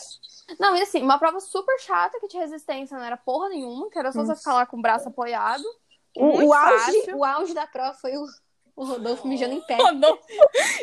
Não, 0.59 0.75
e 0.75 0.81
assim, 0.81 1.03
uma 1.03 1.18
prova 1.18 1.38
super 1.38 1.79
chata 1.79 2.18
que 2.18 2.29
de 2.29 2.38
resistência 2.38 2.97
não 2.97 3.05
era 3.05 3.16
porra 3.16 3.51
nenhuma, 3.51 3.90
que 3.90 3.99
era 3.99 4.11
só 4.11 4.23
você 4.23 4.29
Nossa. 4.29 4.40
ficar 4.40 4.55
lá 4.55 4.66
com 4.66 4.79
o 4.79 4.83
braço 4.83 5.09
apoiado. 5.09 5.64
O, 6.16 6.47
o, 6.47 6.55
auge, 6.55 7.14
o 7.14 7.25
auge 7.25 7.55
da 7.55 7.66
prova 7.66 7.94
foi 7.94 8.16
o, 8.16 8.27
o 8.75 8.85
Rodolfo 8.85 9.29
mijando 9.29 9.55
em 9.55 9.61
pé. 9.61 9.77
Não. 9.92 10.18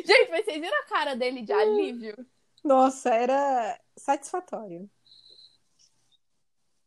Gente, 0.06 0.30
mas 0.30 0.46
vocês 0.46 0.62
viram 0.62 0.78
a 0.78 0.86
cara 0.86 1.16
dele 1.16 1.42
de 1.42 1.52
alívio? 1.52 2.16
Nossa, 2.64 3.10
era 3.10 3.80
satisfatório. 3.98 4.90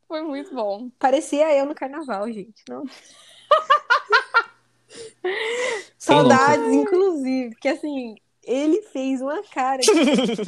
Foi 0.06 0.22
muito 0.22 0.54
bom. 0.54 0.88
Parecia 0.98 1.52
eu 1.54 1.66
no 1.66 1.74
carnaval, 1.74 2.30
gente. 2.32 2.62
Não. 2.68 2.84
Saudades, 5.98 6.72
inclusive. 6.72 7.50
Porque 7.50 7.68
assim, 7.68 8.16
ele 8.48 8.82
fez 8.82 9.20
uma 9.20 9.42
cara. 9.44 9.80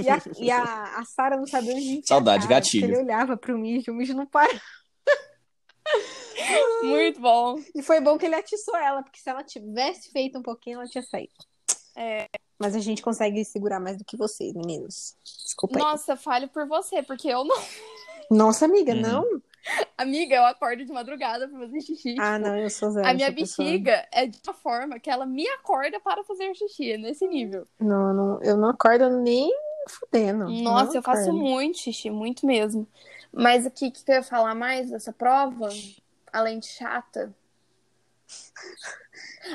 E 0.02 0.08
a, 0.08 0.22
e 0.38 0.50
a, 0.50 0.98
a 0.98 1.04
Sara 1.04 1.36
não 1.36 1.46
sabia 1.46 1.74
onde 1.74 1.82
enfiar 1.84 2.02
a 2.02 2.06
Saudade, 2.06 2.48
cara, 2.48 2.60
gatilho. 2.60 2.86
Ele 2.86 2.98
olhava 2.98 3.36
pro 3.36 3.58
mijo, 3.58 3.92
o 3.92 3.94
mijo 3.94 4.14
não 4.14 4.26
para. 4.26 4.50
Muito 6.82 7.20
bom. 7.20 7.58
E 7.74 7.82
foi 7.82 8.00
bom 8.00 8.16
que 8.16 8.26
ele 8.26 8.34
atiçou 8.34 8.76
ela, 8.76 9.02
porque 9.02 9.20
se 9.20 9.28
ela 9.28 9.44
tivesse 9.44 10.10
feito 10.10 10.38
um 10.38 10.42
pouquinho, 10.42 10.80
ela 10.80 10.88
tinha 10.88 11.02
saído. 11.02 11.32
É. 11.96 12.26
Mas 12.58 12.74
a 12.74 12.78
gente 12.78 13.02
consegue 13.02 13.44
segurar 13.44 13.80
mais 13.80 13.98
do 13.98 14.04
que 14.04 14.16
vocês, 14.16 14.54
meninos. 14.54 15.14
Desculpa 15.24 15.76
aí. 15.78 15.82
Nossa, 15.82 16.16
falho 16.16 16.48
por 16.48 16.66
você, 16.66 17.02
porque 17.02 17.28
eu 17.28 17.44
não. 17.44 17.56
Nossa, 18.30 18.64
amiga, 18.64 18.94
Uhum. 18.94 19.00
não? 19.00 19.42
Amiga, 19.96 20.34
eu 20.36 20.44
acordo 20.46 20.84
de 20.84 20.92
madrugada 20.92 21.46
pra 21.48 21.58
fazer 21.58 21.80
xixi. 21.82 22.16
Ah, 22.18 22.38
não, 22.38 22.56
eu 22.56 22.70
sou 22.70 22.90
zero. 22.90 23.06
A 23.06 23.12
minha 23.12 23.26
essa 23.26 23.36
pessoa. 23.36 23.68
bexiga 23.68 24.08
é 24.10 24.26
de 24.26 24.38
uma 24.46 24.54
forma 24.54 24.98
que 24.98 25.10
ela 25.10 25.26
me 25.26 25.46
acorda 25.48 26.00
para 26.00 26.24
fazer 26.24 26.54
xixi, 26.54 26.92
é 26.92 26.96
nesse 26.96 27.26
nível. 27.28 27.66
Não, 27.78 28.14
não, 28.14 28.42
eu 28.42 28.56
não 28.56 28.70
acordo 28.70 29.10
nem 29.10 29.52
fudendo. 29.88 30.48
Nossa, 30.48 30.86
Não 30.86 30.94
eu 30.94 31.02
faço 31.02 31.22
acordo. 31.30 31.38
muito 31.38 31.78
xixi, 31.78 32.08
muito 32.10 32.46
mesmo. 32.46 32.86
Mas 33.32 33.66
o 33.66 33.70
que, 33.70 33.90
que 33.90 34.10
eu 34.10 34.14
ia 34.16 34.22
falar 34.22 34.54
mais 34.54 34.90
dessa 34.90 35.12
prova? 35.12 35.68
Além 36.32 36.58
de 36.58 36.66
chata. 36.66 37.34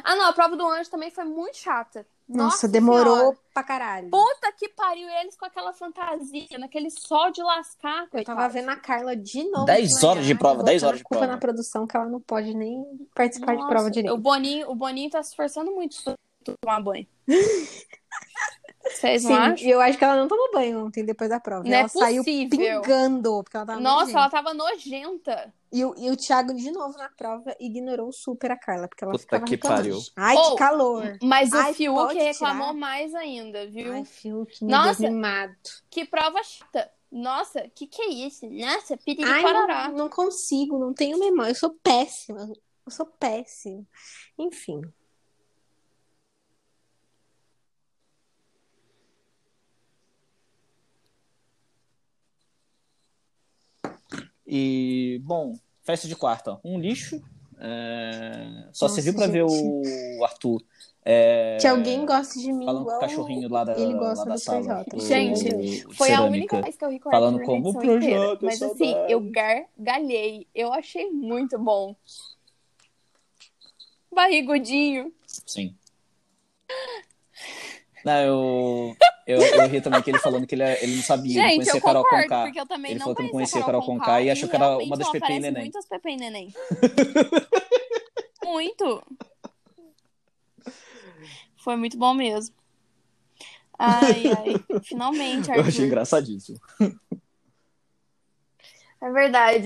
Ah, 0.04 0.16
não, 0.16 0.26
a 0.28 0.34
prova 0.34 0.58
do 0.58 0.68
anjo 0.68 0.90
também 0.90 1.12
foi 1.12 1.24
muito 1.24 1.58
chata. 1.58 2.06
Nossa, 2.28 2.68
demorou 2.68 3.18
Senhora. 3.18 3.38
pra 3.54 3.64
caralho. 3.64 4.10
Puta 4.10 4.52
que 4.58 4.68
pariu 4.70 5.08
eles 5.08 5.36
com 5.38 5.46
aquela 5.46 5.74
fantasia, 5.74 6.58
naquele 6.58 6.90
sol 6.90 7.32
de 7.32 7.44
lascar. 7.44 8.08
Eu 8.12 8.24
tava 8.24 8.50
vendo 8.50 8.70
a 8.70 8.76
Carla 8.76 9.16
de 9.16 9.44
novo. 9.52 9.66
10 9.66 9.88
desmaiar, 9.90 10.12
horas 10.12 10.26
de 10.26 10.36
prova, 10.36 10.56
botando 10.56 10.68
10 10.68 10.84
horas 10.84 10.98
de 10.98 11.04
culpa 11.04 11.20
prova. 11.20 11.34
na 11.34 11.40
produção 11.40 11.86
que 11.86 11.96
ela 11.96 12.08
não 12.08 12.20
pode 12.20 12.54
nem 12.56 12.84
participar 13.14 13.54
de 13.54 13.60
Nossa, 13.60 13.70
prova 13.70 13.92
direito. 13.92 14.14
O 14.14 14.18
Boninho, 14.18 14.70
o 14.72 14.76
Boninho 14.76 15.10
tá 15.10 15.22
se 15.22 15.30
esforçando 15.30 15.72
muito 15.72 15.98
pra 16.04 16.16
tomar 16.64 16.82
banho. 16.82 17.08
Vocês 18.88 19.24
Sim, 19.24 19.30
não 19.30 19.36
acham? 19.36 19.68
e 19.68 19.72
eu 19.72 19.82
acho 19.82 19.98
que 19.98 20.04
ela 20.04 20.16
não 20.16 20.28
tomou 20.28 20.52
banho 20.52 20.86
ontem 20.86 21.04
depois 21.04 21.30
da 21.30 21.40
prova. 21.40 21.64
Não 21.64 21.72
ela 21.72 21.86
é 21.86 21.88
saiu 21.88 22.24
pingando, 22.24 23.44
porque 23.44 23.58
ela 23.58 23.66
tava 23.66 23.80
Nossa, 23.80 24.00
nojenta. 24.06 24.20
ela 24.20 24.30
tava 24.30 24.54
nojenta. 24.54 25.54
E, 25.72 25.84
o- 25.84 25.94
e 25.98 26.10
o 26.10 26.16
Thiago, 26.16 26.54
de 26.54 26.72
novo 26.72 26.98
na 26.98 27.10
prova, 27.10 27.56
ignorou 27.60 28.12
super 28.12 28.52
a 28.52 28.58
Carla, 28.58 28.88
porque 28.88 29.04
ela 29.04 29.12
Puta 29.14 29.24
ficava 29.24 29.46
que 29.46 29.52
reclamando. 29.56 29.82
pariu. 29.84 30.00
Ai, 30.16 30.36
Oh, 30.38 30.52
que 30.52 30.56
calor. 30.58 31.18
Mas 31.22 31.52
o 31.52 31.56
Ai, 31.58 31.74
Fiuk 31.74 31.96
pode 32.00 32.20
reclamou 32.20 32.68
tirar. 32.68 32.80
mais 32.80 33.14
ainda, 33.16 33.68
viu? 33.68 33.92
Ai, 33.92 34.06
Fiuk, 34.06 34.64
meu 34.64 34.78
Nossa. 34.78 35.04
Que 35.90 36.06
prova 36.06 36.42
chata. 36.44 36.90
Nossa, 37.12 37.68
que 37.74 37.88
que 37.88 38.02
é 38.02 38.10
isso? 38.10 38.48
Nossa, 38.50 38.98
piriri 38.98 39.30
Ai, 39.30 39.42
parará. 39.42 39.88
não, 39.90 39.98
não 39.98 40.10
consigo, 40.10 40.78
não 40.78 40.94
tenho 40.94 41.18
memória. 41.20 41.52
Eu 41.52 41.56
sou 41.56 41.72
péssima. 41.82 42.52
Eu 42.86 42.92
sou 42.92 43.06
péssima. 43.06 43.84
Enfim. 44.38 44.82
E, 54.48 55.20
bom, 55.24 55.54
festa 55.84 56.08
de 56.08 56.16
quarta, 56.16 56.60
um 56.64 56.80
lixo. 56.80 57.22
é, 57.60 58.68
Só 58.74 58.86
Nossa, 58.86 58.96
serviu 58.96 59.16
pra 59.16 59.28
ver 59.28 59.44
o 59.44 60.24
Arthur 60.24 60.62
é, 61.08 61.58
Que 61.62 61.68
alguém 61.68 62.06
goste 62.06 62.40
de 62.40 62.52
mim 62.52 62.66
falando 62.66 62.86
com 62.86 62.96
o 62.96 63.00
cachorrinho 63.00 63.48
lá 63.50 63.64
da, 63.64 63.78
ele 63.78 63.94
gosta 63.94 64.26
da 64.26 64.34
do 64.34 64.40
sala. 64.40 64.62
Projota. 64.64 64.96
o- 64.98 65.00
Gente, 65.00 65.86
o 65.88 65.94
Foi 65.94 66.08
a 66.12 66.18
Cerâmica. 66.18 66.36
única 66.38 66.62
vez 66.62 66.76
que 66.76 66.84
eu 66.86 66.90
ri 66.90 67.00
com 67.00 67.10
o 67.10 67.12
Falando 67.12 67.40
como 67.44 67.70
edição 67.70 67.84
inteira. 67.96 68.38
Mas 68.42 68.60
saudade. 68.60 68.84
assim, 68.84 68.96
eu 69.12 69.22
gargalhei. 69.22 70.48
Eu 70.54 70.74
achei 70.74 71.10
muito 71.12 71.58
bom. 71.60 71.96
Barrigudinho. 74.14 75.14
Sim. 75.46 75.76
Não, 78.04 78.18
eu, 78.22 78.96
eu, 79.26 79.40
eu 79.42 79.68
ri 79.68 79.82
também 79.82 80.02
que 80.02 80.10
ele 80.12 80.20
falando 80.20 80.46
que 80.46 80.56
ele, 80.56 80.64
ele 80.64 80.96
não 80.98 81.04
sabia, 81.04 81.32
ele 81.34 81.42
Gente, 81.42 81.56
conhecia 81.56 81.74
eu 81.74 81.78
a 81.78 81.82
Carol 81.82 82.04
concordo, 82.04 82.24
Conká. 82.24 82.44
porque 82.44 82.60
eu 82.60 82.66
também 82.68 82.92
Ele 82.92 83.00
não 83.00 83.04
falou 83.06 83.16
que 83.16 83.24
não 83.24 83.30
conhecia 83.32 83.64
Carol 83.64 83.82
Conká 83.86 84.22
e 84.22 84.30
achou 84.30 84.48
que 84.50 84.56
era 84.56 84.78
uma 84.78 84.98
das 84.98 85.10
Pepe 85.10 85.34
e 85.34 85.40
Neném. 85.40 85.62
muito 85.64 85.78
as 85.78 85.86
Pepe 85.88 86.10
e 86.12 86.18
Neném. 86.18 86.54
muito. 88.44 89.04
Foi 91.58 91.76
muito 91.76 91.98
bom 91.98 92.14
mesmo. 92.14 92.54
Ai, 93.78 94.24
ai. 94.38 94.80
Finalmente, 94.84 95.50
Eu 95.50 95.56
achei 95.56 95.66
Arthur. 95.66 95.84
engraçadíssimo. 95.86 96.60
É 99.02 99.12
verdade. 99.12 99.66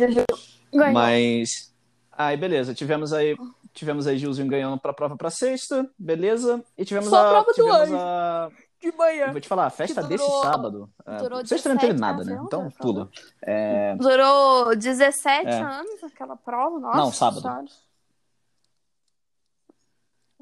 Ganhou. 0.73 0.93
Mas. 0.93 1.73
Aí, 2.11 2.35
beleza. 2.37 2.73
Tivemos 2.73 3.13
aí 3.13 3.35
tivemos 3.71 4.07
aí 4.07 4.17
Gilzinho 4.17 4.47
ganhando 4.47 4.77
pra 4.79 4.91
prova 4.91 5.15
pra 5.15 5.29
sexta, 5.29 5.89
beleza. 5.97 6.63
E 6.77 6.83
tivemos 6.83 7.09
Só 7.09 7.17
a 7.17 7.21
a. 7.21 7.29
prova 7.29 7.45
do 7.45 7.53
tivemos 7.53 7.75
anjo. 7.81 7.95
a. 7.97 8.51
De 8.81 8.91
manhã. 8.93 9.25
Eu 9.27 9.31
vou 9.33 9.41
te 9.41 9.47
falar, 9.47 9.65
a 9.65 9.69
festa 9.69 10.01
Que 10.01 10.07
desse 10.07 10.25
durou- 10.25 10.41
sábado. 10.43 10.89
é, 11.05 11.17
durou 11.17 11.45
sexta 11.45 11.69
não 11.69 11.77
teve 11.77 11.93
17, 11.93 11.99
nada, 11.99 12.23
né? 12.23 12.35
né? 12.35 12.41
Então, 12.45 12.71
pula. 12.71 13.09
É, 13.41 13.95
Durou 13.95 14.75
17 14.75 15.47
É. 15.47 15.61
anos 15.61 16.03
aquela 16.03 16.37
prova, 16.37 16.79
nossa. 16.79 16.97
Não, 16.97 17.11
sábado. 17.11 17.41
senhora. 17.41 17.65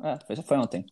É, 0.04 0.19
foi 0.43 0.58
ontem. 0.58 0.86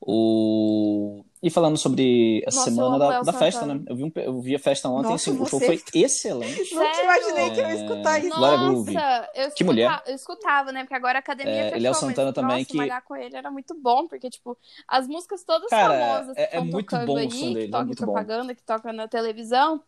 O... 0.00 1.24
E 1.44 1.50
falando 1.50 1.76
sobre 1.76 2.42
a 2.46 2.50
Nossa, 2.50 2.70
semana 2.70 2.98
da, 2.98 3.20
da 3.20 3.32
festa, 3.34 3.66
né? 3.66 3.78
Eu 3.86 3.94
vi, 3.94 4.02
um 4.04 4.12
eu 4.16 4.40
vi 4.40 4.54
a 4.56 4.58
festa 4.58 4.88
ontem, 4.88 5.10
Nossa, 5.10 5.30
assim, 5.30 5.42
o 5.42 5.46
show 5.46 5.60
foi 5.60 5.78
excelente. 5.94 6.74
Nunca 6.74 6.86
Sério? 6.94 7.04
imaginei 7.04 7.50
que 7.50 7.60
eu 7.60 7.68
ia 7.68 7.74
escutar 7.74 8.18
isso. 8.18 8.34
Glória 8.34 8.58
Groove. 8.58 8.94
Nossa, 8.94 9.30
eu 9.34 9.50
Que 9.50 9.62
mulher. 9.62 10.02
Eu 10.06 10.14
escutava, 10.14 10.72
né? 10.72 10.84
Porque 10.84 10.94
agora 10.94 11.18
a 11.18 11.20
academia 11.20 11.52
É, 11.52 11.64
fechou, 11.64 11.76
ele 11.76 11.86
é 11.86 11.90
o 11.90 11.92
mas, 11.92 12.00
Santana 12.00 12.32
também, 12.32 12.56
nossa, 12.60 12.70
que- 12.70 12.76
malhar 12.78 13.02
com 13.04 13.14
ele 13.14 13.36
era 13.36 13.50
muito 13.50 13.74
bom, 13.74 14.08
porque, 14.08 14.30
tipo, 14.30 14.56
as 14.88 15.06
músicas 15.06 15.44
todas 15.44 15.68
Cara, 15.68 15.92
famosas 15.92 16.34
que 16.34 16.40
é- 16.40 16.44
é 16.44 16.46
estão 16.46 16.64
muito 16.64 16.82
tocando 16.86 17.06
bom 17.06 17.14
o 17.14 17.18
aí, 17.18 17.30
som 17.30 17.46
que 17.48 17.52
dele, 17.52 17.64
é 17.66 17.68
tocam 17.68 17.82
em 17.82 17.86
muito 17.88 18.06
bom. 18.06 18.12
propaganda, 18.12 18.54
que 18.54 18.62
tocam 18.62 18.92
na 18.94 19.06
televisão. 19.06 19.82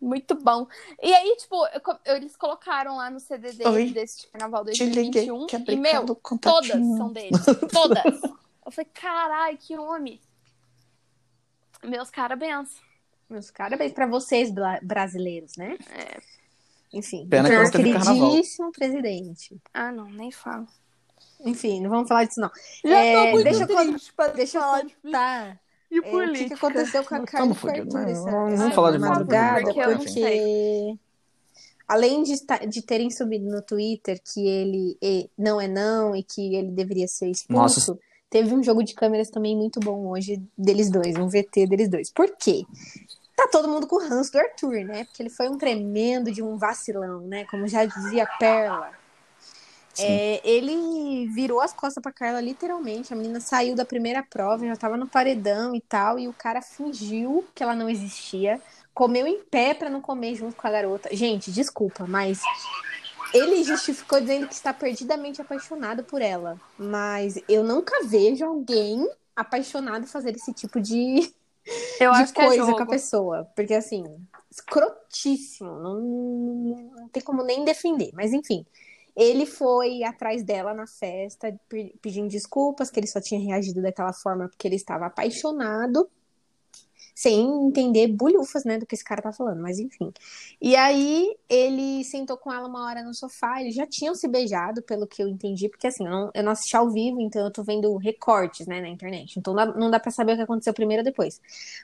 Muito 0.00 0.34
bom. 0.34 0.66
E 1.02 1.14
aí, 1.14 1.34
tipo, 1.36 1.56
eu 2.04 2.14
eles 2.16 2.36
colocaram 2.36 2.96
lá 2.98 3.08
no 3.08 3.18
CD 3.18 3.52
dele 3.54 3.90
desse 3.90 4.26
carnaval 4.28 4.64
Te 4.66 4.84
liguei, 4.84 5.28
2021. 5.28 5.46
quer 5.46 5.64
e, 5.66 5.76
meu, 5.76 6.04
todas 6.42 6.68
são 6.98 7.10
dele. 7.10 7.32
Todas. 7.72 8.20
Eu 8.64 8.72
falei, 8.72 8.90
carai, 8.94 9.56
que 9.56 9.76
nome. 9.76 10.20
Meus 11.82 12.10
parabéns. 12.10 12.70
Meus 13.28 13.50
parabéns 13.50 13.92
pra 13.92 14.06
vocês, 14.06 14.50
brasileiros, 14.82 15.56
né? 15.56 15.76
É. 15.90 16.20
Enfim, 16.92 17.26
Pena 17.28 17.48
que 17.48 17.78
queridíssimo 17.82 18.70
presidente. 18.72 19.60
Ah, 19.72 19.90
não, 19.90 20.08
nem 20.08 20.30
falo. 20.30 20.66
Enfim, 21.40 21.80
não 21.80 21.90
vamos 21.90 22.08
falar 22.08 22.24
disso, 22.24 22.40
não. 22.40 22.50
Já 22.84 22.98
É, 22.98 23.32
muito 23.32 23.44
deixa 23.44 23.62
eu 23.64 23.66
triste 23.90 24.12
pra 24.14 24.28
Deixa 24.28 24.58
eu 24.58 24.62
falar 24.62 24.82
de, 24.82 24.94
contar 25.02 25.60
de 25.90 25.98
é, 25.98 26.00
o 26.00 26.32
que, 26.32 26.44
que 26.46 26.54
aconteceu 26.54 27.04
com 27.04 27.14
a 27.16 27.26
Carla 27.26 27.54
Fartura 27.54 28.04
né? 28.06 28.14
Vamos 28.14 28.74
falar 28.74 28.92
de 28.92 28.98
madrugada, 28.98 29.62
porque 29.62 29.80
eu 29.80 29.90
não 29.90 29.98
porque 29.98 30.98
além 31.86 32.22
de, 32.22 32.32
estar- 32.32 32.66
de 32.66 32.82
terem 32.82 33.10
subido 33.10 33.44
no 33.50 33.60
Twitter 33.60 34.20
que 34.22 34.46
ele 34.46 34.96
e- 35.02 35.28
não 35.36 35.60
é 35.60 35.68
não 35.68 36.14
e 36.16 36.22
que 36.22 36.54
ele 36.54 36.70
deveria 36.70 37.06
ser 37.08 37.28
expulso, 37.28 37.60
Nossa. 37.60 37.98
Teve 38.30 38.54
um 38.54 38.62
jogo 38.62 38.82
de 38.82 38.94
câmeras 38.94 39.30
também 39.30 39.56
muito 39.56 39.80
bom 39.80 40.08
hoje 40.08 40.42
deles 40.56 40.90
dois, 40.90 41.16
um 41.16 41.28
VT 41.28 41.66
deles 41.66 41.88
dois. 41.88 42.10
Por 42.10 42.34
quê? 42.36 42.64
Tá 43.36 43.48
todo 43.50 43.68
mundo 43.68 43.86
com 43.86 43.96
o 43.96 44.08
ranço 44.08 44.32
do 44.32 44.38
Arthur, 44.38 44.84
né? 44.84 45.04
Porque 45.04 45.22
ele 45.22 45.30
foi 45.30 45.48
um 45.48 45.58
tremendo 45.58 46.30
de 46.30 46.42
um 46.42 46.56
vacilão, 46.56 47.20
né? 47.22 47.44
Como 47.46 47.66
já 47.66 47.84
dizia 47.84 48.26
Perla. 48.38 48.92
É, 49.98 50.40
ele 50.44 51.28
virou 51.28 51.60
as 51.60 51.72
costas 51.72 52.02
pra 52.02 52.12
Carla, 52.12 52.40
literalmente. 52.40 53.12
A 53.12 53.16
menina 53.16 53.40
saiu 53.40 53.74
da 53.74 53.84
primeira 53.84 54.22
prova, 54.22 54.66
já 54.66 54.76
tava 54.76 54.96
no 54.96 55.06
paredão 55.06 55.74
e 55.74 55.80
tal, 55.80 56.18
e 56.18 56.26
o 56.26 56.32
cara 56.32 56.60
fingiu 56.60 57.44
que 57.54 57.62
ela 57.62 57.74
não 57.74 57.88
existia, 57.88 58.60
comeu 58.92 59.26
em 59.26 59.42
pé 59.44 59.74
pra 59.74 59.88
não 59.88 60.00
comer 60.00 60.34
junto 60.34 60.56
com 60.56 60.66
a 60.66 60.70
garota. 60.70 61.14
Gente, 61.14 61.52
desculpa, 61.52 62.06
mas 62.08 62.40
ele 63.34 63.64
justificou 63.64 64.20
dizendo 64.20 64.46
que 64.46 64.54
está 64.54 64.72
perdidamente 64.72 65.42
apaixonado 65.42 66.04
por 66.04 66.22
ela. 66.22 66.58
Mas 66.78 67.36
eu 67.48 67.64
nunca 67.64 68.06
vejo 68.06 68.44
alguém 68.44 69.06
apaixonado 69.34 70.06
fazer 70.06 70.30
esse 70.36 70.52
tipo 70.52 70.80
de, 70.80 71.20
de 71.20 71.32
é 72.00 72.06
coisa 72.32 72.56
jogo. 72.56 72.76
com 72.76 72.82
a 72.84 72.86
pessoa. 72.86 73.44
Porque, 73.56 73.74
assim, 73.74 74.04
escrotíssimo. 74.50 75.68
Não, 75.68 76.00
não 76.00 77.08
tem 77.08 77.22
como 77.22 77.42
nem 77.42 77.64
defender. 77.64 78.10
Mas, 78.14 78.32
enfim. 78.32 78.64
Ele 79.16 79.46
foi 79.46 80.02
atrás 80.02 80.42
dela 80.42 80.74
na 80.74 80.86
festa, 80.88 81.56
pe- 81.68 81.94
pedindo 82.02 82.28
desculpas, 82.28 82.90
que 82.90 82.98
ele 82.98 83.06
só 83.06 83.20
tinha 83.20 83.40
reagido 83.40 83.80
daquela 83.80 84.12
forma 84.12 84.48
porque 84.48 84.66
ele 84.66 84.74
estava 84.74 85.06
apaixonado, 85.06 86.10
sem 87.14 87.66
entender 87.66 88.08
bulhufas, 88.08 88.64
né, 88.64 88.78
do 88.78 88.86
que 88.86 88.94
esse 88.94 89.04
cara 89.04 89.22
tá 89.22 89.32
falando, 89.32 89.62
mas 89.62 89.78
enfim. 89.78 90.12
E 90.60 90.74
aí 90.76 91.36
ele 91.48 92.02
sentou 92.04 92.36
com 92.36 92.52
ela 92.52 92.66
uma 92.68 92.84
hora 92.86 93.02
no 93.02 93.14
sofá, 93.14 93.60
eles 93.60 93.74
já 93.74 93.86
tinham 93.86 94.14
se 94.14 94.26
beijado, 94.26 94.82
pelo 94.82 95.06
que 95.06 95.22
eu 95.22 95.28
entendi, 95.28 95.68
porque 95.68 95.86
assim, 95.86 96.04
eu 96.04 96.10
não, 96.10 96.30
eu 96.34 96.42
não 96.42 96.52
assisti 96.52 96.76
ao 96.76 96.90
vivo, 96.90 97.20
então 97.20 97.44
eu 97.44 97.50
tô 97.52 97.62
vendo 97.62 97.96
recortes, 97.96 98.66
né, 98.66 98.80
na 98.80 98.88
internet. 98.88 99.38
Então 99.38 99.54
não 99.54 99.90
dá, 99.90 100.00
pra 100.00 100.10
saber 100.10 100.32
o 100.32 100.36
que 100.36 100.42
aconteceu 100.42 100.74
primeiro 100.74 101.00
ou 101.00 101.04
depois. 101.04 101.40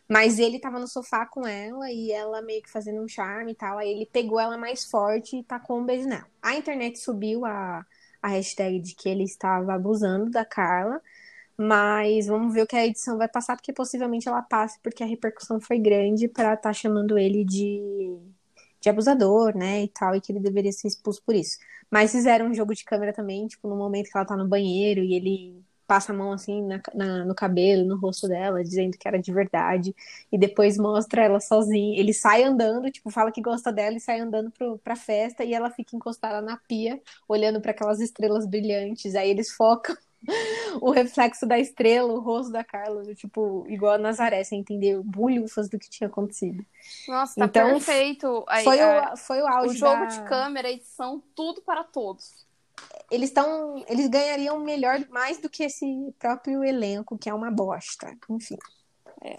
Mas 0.09 0.39
ele 0.39 0.59
tava 0.59 0.79
no 0.79 0.89
sofá 0.89 1.27
com 1.27 1.47
ela 1.47 1.91
e 1.91 2.11
ela 2.13 2.43
meio 2.43 2.63
que 2.63 2.71
fazendo 2.71 3.01
um 3.01 3.09
charme 3.09 3.53
e 3.53 3.55
tal. 3.55 3.79
Aí 3.79 3.91
ele 3.91 4.07
pegou 4.07 4.41
ela 4.41 4.57
mais 4.59 4.85
forte 4.85 5.37
e 5.37 5.43
tacou 5.45 5.79
um 5.79 5.85
beijo 5.85 6.09
nela. 6.09 6.27
A 6.43 6.55
internet 6.57 6.99
subiu 6.99 7.45
a, 7.45 7.85
a 8.23 8.29
hashtag 8.29 8.81
de 8.81 8.95
que 8.95 9.09
ele 9.09 9.25
estava 9.25 9.75
abusando 9.75 10.31
da 10.31 10.45
Carla. 10.45 11.01
Mas 11.63 12.27
vamos 12.27 12.55
ver 12.55 12.63
o 12.63 12.67
que 12.67 12.75
a 12.77 12.87
edição 12.87 13.19
vai 13.19 13.29
passar, 13.29 13.55
porque 13.57 13.73
possivelmente 13.73 14.27
ela 14.29 14.41
passe, 14.43 14.79
porque 14.83 15.03
a 15.03 15.07
repercussão 15.07 15.61
foi 15.61 15.79
grande 15.79 16.27
para 16.29 16.55
estar 16.55 16.73
chamando 16.73 17.19
ele 17.19 17.45
de, 17.45 18.19
de 18.81 18.89
abusador, 18.89 19.55
né? 19.57 19.83
E 19.83 19.89
tal, 19.89 20.15
e 20.17 20.21
que 20.21 20.33
ele 20.33 20.41
deveria 20.41 20.73
ser 20.73 20.89
expulso 20.89 21.23
por 21.25 21.35
isso. 21.35 21.59
Mas 21.91 22.13
fizeram 22.13 22.47
um 22.47 22.55
jogo 22.55 22.75
de 22.75 22.85
câmera 22.85 23.13
também, 23.13 23.47
tipo, 23.47 23.69
no 23.69 23.77
momento 23.77 24.11
que 24.11 24.17
ela 24.17 24.25
tá 24.27 24.37
no 24.37 24.49
banheiro 24.49 25.03
e 25.03 25.15
ele 25.15 25.63
passa 25.87 26.13
a 26.13 26.17
mão 26.17 26.33
assim 26.33 26.63
na, 26.63 26.81
na- 26.95 27.25
no 27.25 27.35
cabelo, 27.35 27.85
no 27.85 27.97
rosto 27.99 28.29
dela, 28.29 28.63
dizendo 28.63 28.97
que 28.97 29.09
era 29.09 29.19
de 29.21 29.33
verdade, 29.33 29.95
e 30.31 30.39
depois 30.39 30.79
mostra 30.79 31.25
ela 31.25 31.41
sozinha. 31.41 31.99
Ele 32.01 32.15
sai 32.15 32.45
andando, 32.45 32.91
tipo, 32.91 33.11
fala 33.11 33.33
que 33.33 33.43
gosta 33.43 33.73
dela 33.73 33.97
e 33.97 34.01
sai 34.01 34.21
andando 34.21 34.51
pro, 34.53 34.79
pra 34.79 34.95
festa, 34.97 35.45
e 35.45 35.53
ela 35.53 35.69
fica 35.71 35.97
encostada 35.97 36.41
na 36.41 36.57
pia, 36.57 37.01
olhando 37.29 37.61
para 37.61 37.73
aquelas 37.73 38.01
estrelas 38.01 38.47
brilhantes. 38.47 39.15
Aí 39.17 39.29
eles 39.31 39.51
focam 39.53 39.97
o 40.81 40.91
reflexo 40.91 41.47
da 41.47 41.59
estrela, 41.59 42.13
o 42.13 42.21
rosto 42.21 42.53
da 42.53 42.63
Carla, 42.63 43.03
tipo, 43.15 43.65
igual 43.69 43.95
a 43.95 43.99
Nazaré, 43.99 44.45
sem 44.45 44.61
entender 44.61 45.01
bulhufas 45.03 45.69
do 45.69 45.79
que 45.79 45.89
tinha 45.89 46.09
acontecido. 46.09 46.65
Nossa, 47.09 47.35
tá 47.37 47.47
Então, 47.47 47.69
perfeito. 47.73 48.45
Aí, 48.49 48.65
Foi 48.65 48.81
a- 48.81 49.13
o, 49.15 49.17
foi 49.17 49.41
o 49.41 49.45
o 49.45 49.49
auge 49.49 49.79
jogo 49.79 50.01
da- 50.01 50.07
de 50.07 50.23
câmera, 50.25 50.71
edição, 50.71 51.23
tudo 51.35 51.63
para 51.63 51.83
todos. 51.85 52.31
Eles 53.11 53.31
estão, 53.31 53.85
eles 53.89 54.09
ganhariam 54.09 54.59
melhor 54.61 55.05
mais 55.11 55.39
do 55.39 55.49
que 55.51 55.65
esse 55.65 56.15
próprio 56.19 56.65
elenco, 56.65 57.19
que 57.19 57.29
é 57.29 57.35
uma 57.35 57.51
bosta. 57.51 58.17
Enfim. 58.31 58.57
É. 59.23 59.37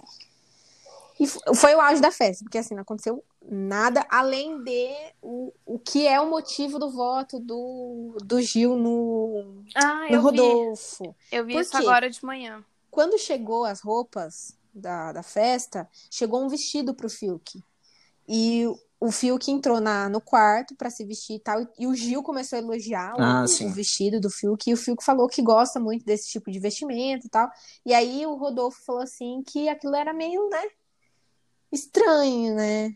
E 1.19 1.27
foi 1.27 1.75
o 1.75 1.81
auge 1.81 2.01
da 2.01 2.11
festa, 2.11 2.43
porque 2.43 2.57
assim, 2.57 2.73
não 2.73 2.81
aconteceu 2.81 3.23
nada 3.43 4.05
além 4.09 4.63
de 4.63 4.89
o, 5.21 5.53
o 5.65 5.77
que 5.79 6.07
é 6.07 6.19
o 6.19 6.29
motivo 6.29 6.79
do 6.79 6.89
voto 6.91 7.39
do, 7.39 8.17
do 8.23 8.41
Gil 8.41 8.75
no, 8.75 9.60
Ah, 9.75 10.01
no 10.09 10.15
eu 10.15 10.21
vi. 10.21 10.37
Rodolfo. 10.39 11.15
Eu 11.31 11.45
vi 11.45 11.53
Por 11.53 11.61
isso 11.61 11.71
quê? 11.71 11.77
agora 11.77 12.09
de 12.09 12.23
manhã. 12.25 12.63
Quando 12.89 13.17
chegou 13.17 13.63
as 13.65 13.81
roupas 13.81 14.57
da, 14.73 15.11
da 15.13 15.23
festa, 15.23 15.87
chegou 16.09 16.43
um 16.43 16.49
vestido 16.49 16.93
pro 16.93 17.09
Fiuk. 17.09 17.63
E 18.27 18.65
o 18.99 19.11
Fiuk 19.11 19.49
entrou 19.49 19.79
na, 19.81 20.07
no 20.07 20.21
quarto 20.21 20.75
pra 20.75 20.89
se 20.89 21.03
vestir 21.03 21.37
e 21.37 21.39
tal, 21.39 21.65
e 21.79 21.87
o 21.87 21.95
Gil 21.95 22.21
começou 22.21 22.57
a 22.57 22.61
elogiar 22.61 23.15
o- 23.15 23.21
Ah, 23.21 23.45
o, 23.45 23.65
o 23.65 23.69
vestido 23.69 24.19
do 24.19 24.29
Fiuk, 24.29 24.69
e 24.69 24.73
o 24.73 24.77
Fiuk 24.77 25.03
falou 25.03 25.27
que 25.27 25.41
gosta 25.41 25.79
muito 25.79 26.05
desse 26.05 26.29
tipo 26.29 26.51
de 26.51 26.59
vestimento 26.59 27.25
e 27.25 27.29
tal. 27.29 27.49
E 27.85 27.93
aí 27.93 28.25
o 28.25 28.35
Rodolfo 28.35 28.79
falou 28.85 29.01
assim 29.01 29.41
que 29.45 29.67
aquilo 29.67 29.95
era 29.95 30.13
meio, 30.13 30.47
né, 30.49 30.63
estranho, 31.71 32.55
né? 32.55 32.95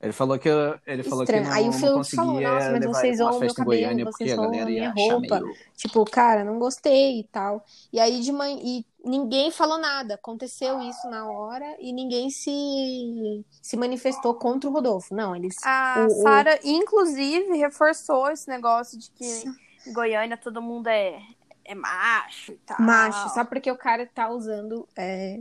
Ele 0.00 0.12
falou 0.12 0.38
que 0.38 0.48
ele 0.86 1.02
falou 1.02 1.26
que 1.26 1.40
não, 1.40 1.52
Aí 1.52 1.68
o 1.68 1.72
conseguia 1.72 2.02
falou, 2.24 2.40
"Nossa, 2.40 2.70
mas 2.70 2.84
vocês 2.86 3.16
zoam 3.18 3.40
meu 3.40 3.52
cabelo, 3.54 3.64
Goiânia 3.64 4.04
porque 4.04 4.16
vocês 4.24 4.32
a 4.32 4.36
zoam 4.36 4.50
galera 4.52 4.70
ia 4.70 4.92
minha 4.92 4.92
roupa." 5.10 5.40
meio... 5.40 5.56
Tipo, 5.76 6.04
cara, 6.04 6.44
não 6.44 6.58
gostei 6.60 7.18
e 7.18 7.24
tal. 7.24 7.64
E 7.92 7.98
aí 7.98 8.20
de 8.20 8.30
manhã, 8.30 8.60
e 8.62 8.86
ninguém 9.04 9.50
falou 9.50 9.76
nada. 9.76 10.14
Aconteceu 10.14 10.80
isso 10.82 11.08
na 11.10 11.28
hora 11.28 11.76
e 11.80 11.92
ninguém 11.92 12.30
se 12.30 13.44
se 13.60 13.76
manifestou 13.76 14.34
contra 14.34 14.70
o 14.70 14.72
Rodolfo. 14.72 15.12
Não, 15.12 15.34
eles 15.34 15.56
A 15.64 16.06
O- 16.08 16.12
o- 16.20 16.22
Sara, 16.22 16.60
inclusive, 16.62 17.56
reforçou 17.56 18.30
esse 18.30 18.48
negócio 18.48 18.96
de 18.96 19.10
que 19.10 19.44
em 19.84 19.92
Goiânia 19.92 20.36
todo 20.36 20.62
mundo 20.62 20.86
é, 20.86 21.20
é 21.64 21.74
macho 21.74 22.52
e 22.52 22.56
tal. 22.58 22.80
macho, 22.80 23.34
só 23.34 23.44
porque 23.44 23.68
o 23.68 23.76
cara 23.76 24.06
tá 24.06 24.28
usando 24.30 24.86
é, 24.96 25.40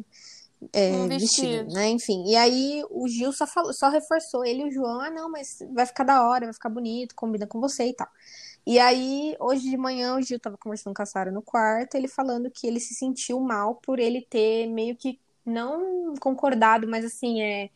é, 0.73 0.91
Um 0.91 1.07
vestido. 1.07 1.47
vestido. 1.47 1.73
né? 1.73 1.89
Enfim. 1.89 2.23
E 2.27 2.35
aí 2.35 2.83
o 2.89 3.07
Gil 3.07 3.31
só 3.31 3.45
falou, 3.45 3.73
só 3.73 3.89
reforçou 3.89 4.45
ele 4.45 4.63
e 4.63 4.67
o 4.67 4.71
João, 4.71 4.99
ah, 5.01 5.09
não, 5.09 5.29
mas 5.29 5.59
vai 5.73 5.85
ficar 5.85 6.03
da 6.03 6.27
hora, 6.27 6.45
vai 6.45 6.53
ficar 6.53 6.69
bonito, 6.69 7.15
combina 7.15 7.47
com 7.47 7.59
você 7.59 7.87
e 7.87 7.93
tal. 7.93 8.07
E 8.65 8.79
aí, 8.79 9.35
hoje 9.39 9.69
de 9.69 9.77
manhã, 9.77 10.17
o 10.17 10.21
Gil 10.21 10.39
tava 10.39 10.57
conversando 10.57 10.93
com 10.93 11.01
a 11.01 11.05
Sara 11.05 11.31
no 11.31 11.41
quarto, 11.41 11.95
ele 11.95 12.07
falando 12.07 12.51
que 12.51 12.67
ele 12.67 12.79
se 12.79 12.93
sentiu 12.93 13.39
mal 13.39 13.75
por 13.75 13.97
ele 13.99 14.21
ter 14.29 14.67
meio 14.67 14.95
que 14.95 15.19
não 15.45 16.13
concordado, 16.19 16.87
mas 16.87 17.05
assim, 17.05 17.41
é 17.41 17.69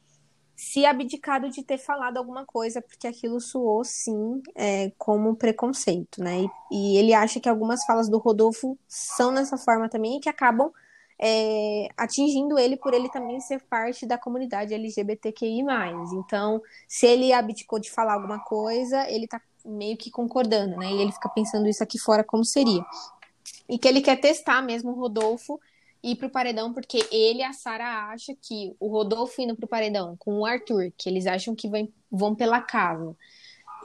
se 0.56 0.86
abdicado 0.86 1.50
de 1.50 1.64
ter 1.64 1.80
falado 1.80 2.18
alguma 2.18 2.46
coisa, 2.46 2.82
porque 2.82 3.08
aquilo 3.08 3.40
soou 3.40 3.84
sim 3.84 4.42
é, 4.54 4.92
como 4.98 5.36
preconceito, 5.36 6.22
né? 6.22 6.42
E, 6.72 6.96
e 6.96 6.98
ele 6.98 7.14
acha 7.14 7.40
que 7.40 7.50
algumas 7.50 7.84
falas 7.84 8.08
do 8.10 8.20
Rodolfo 8.20 8.78
são 8.88 9.34
dessa 9.34 9.58
forma 9.58 9.90
também 9.90 10.18
e 10.18 10.20
que 10.20 10.30
acabam 10.30 10.72
é, 11.22 11.88
atingindo 11.96 12.58
ele 12.58 12.76
por 12.76 12.96
ele 12.96 13.08
também 13.10 13.40
ser 13.40 13.62
parte 13.70 14.08
da 14.08 14.18
comunidade 14.18 14.74
LGBTQI+. 14.74 15.64
Então, 16.14 16.60
se 16.88 17.06
ele 17.06 17.32
abdicou 17.32 17.80
de 17.80 17.92
falar 17.92 18.16
alguma 18.16 18.40
coisa, 18.40 19.08
ele 19.08 19.28
tá 19.28 19.40
meio 19.64 19.96
que 19.96 20.10
concordando, 20.10 20.76
né? 20.78 20.92
E 20.92 21.00
ele 21.00 21.12
fica 21.12 21.30
pensando 21.30 21.70
isso 21.70 21.84
aqui 21.84 22.00
fora 22.00 22.24
como 22.24 22.44
seria. 22.44 22.84
E 23.70 23.78
que 23.78 23.88
ele 23.88 24.02
quer 24.02 24.20
testar 24.20 24.64
mesmo 24.64 24.92
o 24.92 25.00
Rodolfo 25.00 25.60
ir 26.04 26.16
pro 26.16 26.32
paredão, 26.32 26.74
porque 26.74 27.06
ele 27.12 27.40
e 27.40 27.44
a 27.44 27.54
Sara 27.54 28.12
acham 28.12 28.36
que 28.42 28.76
o 28.80 28.88
Rodolfo 28.88 29.40
indo 29.40 29.56
pro 29.56 29.68
paredão 29.68 30.16
com 30.18 30.40
o 30.40 30.46
Arthur, 30.46 30.92
que 30.98 31.08
eles 31.08 31.28
acham 31.28 31.54
que 31.54 31.70
vão, 31.70 31.88
vão 32.12 32.34
pela 32.34 32.60
casa. 32.60 33.16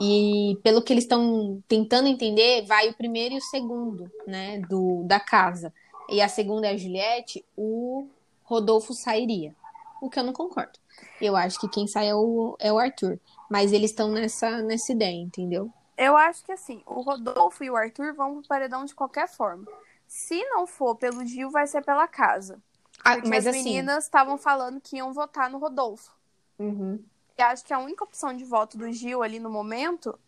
E 0.01 0.59
pelo 0.63 0.83
que 0.83 0.93
eles 0.93 1.05
estão 1.05 1.63
tentando 1.69 2.09
entender, 2.09 2.65
vai 2.67 2.89
o 2.89 2.95
primeiro 2.95 3.35
e 3.35 3.39
o 3.39 3.43
segundo, 3.43 4.11
né, 4.27 4.61
do, 4.61 5.03
da 5.05 5.21
casa. 5.21 5.73
E 6.09 6.21
a 6.21 6.29
segunda 6.29 6.69
é 6.69 6.71
a 6.71 6.77
Juliette, 6.77 7.45
o 7.57 8.09
Rodolfo 8.45 8.95
sairia. 8.95 9.55
O 10.01 10.09
que 10.09 10.19
eu 10.19 10.25
não 10.25 10.33
concordo. 10.33 10.79
Eu 11.21 11.37
acho 11.37 11.59
que 11.59 11.69
quem 11.69 11.87
sai 11.87 12.09
é 12.09 12.15
o, 12.15 12.57
é 12.59 12.73
o 12.73 12.79
Arthur. 12.79 13.19
Mas 13.51 13.73
eles 13.73 13.91
estão 13.91 14.11
nessa, 14.11 14.63
nessa 14.63 14.93
ideia, 14.93 15.21
entendeu? 15.21 15.71
Eu 15.97 16.17
acho 16.17 16.45
que 16.45 16.53
assim, 16.53 16.83
o 16.87 17.01
Rodolfo 17.01 17.65
e 17.65 17.71
o 17.71 17.77
Arthur 17.77 18.15
vão 18.15 18.35
pro 18.35 18.49
paredão 18.49 18.85
de 18.85 18.95
qualquer 18.95 19.29
forma. 19.29 19.67
Se 20.07 20.45
não 20.51 20.67
for 20.67 20.95
pelo 20.95 21.25
Gil, 21.25 21.51
vai 21.51 21.67
ser 21.67 21.83
pela 21.83 22.07
casa. 22.07 22.63
Ah, 23.05 23.17
mas 23.27 23.47
as 23.47 23.55
assim. 23.55 23.65
meninas 23.65 24.05
estavam 24.05 24.37
falando 24.37 24.81
que 24.81 24.97
iam 24.97 25.13
votar 25.13 25.51
no 25.51 25.59
Rodolfo. 25.59 26.13
uhum. 26.59 27.03
E 27.39 27.43
acho 27.43 27.65
que 27.65 27.75
a 27.75 27.79
única 27.79 28.03
opção 28.03 28.35
de 28.35 28.45
voto 28.45 28.79
do 28.79 28.91
Gil 28.91 29.23
ali 29.23 29.39
no 29.39 29.51
momento 29.51 30.19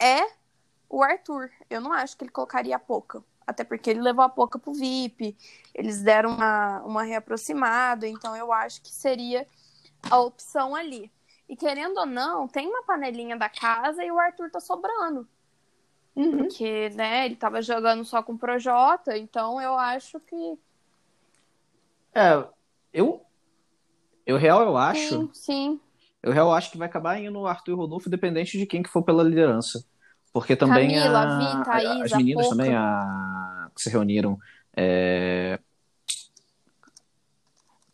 é 0.00 0.20
o 0.88 1.00
Arthur. 1.00 1.48
Eu 1.70 1.80
não 1.80 1.92
acho 1.92 2.16
que 2.16 2.24
ele 2.24 2.32
colocaria 2.32 2.74
a 2.74 2.78
Poca. 2.78 3.22
Até 3.46 3.64
porque 3.64 3.90
ele 3.90 4.00
levou 4.00 4.24
a 4.24 4.28
Poca 4.28 4.58
pro 4.58 4.72
VIP. 4.72 5.36
Eles 5.74 6.02
deram 6.02 6.30
uma, 6.30 6.82
uma 6.82 7.02
reaproximada. 7.02 8.06
Então 8.06 8.36
eu 8.36 8.52
acho 8.52 8.82
que 8.82 8.90
seria 8.90 9.46
a 10.10 10.20
opção 10.20 10.74
ali. 10.74 11.10
E 11.48 11.56
querendo 11.56 11.98
ou 11.98 12.06
não, 12.06 12.48
tem 12.48 12.66
uma 12.66 12.82
panelinha 12.84 13.36
da 13.36 13.48
casa 13.48 14.02
e 14.04 14.10
o 14.10 14.18
Arthur 14.18 14.50
tá 14.50 14.60
sobrando. 14.60 15.28
Uhum. 16.16 16.38
Porque, 16.38 16.90
né, 16.90 17.26
ele 17.26 17.36
tava 17.36 17.60
jogando 17.60 18.04
só 18.04 18.22
com 18.22 18.32
o 18.32 18.38
Projota. 18.38 19.16
Então 19.16 19.60
eu 19.60 19.74
acho 19.74 20.18
que. 20.20 20.58
É, 22.14 22.46
eu. 22.92 23.20
Eu 24.24 24.36
real 24.36 24.62
eu 24.62 24.76
acho. 24.76 25.08
Sim, 25.08 25.30
sim. 25.32 25.80
Eu 26.22 26.32
real 26.32 26.52
acho 26.52 26.70
que 26.70 26.78
vai 26.78 26.88
acabar 26.88 27.20
indo 27.20 27.38
o 27.38 27.46
Arthur 27.46 27.72
e 27.72 27.74
o 27.74 27.76
Rodolfo, 27.76 28.08
independente 28.08 28.56
de 28.56 28.64
quem 28.64 28.82
que 28.82 28.88
for 28.88 29.02
pela 29.02 29.22
liderança. 29.22 29.84
Porque 30.34 30.54
também 30.56 30.88
Camila, 30.88 31.18
a- 31.20 31.38
Vi, 31.38 31.64
Thaís, 31.64 32.02
as 32.02 32.12
a 32.12 32.16
meninas 32.18 32.44
Poca. 32.48 32.56
também 32.56 32.74
a, 32.74 33.70
que 33.74 33.80
se 33.80 33.88
reuniram. 33.88 34.38
é, 34.76 35.58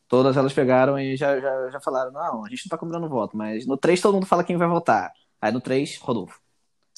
Todas 0.08 0.36
elas 0.36 0.52
pegaram 0.52 0.98
e 0.98 1.16
já, 1.16 1.38
já, 1.38 1.70
já 1.70 1.80
falaram: 1.80 2.10
não, 2.10 2.44
a 2.44 2.48
gente 2.48 2.64
não 2.66 2.70
tá 2.70 2.78
combinando 2.78 3.08
voto, 3.08 3.36
mas 3.36 3.64
no 3.66 3.76
3 3.76 4.00
todo 4.00 4.14
mundo 4.14 4.26
fala 4.26 4.42
quem 4.42 4.56
vai 4.56 4.66
votar. 4.66 5.12
Aí 5.40 5.52
no 5.52 5.60
3, 5.60 5.98
Rodolfo. 5.98 6.40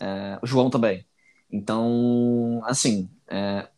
É, 0.00 0.38
o 0.42 0.46
João 0.46 0.70
também. 0.70 1.04
Então, 1.50 2.62
assim, 2.64 3.10
é, 3.28 3.68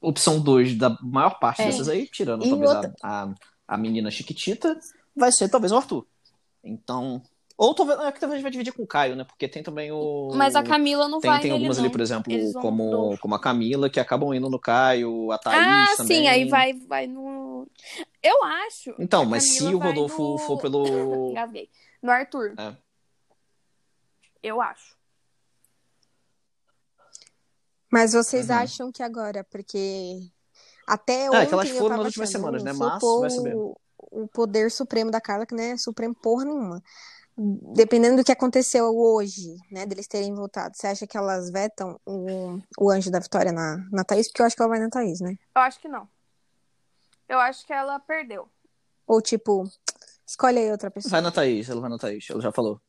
opção 0.00 0.38
2 0.40 0.76
da 0.76 0.90
maior 1.00 1.38
parte 1.38 1.62
É. 1.62 1.66
dessas 1.66 1.88
aí, 1.88 2.06
tirando 2.06 2.44
E 2.44 2.50
talvez 2.50 2.70
outra- 2.70 2.92
a, 3.02 3.22
a, 3.24 3.34
a 3.68 3.78
menina 3.78 4.10
Chiquitita, 4.10 4.78
vai 5.16 5.32
ser 5.32 5.48
talvez 5.48 5.72
o 5.72 5.76
Arthur. 5.76 6.06
Então. 6.62 7.22
Ou 7.58 7.74
talvez, 7.74 7.98
é 8.00 8.12
que 8.12 8.20
talvez 8.20 8.32
a 8.32 8.36
gente 8.36 8.42
vai 8.42 8.50
dividir 8.50 8.72
com 8.72 8.82
o 8.82 8.86
Caio, 8.86 9.16
né? 9.16 9.24
Porque 9.24 9.48
tem 9.48 9.62
também 9.62 9.90
o. 9.90 10.30
Mas 10.34 10.54
a 10.54 10.62
Camila 10.62 11.08
não 11.08 11.20
Tem, 11.20 11.30
vai 11.30 11.40
tem 11.40 11.50
nele, 11.50 11.54
algumas 11.64 11.78
não. 11.78 11.84
ali, 11.84 11.90
por 11.92 12.00
exemplo, 12.02 12.52
vão 12.52 12.60
como, 12.62 13.16
como 13.18 13.34
a 13.34 13.40
Camila, 13.40 13.88
que 13.88 13.98
acabam 13.98 14.34
indo 14.34 14.50
no 14.50 14.58
Caio, 14.58 15.32
a 15.32 15.38
Thaís 15.38 15.58
Ah, 15.92 15.96
também. 15.96 16.18
sim, 16.18 16.28
aí 16.28 16.44
vai, 16.44 16.74
vai 16.74 17.06
no. 17.06 17.66
Eu 18.22 18.44
acho. 18.44 18.94
Então, 18.98 19.24
mas 19.24 19.42
se 19.54 19.74
o 19.74 19.78
Rodolfo 19.78 20.22
no- 20.22 20.38
for 20.38 20.58
pelo. 20.58 20.82
Engasguei. 21.32 21.70
No 22.02 22.10
Arthur. 22.12 22.54
É. 22.58 22.76
Eu 24.42 24.60
acho. 24.60 24.94
Mas 27.90 28.12
vocês 28.12 28.50
Uhum. 28.50 28.56
acham 28.56 28.92
que 28.92 29.02
agora, 29.02 29.44
porque 29.44 30.18
até 30.86 31.24
É, 31.24 31.30
ontem 31.30 31.46
que 31.46 31.54
elas 31.54 31.70
foram 31.70 31.96
nas 31.96 32.06
últimas 32.06 32.30
semanas, 32.30 32.62
né? 32.62 32.72
Mas 32.72 33.02
vai 33.02 33.30
saber. 33.30 33.54
o, 33.56 33.76
o 33.98 34.28
poder 34.28 34.70
supremo 34.70 35.10
da 35.10 35.20
Carla, 35.20 35.46
que 35.46 35.54
não 35.54 35.62
é 35.62 35.76
supremo 35.76 36.14
porra 36.14 36.44
nenhuma. 36.44 36.82
Dependendo 37.38 38.16
do 38.16 38.24
que 38.24 38.32
aconteceu 38.32 38.86
hoje, 38.96 39.56
né, 39.70 39.84
deles 39.84 40.06
terem 40.06 40.34
votado, 40.34 40.74
você 40.74 40.86
acha 40.86 41.06
que 41.06 41.18
elas 41.18 41.50
vetam 41.50 42.00
o, 42.06 42.58
o 42.78 42.90
anjo 42.90 43.10
da 43.10 43.18
vitória 43.18 43.52
na, 43.52 43.76
na 43.92 44.04
Thaís? 44.04 44.28
Porque 44.28 44.40
eu 44.40 44.46
acho 44.46 44.56
que 44.56 44.62
ela 44.62 44.70
vai 44.70 44.78
na 44.80 44.88
Thaís, 44.88 45.20
né? 45.20 45.36
Eu 45.54 45.60
acho 45.62 45.78
que 45.78 45.86
não. 45.88 46.08
Eu 47.28 47.38
acho 47.38 47.66
que 47.66 47.72
ela 47.74 47.98
perdeu. 48.00 48.48
Ou 49.06 49.20
tipo, 49.20 49.64
escolhe 50.26 50.58
aí 50.58 50.70
outra 50.70 50.90
pessoa. 50.90 51.10
Vai 51.10 51.20
na 51.20 51.30
Thaís, 51.30 51.68
ela 51.68 51.80
vai 51.80 51.90
na 51.90 51.98
Thaís, 51.98 52.26
ela 52.30 52.40
já 52.40 52.50
falou. 52.50 52.80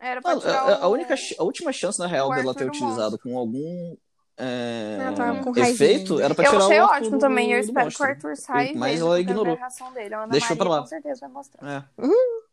Era 0.00 0.20
A, 0.20 0.22
pra 0.22 0.38
tirar 0.38 0.62
a- 0.62 0.84
a 0.84 0.88
o- 0.88 0.92
única, 0.92 1.14
a 1.38 1.42
última 1.44 1.72
chance, 1.72 1.98
na 1.98 2.06
real, 2.06 2.30
dela 2.34 2.54
ter 2.54 2.64
do 2.64 2.68
utilizado 2.68 3.18
com 3.18 3.36
algum 3.36 3.96
é, 4.38 5.12
tava 5.16 5.42
com 5.42 5.56
efeito 5.58 6.20
era 6.20 6.34
pra 6.34 6.44
Eu 6.44 6.50
tirar 6.50 6.64
achei 6.64 6.78
o 6.80 6.82
Arthur 6.84 6.96
ótimo 6.96 7.10
do- 7.12 7.18
também. 7.20 7.52
Eu 7.52 7.58
espero 7.60 7.90
que 7.90 8.02
o 8.02 8.04
Arthur 8.04 8.36
saia 8.36 8.72
e 8.72 8.76
Mas 8.76 9.00
ela 9.00 9.16
eu 9.16 9.20
ignorou. 9.20 9.58
dele. 9.94 10.14
A 10.14 10.18
Ana 10.18 10.28
Deixou 10.32 10.48
Maria 10.50 10.56
pra 10.56 10.68
lá. 10.68 10.80
com 10.80 10.86
certeza 10.86 11.20
vai 11.22 11.30
mostrar. 11.30 11.68
É. 11.68 11.84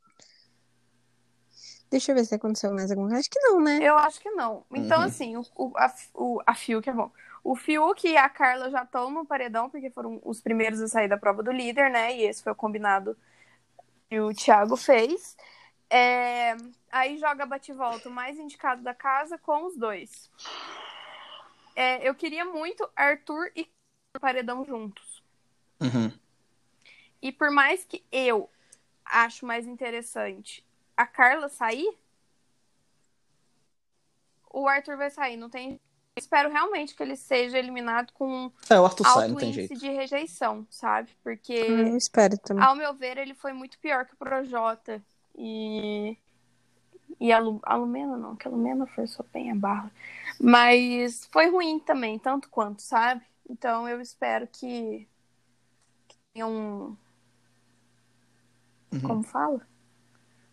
Deixa 1.91 2.11
eu 2.11 2.15
ver 2.15 2.25
se 2.25 2.33
aconteceu 2.33 2.73
mais 2.73 2.89
alguma 2.89 3.07
coisa. 3.09 3.19
Acho 3.19 3.29
que 3.29 3.39
não, 3.39 3.59
né? 3.59 3.79
Eu 3.81 3.95
acho 3.97 4.19
que 4.19 4.31
não. 4.31 4.65
Então, 4.73 4.99
Uhum. 4.99 5.05
assim, 5.05 5.37
o, 5.37 5.45
o, 5.55 5.71
a, 5.77 5.93
o, 6.15 6.41
a 6.45 6.55
Fiuk 6.55 6.89
é 6.89 6.93
bom. 6.93 7.11
O 7.43 7.55
Fiuk 7.55 8.07
e 8.07 8.17
a 8.17 8.27
Carla 8.29 8.71
já 8.71 8.81
estão 8.83 9.11
no 9.11 9.25
paredão, 9.25 9.69
porque 9.69 9.91
foram 9.91 10.19
os 10.23 10.41
primeiros 10.41 10.81
a 10.81 10.87
sair 10.87 11.07
da 11.07 11.17
prova 11.17 11.43
do 11.43 11.51
líder, 11.51 11.91
né? 11.91 12.15
E 12.15 12.23
esse 12.23 12.41
foi 12.41 12.51
o 12.51 12.55
combinado 12.55 13.15
que 14.09 14.19
o 14.19 14.33
Thiago 14.33 14.75
fez. 14.75 15.37
É, 15.89 16.55
Aí 16.91 17.17
joga 17.19 17.45
bate-volta 17.45 18.09
o 18.09 18.11
mais 18.11 18.39
indicado 18.39 18.81
da 18.81 18.93
casa 18.95 19.37
com 19.37 19.65
os 19.65 19.75
dois. 19.77 20.31
É, 21.75 22.07
eu 22.07 22.13
queria 22.15 22.45
muito 22.45 22.87
Arthur 22.95 23.51
e 23.55 23.67
paredão 24.19 24.63
juntos. 24.65 25.23
Uhum. 25.81 26.11
E 27.21 27.31
por 27.31 27.49
mais 27.51 27.83
que 27.83 28.03
eu 28.11 28.49
acho 29.05 29.45
mais 29.45 29.65
interessante 29.65 30.63
a 30.95 31.05
Carla 31.05 31.49
sair, 31.49 31.97
o 34.51 34.67
Arthur 34.67 34.97
vai 34.97 35.09
sair. 35.09 35.35
Não 35.37 35.49
tem. 35.49 35.79
Espero 36.15 36.51
realmente 36.51 36.93
que 36.93 37.01
ele 37.01 37.15
seja 37.15 37.57
eliminado 37.57 38.11
com 38.13 38.51
É, 38.69 38.79
o 38.79 38.85
Arthur 38.85 39.03
sai, 39.03 39.13
alto 39.23 39.29
não 39.29 39.35
tem 39.37 39.49
índice 39.49 39.67
jeito. 39.67 39.79
de 39.79 39.89
rejeição, 39.89 40.67
sabe? 40.69 41.09
Porque, 41.23 41.53
Eu 41.53 41.97
espero 41.97 42.37
também. 42.37 42.63
ao 42.63 42.75
meu 42.75 42.93
ver, 42.93 43.17
ele 43.17 43.33
foi 43.33 43.51
muito 43.51 43.79
pior 43.79 44.05
que 44.05 44.13
o 44.13 44.17
Projota. 44.17 45.01
E. 45.35 46.15
E 47.19 47.31
a, 47.31 47.39
Lu... 47.39 47.59
a 47.63 47.75
Lumena 47.75 48.15
não, 48.17 48.35
que 48.35 48.47
a 48.47 48.51
Lumena 48.51 48.85
forçou 48.87 49.25
bem 49.33 49.51
a 49.51 49.55
barra. 49.55 49.91
Mas 50.39 51.25
foi 51.31 51.49
ruim 51.49 51.79
também, 51.79 52.19
tanto 52.19 52.49
quanto, 52.49 52.81
sabe? 52.81 53.25
Então 53.49 53.87
eu 53.87 54.01
espero 54.01 54.47
que, 54.47 55.07
que 56.07 56.17
tenha 56.33 56.47
um. 56.47 56.97
Uhum. 58.91 59.01
Como 59.01 59.23
fala? 59.23 59.65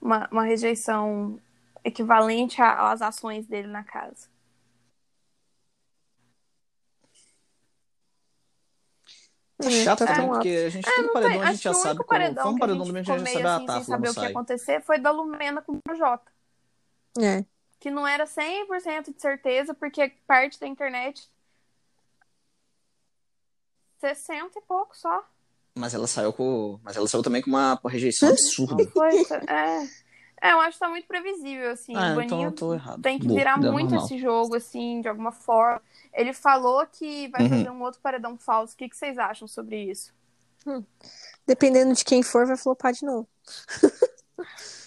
Uma, 0.00 0.28
uma 0.30 0.44
rejeição 0.44 1.38
equivalente 1.84 2.60
a- 2.60 2.90
às 2.90 3.02
ações 3.02 3.46
dele 3.46 3.68
na 3.68 3.84
casa. 3.84 4.28
É, 9.62 9.68
chato 9.70 9.98
também, 9.98 10.16
tão 10.16 10.28
porque 10.30 10.48
a 10.48 10.68
gente, 10.70 10.84
todo 10.90 11.12
paredão 11.12 11.40
a 11.40 11.44
Acho 11.44 11.52
gente 11.52 11.62
já 11.64 11.70
o 11.70 11.74
sabe 11.74 11.98
como. 11.98 12.08
paredão 12.08 12.44
Foi 12.44 12.52
um 12.52 12.56
que 12.56 12.64
a 12.64 12.66
paredão 12.66 12.84
gente 12.86 12.92
do 12.92 12.98
a 12.98 13.02
gente 13.02 13.06
já 13.06 13.14
assim, 13.24 13.32
sabe 13.34 13.46
a 13.46 13.56
sem 13.58 13.66
Tafla 13.66 13.84
saber 13.84 14.08
o 14.08 14.14
que 14.14 14.20
ia 14.20 14.28
acontecer 14.28 14.80
foi 14.82 14.98
da 14.98 15.10
Lumena 15.10 15.60
com 15.62 15.72
o 15.72 15.82
Projota. 15.82 16.32
É. 17.18 17.44
Que 17.80 17.90
não 17.90 18.06
era 18.06 18.26
100% 18.26 19.12
de 19.14 19.20
certeza, 19.20 19.72
porque 19.74 20.12
parte 20.26 20.60
da 20.60 20.66
internet 20.66 21.26
60 24.00 24.58
e 24.58 24.62
pouco 24.62 24.96
só. 24.96 25.24
Mas 25.76 25.94
ela 25.94 26.06
saiu 26.06 26.32
com. 26.32 26.78
Mas 26.82 26.96
ela 26.96 27.06
saiu 27.08 27.22
também 27.22 27.42
com 27.42 27.50
uma 27.50 27.80
rejeição 27.86 28.28
absurda. 28.28 28.84
Foi, 28.90 29.10
é. 29.48 29.84
é, 30.42 30.52
eu 30.52 30.60
acho 30.60 30.72
que 30.72 30.78
tá 30.80 30.88
muito 30.88 31.06
previsível, 31.06 31.70
assim. 31.70 31.94
Ah, 31.94 32.14
o 32.16 32.20
então 32.22 32.38
Boninho 32.38 32.48
eu 32.48 32.52
tô 32.52 32.74
errado. 32.74 33.02
tem 33.02 33.18
que 33.18 33.26
Boa, 33.26 33.38
virar 33.38 33.56
muito 33.56 33.90
normal. 33.90 34.04
esse 34.04 34.18
jogo, 34.18 34.56
assim, 34.56 35.00
de 35.00 35.08
alguma 35.08 35.32
forma. 35.32 35.80
Ele 36.12 36.32
falou 36.32 36.84
que 36.86 37.28
vai 37.28 37.42
Uhum. 37.42 37.48
fazer 37.48 37.70
um 37.70 37.82
outro 37.82 38.00
paredão 38.00 38.36
falso. 38.36 38.74
O 38.74 38.76
que, 38.76 38.88
que 38.88 38.96
vocês 38.96 39.16
acham 39.16 39.46
sobre 39.46 39.82
isso? 39.90 40.12
Dependendo 41.46 41.94
de 41.94 42.04
quem 42.04 42.22
for, 42.22 42.46
vai 42.46 42.56
flopar 42.56 42.92
de 42.92 43.06
novo. 43.06 43.28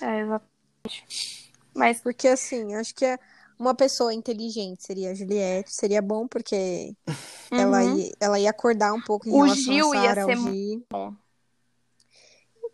É, 0.02 0.20
exatamente. 0.20 1.33
Mas 1.76 2.00
Porque, 2.02 2.28
assim, 2.28 2.76
acho 2.76 2.94
que 2.94 3.06
é 3.06 3.18
uma 3.58 3.74
pessoa 3.74 4.14
inteligente 4.14 4.84
seria 4.84 5.12
a 5.12 5.14
Juliette. 5.14 5.74
Seria 5.74 6.02
bom, 6.02 6.28
porque 6.28 6.96
ela, 7.52 7.84
uhum. 7.84 7.98
ia, 7.98 8.12
ela 8.20 8.40
ia 8.40 8.50
acordar 8.50 8.94
um 8.94 9.02
pouco 9.02 9.28
em 9.28 9.32
O 9.32 9.44
relação 9.44 9.64
Gil 9.64 9.92
a 9.92 9.96
ia 9.96 10.02
Sarah, 10.04 10.22
ao 10.24 10.28
ser 10.30 10.38
Gi. 10.38 10.86
bom. 10.90 11.16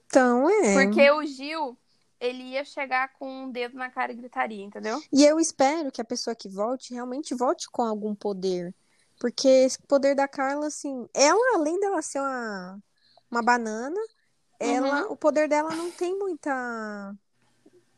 Então, 0.07 0.49
é. 0.49 0.85
Porque 0.85 1.11
o 1.11 1.25
Gil, 1.25 1.77
ele 2.19 2.43
ia 2.43 2.65
chegar 2.65 3.13
com 3.13 3.43
um 3.43 3.51
dedo 3.51 3.77
na 3.77 3.89
cara 3.89 4.11
e 4.11 4.15
gritaria, 4.15 4.63
entendeu? 4.63 5.01
E 5.11 5.23
eu 5.23 5.39
espero 5.39 5.91
que 5.91 6.01
a 6.01 6.05
pessoa 6.05 6.35
que 6.35 6.49
volte 6.49 6.93
realmente 6.93 7.35
volte 7.35 7.69
com 7.69 7.83
algum 7.83 8.15
poder. 8.15 8.73
Porque 9.19 9.47
esse 9.47 9.79
poder 9.83 10.15
da 10.15 10.27
Carla, 10.27 10.67
assim, 10.67 11.07
ela, 11.13 11.57
além 11.57 11.79
dela 11.79 12.01
ser 12.01 12.19
uma, 12.19 12.79
uma 13.29 13.43
banana, 13.43 13.99
ela, 14.59 15.11
o 15.11 15.15
poder 15.15 15.47
dela 15.47 15.75
não 15.75 15.91
tem 15.91 16.17
muita 16.17 17.13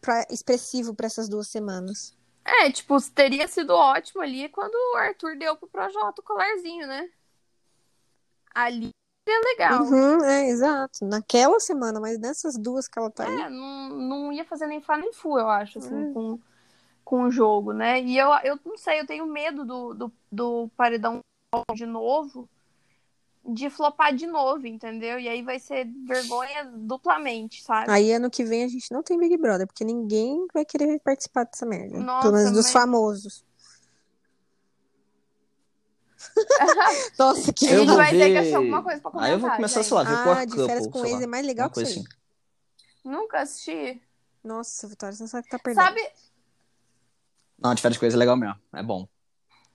pra, 0.01 0.25
expressivo 0.29 0.93
para 0.93 1.05
essas 1.05 1.29
duas 1.29 1.47
semanas. 1.47 2.17
É, 2.43 2.71
tipo, 2.71 2.99
teria 3.11 3.47
sido 3.47 3.71
ótimo 3.73 4.21
ali 4.21 4.49
quando 4.49 4.73
o 4.73 4.97
Arthur 4.97 5.37
deu 5.37 5.55
pro 5.55 5.67
Projota 5.67 6.21
o 6.21 6.23
colarzinho, 6.23 6.87
né? 6.87 7.09
Ali 8.53 8.89
é 9.27 9.39
legal. 9.39 9.83
Uhum, 9.83 10.23
é, 10.23 10.49
exato. 10.49 11.05
Naquela 11.05 11.59
semana, 11.59 11.99
mas 11.99 12.19
nessas 12.19 12.57
duas 12.57 12.87
que 12.87 12.97
ela 12.97 13.11
tá 13.11 13.27
aí. 13.27 13.41
É, 13.41 13.49
não, 13.49 13.89
não 13.89 14.33
ia 14.33 14.43
fazer 14.43 14.65
nem 14.67 14.81
fá 14.81 14.97
nem 14.97 15.13
fu, 15.13 15.37
eu 15.37 15.47
acho, 15.47 15.77
assim, 15.77 16.11
com, 16.13 16.39
com 17.05 17.23
o 17.23 17.31
jogo, 17.31 17.71
né? 17.71 18.01
E 18.01 18.17
eu, 18.17 18.29
eu 18.43 18.59
não 18.65 18.77
sei, 18.77 18.99
eu 18.99 19.05
tenho 19.05 19.25
medo 19.27 19.63
do, 19.63 19.93
do, 19.93 20.11
do 20.31 20.69
paredão 20.75 21.19
de 21.75 21.85
novo, 21.85 22.49
de 23.43 23.69
flopar 23.69 24.13
de 24.15 24.27
novo, 24.27 24.67
entendeu? 24.67 25.19
E 25.19 25.27
aí 25.27 25.41
vai 25.41 25.59
ser 25.59 25.85
vergonha 26.05 26.63
duplamente, 26.75 27.63
sabe? 27.63 27.89
Aí 27.91 28.11
ano 28.13 28.29
que 28.29 28.43
vem 28.43 28.63
a 28.63 28.67
gente 28.67 28.91
não 28.91 29.01
tem 29.01 29.17
Big 29.17 29.35
Brother, 29.37 29.65
porque 29.65 29.83
ninguém 29.83 30.45
vai 30.53 30.63
querer 30.63 30.99
participar 30.99 31.45
dessa 31.45 31.65
merda. 31.65 31.99
Nossa, 31.99 32.21
Pelo 32.27 32.33
menos 32.37 32.51
dos 32.51 32.65
mas- 32.65 32.71
famosos. 32.73 33.43
Nossa, 37.17 37.51
que 37.51 37.67
A 37.67 37.71
Eu 37.71 37.79
gente 37.79 37.87
vou 37.87 37.97
vai 37.97 38.11
ter 38.11 38.17
que 38.27 38.29
ver- 38.33 38.37
achar 38.47 38.57
alguma 38.57 38.83
coisa 38.83 39.01
pra 39.01 39.11
comentar. 39.11 39.29
Aí 39.29 39.35
eu 39.35 39.39
vou 39.39 39.49
começar, 39.49 39.79
gente. 39.81 39.87
sei 39.89 39.97
lá, 39.97 40.03
ver 40.03 40.13
Ah, 40.15 40.23
Power 40.23 40.45
de 40.45 40.51
Couple, 40.51 40.67
férias 40.67 40.87
com 40.87 41.05
ex 41.05 41.21
é 41.21 41.27
mais 41.27 41.45
legal 41.45 41.69
que 41.69 41.73
coisa 41.75 41.89
isso 41.91 41.99
assim. 41.99 42.07
Nunca 43.03 43.41
assisti. 43.41 44.01
Nossa, 44.43 44.87
Vitória, 44.87 45.15
você 45.15 45.23
não 45.23 45.27
sabe 45.27 45.41
o 45.41 45.43
que 45.45 45.49
tá 45.49 45.59
perdendo. 45.59 45.83
Sabe, 45.83 46.01
Não, 47.57 47.73
de 47.73 47.81
férias 47.81 47.97
com 47.97 48.05
ex 48.05 48.13
é 48.13 48.17
legal 48.17 48.37
mesmo. 48.37 48.55
É 48.73 48.83
bom. 48.83 49.07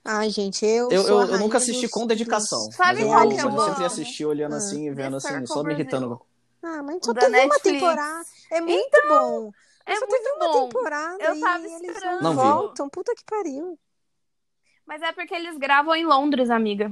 Ai, 0.09 0.29
gente, 0.29 0.65
eu. 0.65 0.89
Eu, 0.89 1.03
sou 1.03 1.21
eu, 1.23 1.27
eu 1.33 1.39
nunca 1.39 1.57
assisti 1.57 1.81
dos- 1.83 1.91
com 1.91 2.07
dedicação. 2.07 2.67
dos- 2.67 2.75
Sabe 2.75 3.03
mas 3.03 3.23
eu, 3.23 3.37
que 3.37 3.41
eu 3.45 3.49
eu 3.51 3.65
sempre 3.65 3.83
assisti 3.85 4.25
olhando 4.25 4.53
Ah. 4.53 4.57
assim 4.57 4.87
e 4.87 4.91
vendo 4.91 5.17
assim, 5.17 5.45
só 5.45 5.61
me 5.63 5.73
irritando. 5.73 6.21
Ah, 6.63 6.81
mas 6.81 6.99
só 7.03 7.13
teve 7.13 7.39
uma 7.45 7.59
temporada. 7.59 8.25
É 8.51 8.61
muito 8.61 8.97
bom. 9.09 9.51
é 9.85 9.95
só 9.95 10.07
muito 10.07 10.23
teve 10.23 10.35
uma 10.37 10.47
bom. 10.53 10.63
temporada 10.69 11.23
Eu 11.23 11.35
e 11.35 11.39
tava 11.41 11.59
eles 11.65 11.81
esperando. 11.81 12.21
não 12.23 12.35
voltam. 12.35 12.89
Puta 12.89 13.13
que 13.15 13.23
pariu. 13.25 13.77
Mas 14.85 15.01
é 15.01 15.11
porque 15.11 15.35
eles 15.35 15.57
gravam 15.57 15.93
em 15.95 16.05
Londres, 16.05 16.49
amiga. 16.49 16.89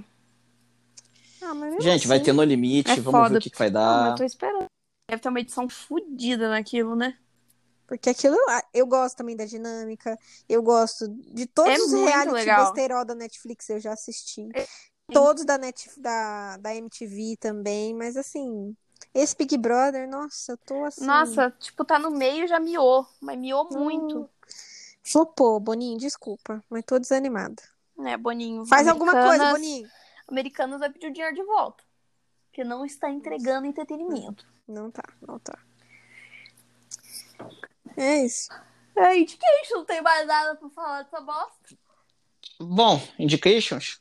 Ah, 1.41 1.53
Gente, 1.79 2.07
vai 2.07 2.17
assim- 2.17 2.25
ter 2.25 2.33
no 2.33 2.43
limite, 2.43 2.91
É 2.91 2.95
vamos 2.95 3.11
foda. 3.11 3.29
ver 3.29 3.37
o 3.37 3.41
que, 3.41 3.49
que 3.49 3.57
vai 3.57 3.69
dar. 3.69 4.09
eu 4.11 4.15
tô 4.15 4.23
esperando. 4.23 4.65
Deve 5.09 5.21
ter 5.21 5.29
uma 5.29 5.39
edição 5.39 5.69
fodida 5.69 6.49
naquilo, 6.49 6.95
né? 6.95 7.17
Porque 7.87 8.09
aquilo, 8.09 8.35
ah, 8.49 8.63
eu 8.73 8.87
gosto 8.87 9.17
também 9.17 9.35
da 9.35 9.45
dinâmica, 9.45 10.17
eu 10.49 10.61
gosto 10.63 11.07
de 11.07 11.45
todos 11.45 11.71
É 11.71 11.83
os 11.83 11.91
reality 11.91 12.33
legal. 12.33 12.73
besterol 12.73 13.05
da 13.05 13.13
Netflix, 13.15 13.69
eu 13.69 13.79
já 13.79 13.93
assisti. 13.93 14.49
É, 14.53 14.65
Todos 15.13 15.45
da, 15.45 15.57
Net, 15.57 15.89
da, 15.99 16.57
da 16.57 16.75
MTV 16.75 17.37
também, 17.39 17.93
mas 17.93 18.17
assim, 18.17 18.75
esse 19.13 19.35
Big 19.35 19.55
Brother, 19.57 20.09
nossa, 20.09 20.53
eu 20.53 20.57
tô 20.57 20.83
assim. 20.83 21.05
Nossa, 21.05 21.51
tipo, 21.51 21.85
tá 21.85 21.99
no 21.99 22.09
meio 22.09 22.47
já 22.47 22.59
miou. 22.59 23.07
Mas 23.21 23.37
miou 23.37 23.69
muito. 23.71 24.29
Flopou, 25.03 25.59
Boninho, 25.59 25.99
desculpa, 25.99 26.63
mas 26.69 26.83
tô 26.83 26.97
desanimada. 26.97 27.61
Né, 27.95 28.17
Boninho? 28.17 28.65
Faz 28.65 28.87
alguma 28.87 29.11
coisa, 29.11 29.51
Boninho. 29.51 29.87
Americanas 30.27 30.79
vai 30.79 30.89
pedir 30.89 31.07
o 31.07 31.13
dinheiro 31.13 31.35
de 31.35 31.43
volta. 31.43 31.83
Porque 32.47 32.63
não 32.63 32.83
está 32.83 33.09
entregando 33.09 33.67
entretenimento. 33.67 34.45
Não 34.67 34.89
tá, 34.89 35.03
não 35.21 35.37
tá. 35.37 35.59
É 37.97 38.17
isso. 38.25 38.49
A 38.97 39.13
gente 39.13 39.37
não 39.71 39.85
tem 39.85 40.01
mais 40.01 40.25
nada 40.27 40.55
pra 40.55 40.69
falar 40.69 41.03
dessa 41.03 41.21
bosta? 41.21 41.77
Bom, 42.59 43.01
indications. 43.19 43.99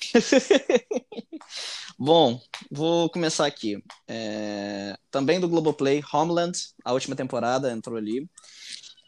Bom, 1.98 2.40
vou 2.70 3.10
começar 3.10 3.46
aqui. 3.46 3.82
É, 4.08 4.96
Também 5.10 5.38
do 5.40 5.48
Globoplay, 5.48 6.02
Homeland, 6.12 6.52
a 6.84 6.92
última 6.92 7.14
temporada 7.14 7.70
entrou 7.70 7.96
ali. 7.96 8.28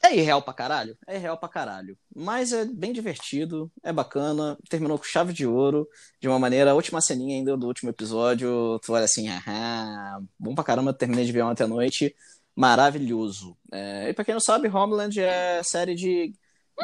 É 0.05 0.17
irreal 0.17 0.43
pra 0.43 0.53
caralho? 0.53 0.97
É 1.07 1.17
irreal 1.17 1.39
pra 1.39 1.49
caralho. 1.49 1.97
Mas 2.15 2.53
é 2.53 2.65
bem 2.65 2.93
divertido, 2.93 3.71
é 3.85 3.93
bacana. 3.93 4.59
Terminou 4.69 4.99
com 4.99 5.05
chave 5.05 5.33
de 5.33 5.47
ouro, 5.47 5.89
de 6.21 6.27
uma 6.29 6.39
maneira. 6.41 6.73
A 6.73 6.75
última 6.75 7.01
ceninha 7.01 7.37
ainda 7.37 7.57
do 7.57 7.67
último 7.69 7.89
episódio, 7.91 8.79
tu 8.81 8.93
olha 8.93 9.05
assim, 9.05 9.29
ah, 9.29 10.19
bom 10.39 10.55
pra 10.55 10.65
caramba, 10.65 10.93
terminei 10.93 11.25
de 11.25 11.31
ver 11.33 11.43
ontem 11.43 11.63
à 11.63 11.69
noite. 11.69 12.15
Maravilhoso. 12.57 13.57
É, 13.73 14.09
e 14.11 14.13
pra 14.13 14.25
quem 14.25 14.35
não 14.35 14.41
sabe, 14.41 14.69
Homeland 14.69 15.19
é 15.21 15.63
série 15.63 15.95
de, 15.95 16.35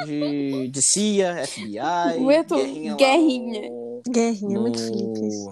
de, 0.07 0.69
de 0.69 0.81
CIA, 0.83 1.45
FBI. 1.47 2.19
Muito 2.21 2.55
guerrinha. 2.57 2.97
guerrinha. 2.97 3.69
no- 3.69 4.03
Guerrinha, 4.09 4.61
muito 4.61 4.79
isso. 4.79 5.51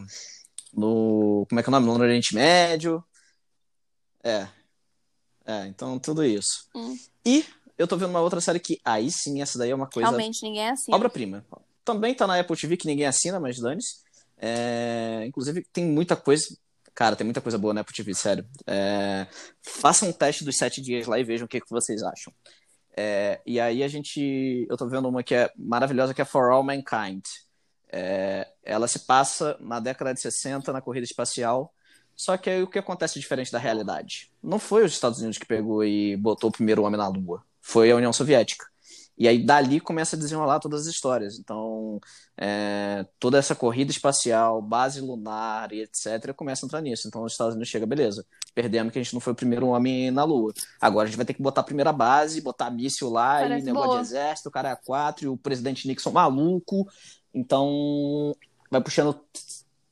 no. 0.72 1.44
Como 1.48 1.58
é 1.58 1.62
que 1.62 1.68
é 1.68 1.70
o 1.70 1.72
nome? 1.72 1.86
No 1.86 1.92
Oriente 1.94 2.32
Médio. 2.34 3.04
É. 4.22 4.46
É, 5.44 5.66
então 5.66 5.98
tudo 5.98 6.24
isso. 6.24 6.68
Hum. 6.74 6.96
E 7.26 7.44
eu 7.76 7.88
tô 7.88 7.96
vendo 7.96 8.10
uma 8.10 8.20
outra 8.20 8.40
série 8.40 8.60
que 8.60 8.80
aí 8.84 9.10
sim, 9.10 9.42
essa 9.42 9.58
daí 9.58 9.70
é 9.70 9.74
uma 9.74 9.88
coisa. 9.88 10.08
Realmente, 10.08 10.42
ninguém 10.42 10.68
assim. 10.68 10.94
Obra-prima. 10.94 11.44
Também 11.84 12.14
tá 12.14 12.26
na 12.26 12.38
Apple 12.38 12.56
TV 12.56 12.76
que 12.76 12.86
ninguém 12.86 13.06
assina, 13.06 13.40
mas 13.40 13.58
dane-se. 13.58 13.96
É, 14.38 15.24
Inclusive, 15.26 15.66
tem 15.72 15.84
muita 15.84 16.14
coisa. 16.14 16.56
Cara, 16.94 17.16
tem 17.16 17.24
muita 17.24 17.40
coisa 17.40 17.58
boa 17.58 17.74
na 17.74 17.82
Apple 17.82 17.94
TV, 17.94 18.14
sério. 18.14 18.46
É, 18.66 19.26
Façam 19.62 20.08
um 20.08 20.12
teste 20.12 20.44
dos 20.44 20.56
sete 20.56 20.80
dias 20.80 21.06
lá 21.06 21.18
e 21.18 21.24
vejam 21.24 21.44
o 21.44 21.48
que, 21.48 21.60
que 21.60 21.70
vocês 21.70 22.02
acham. 22.02 22.32
É, 22.96 23.40
E 23.44 23.60
aí 23.60 23.82
a 23.82 23.88
gente. 23.88 24.66
Eu 24.70 24.76
tô 24.76 24.88
vendo 24.88 25.08
uma 25.08 25.22
que 25.22 25.34
é 25.34 25.50
maravilhosa, 25.56 26.14
que 26.14 26.22
é 26.22 26.24
For 26.24 26.50
All 26.50 26.62
Mankind. 26.62 27.24
É, 27.92 28.48
Ela 28.62 28.88
se 28.88 29.00
passa 29.00 29.56
na 29.60 29.80
década 29.80 30.14
de 30.14 30.20
60, 30.20 30.72
na 30.72 30.80
corrida 30.80 31.04
espacial. 31.04 31.72
Só 32.16 32.36
que 32.36 32.48
aí 32.48 32.62
o 32.62 32.66
que 32.66 32.78
acontece 32.78 33.20
diferente 33.20 33.52
da 33.52 33.58
realidade? 33.58 34.30
Não 34.42 34.58
foi 34.58 34.84
os 34.84 34.92
Estados 34.92 35.18
Unidos 35.18 35.36
que 35.36 35.44
pegou 35.44 35.84
e 35.84 36.16
botou 36.16 36.48
o 36.48 36.52
primeiro 36.52 36.82
homem 36.82 36.96
na 36.96 37.06
Lua. 37.06 37.42
Foi 37.60 37.90
a 37.90 37.96
União 37.96 38.12
Soviética. 38.12 38.64
E 39.18 39.26
aí 39.26 39.42
dali 39.42 39.80
começa 39.80 40.14
a 40.14 40.18
desenrolar 40.18 40.60
todas 40.60 40.82
as 40.82 40.86
histórias. 40.94 41.38
Então, 41.38 41.98
é, 42.36 43.06
toda 43.18 43.38
essa 43.38 43.54
corrida 43.54 43.90
espacial, 43.90 44.60
base 44.60 45.00
lunar 45.00 45.72
e 45.72 45.82
etc., 45.82 46.34
começa 46.34 46.64
a 46.64 46.66
entrar 46.66 46.80
nisso. 46.82 47.08
Então, 47.08 47.22
os 47.22 47.32
Estados 47.32 47.54
Unidos 47.54 47.70
chega, 47.70 47.86
beleza, 47.86 48.26
perdemos 48.54 48.92
que 48.92 48.98
a 48.98 49.02
gente 49.02 49.14
não 49.14 49.20
foi 49.20 49.32
o 49.32 49.36
primeiro 49.36 49.68
homem 49.68 50.10
na 50.10 50.24
Lua. 50.24 50.52
Agora 50.80 51.04
a 51.04 51.06
gente 51.06 51.16
vai 51.16 51.24
ter 51.24 51.32
que 51.32 51.42
botar 51.42 51.62
a 51.62 51.64
primeira 51.64 51.92
base, 51.92 52.42
botar 52.42 52.70
míssil 52.70 53.08
lá 53.08 53.40
Parece 53.40 53.62
e 53.62 53.66
negócio 53.66 53.88
boa. 53.88 54.00
de 54.00 54.06
exército, 54.06 54.48
o 54.50 54.52
cara 54.52 54.70
é 54.70 54.76
quatro, 54.76 55.24
e 55.24 55.28
o 55.28 55.36
presidente 55.36 55.88
Nixon 55.88 56.10
maluco. 56.10 56.86
Então, 57.32 58.36
vai 58.70 58.82
puxando. 58.82 59.18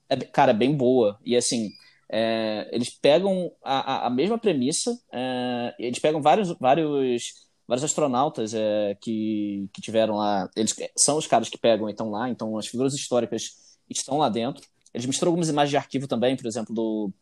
É, 0.08 0.16
cara, 0.16 0.50
é 0.50 0.54
bem 0.54 0.76
boa. 0.76 1.18
E 1.24 1.34
assim, 1.34 1.70
é, 2.16 2.68
eles 2.70 2.90
pegam 2.90 3.50
a, 3.64 4.06
a, 4.06 4.10
mesma 4.10 4.38
premissa, 4.38 4.96
é, 5.12 5.74
eles 5.80 5.98
pegam 5.98 6.22
vários, 6.22 6.56
vários, 6.60 7.24
vários 7.66 7.82
astronautas 7.82 8.54
é, 8.54 8.96
que, 9.00 9.68
que 9.72 9.82
tiveram 9.82 10.14
lá. 10.14 10.48
Eles 10.54 10.76
são 10.96 11.16
os 11.18 11.26
caras 11.26 11.48
que 11.48 11.58
pegam 11.58 11.88
e 11.88 11.90
estão 11.90 12.10
lá, 12.10 12.30
então 12.30 12.56
as 12.56 12.68
figuras 12.68 12.94
históricas 12.94 13.76
estão 13.90 14.18
lá 14.18 14.28
dentro. 14.28 14.64
Eles 14.94 15.06
misturam 15.06 15.30
algumas 15.30 15.48
imagens 15.48 15.70
de 15.70 15.76
arquivo 15.76 16.06
também, 16.06 16.36
por 16.36 16.46
exemplo, 16.46 16.72
do, 16.72 17.12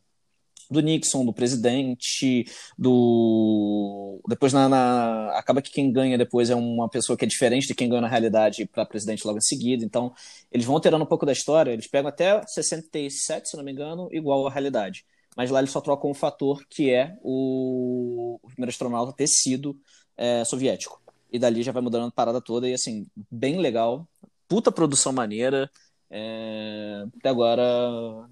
do 0.72 0.80
Nixon, 0.80 1.24
do 1.24 1.32
presidente, 1.32 2.44
do. 2.78 4.20
Depois 4.28 4.52
na, 4.52 4.68
na- 4.68 5.30
acaba 5.38 5.62
que 5.62 5.70
quem 5.70 5.92
ganha 5.92 6.18
depois 6.18 6.50
é 6.50 6.54
uma 6.54 6.88
pessoa 6.88 7.16
que 7.16 7.24
é 7.24 7.28
diferente 7.28 7.66
de 7.66 7.74
quem 7.74 7.88
ganha 7.88 8.00
na 8.02 8.08
realidade 8.08 8.66
para 8.66 8.86
presidente 8.86 9.26
logo 9.26 9.38
em 9.38 9.40
seguida. 9.42 9.84
Então, 9.84 10.12
eles 10.50 10.66
vão 10.66 10.74
alterando 10.76 11.04
um 11.04 11.06
pouco 11.06 11.26
da 11.26 11.32
história, 11.32 11.70
eles 11.72 11.86
pegam 11.86 12.08
até 12.08 12.42
67, 12.46 13.48
se 13.50 13.56
não 13.56 13.64
me 13.64 13.72
engano, 13.72 14.08
igual 14.12 14.46
à 14.46 14.50
realidade. 14.50 15.04
Mas 15.36 15.50
lá 15.50 15.60
eles 15.60 15.70
só 15.70 15.80
trocam 15.80 16.10
um 16.10 16.14
fator 16.14 16.64
que 16.68 16.90
é 16.90 17.16
o, 17.22 18.38
o 18.42 18.48
primeiro 18.48 18.70
astronauta 18.70 19.12
ter 19.12 19.26
sido 19.26 19.78
é, 20.16 20.44
soviético. 20.44 21.00
E 21.30 21.38
dali 21.38 21.62
já 21.62 21.72
vai 21.72 21.82
mudando 21.82 22.08
a 22.08 22.10
parada 22.10 22.40
toda, 22.40 22.68
e 22.68 22.74
assim, 22.74 23.06
bem 23.30 23.58
legal. 23.58 24.06
Puta 24.48 24.70
produção 24.70 25.12
maneira. 25.12 25.70
É, 26.14 27.06
até 27.18 27.30
agora, 27.30 27.62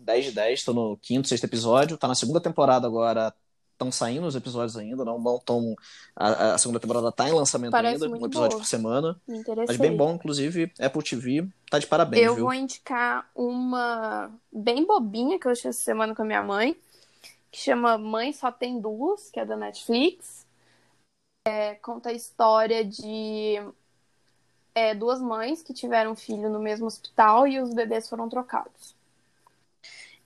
10 0.00 0.26
de 0.26 0.32
10, 0.32 0.64
tô 0.64 0.74
no 0.74 0.98
quinto, 0.98 1.26
sexto 1.26 1.44
episódio. 1.44 1.96
Tá 1.96 2.06
na 2.06 2.14
segunda 2.14 2.38
temporada 2.38 2.86
agora, 2.86 3.34
estão 3.72 3.90
saindo 3.90 4.26
os 4.26 4.36
episódios 4.36 4.76
ainda, 4.76 5.02
não, 5.02 5.18
não 5.18 5.38
tão. 5.38 5.74
A, 6.14 6.52
a 6.52 6.58
segunda 6.58 6.78
temporada 6.78 7.10
tá 7.10 7.26
em 7.26 7.32
lançamento 7.32 7.70
Parece 7.70 8.04
ainda, 8.04 8.14
um 8.14 8.26
episódio 8.26 8.50
boa. 8.50 8.60
por 8.60 8.66
semana. 8.66 9.18
Me 9.26 9.42
Mas 9.66 9.78
bem 9.78 9.96
bom, 9.96 10.12
inclusive, 10.12 10.70
Apple 10.78 11.02
TV 11.02 11.48
tá 11.70 11.78
de 11.78 11.86
parabéns, 11.86 12.22
Eu 12.22 12.34
viu? 12.34 12.44
vou 12.44 12.52
indicar 12.52 13.30
uma 13.34 14.30
bem 14.52 14.84
bobinha 14.84 15.38
que 15.38 15.46
eu 15.46 15.52
assisti 15.52 15.68
essa 15.68 15.80
semana 15.80 16.14
com 16.14 16.20
a 16.20 16.26
minha 16.26 16.42
mãe, 16.42 16.76
que 17.50 17.58
chama 17.58 17.96
Mãe 17.96 18.30
Só 18.34 18.52
Tem 18.52 18.78
Duas, 18.78 19.30
que 19.30 19.40
é 19.40 19.46
da 19.46 19.56
Netflix. 19.56 20.46
É, 21.48 21.76
conta 21.76 22.10
a 22.10 22.12
história 22.12 22.84
de 22.84 23.58
é, 24.80 24.94
duas 24.94 25.20
mães 25.20 25.62
que 25.62 25.74
tiveram 25.74 26.16
filho 26.16 26.48
no 26.48 26.58
mesmo 26.58 26.86
hospital 26.86 27.46
e 27.46 27.60
os 27.60 27.74
bebês 27.74 28.08
foram 28.08 28.28
trocados. 28.28 28.96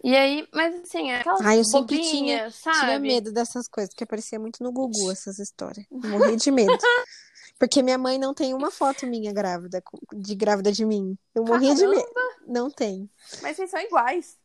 E 0.02 0.14
aí, 0.14 0.46
mas 0.52 0.74
assim, 0.82 1.10
é 1.10 1.20
aquelas 1.20 1.40
Ai, 1.40 1.58
eu 1.58 1.64
sempre 1.64 1.98
Tinha 1.98 2.50
sabe? 2.50 2.98
medo 2.98 3.32
dessas 3.32 3.66
coisas, 3.66 3.92
porque 3.92 4.04
aparecia 4.04 4.38
muito 4.38 4.62
no 4.62 4.70
Gugu 4.70 5.10
essas 5.10 5.38
histórias. 5.38 5.86
Morri 5.90 6.36
de 6.36 6.50
medo. 6.50 6.70
Porque 7.56 7.84
minha 7.84 7.96
mãe 7.96 8.18
não 8.18 8.34
tem 8.34 8.52
uma 8.52 8.68
foto 8.68 9.06
minha 9.06 9.32
grávida, 9.32 9.80
de 10.12 10.34
grávida 10.34 10.72
de 10.72 10.84
mim. 10.84 11.16
Eu 11.32 11.44
morria 11.44 11.72
de 11.72 11.86
medo. 11.86 12.04
Não 12.48 12.68
tem. 12.68 13.08
Mas 13.40 13.56
vocês 13.56 13.70
são 13.70 13.80
iguais. 13.80 14.36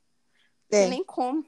É. 0.72 0.88
Nem 0.88 1.04
como 1.04 1.44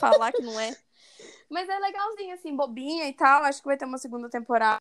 falar 0.00 0.32
que 0.32 0.40
não 0.40 0.58
é. 0.58 0.74
Mas 1.50 1.68
é 1.68 1.78
legalzinho, 1.78 2.34
assim, 2.34 2.56
bobinha 2.56 3.06
e 3.06 3.12
tal. 3.12 3.44
Acho 3.44 3.60
que 3.60 3.68
vai 3.68 3.76
ter 3.76 3.84
uma 3.84 3.98
segunda 3.98 4.30
temporada. 4.30 4.80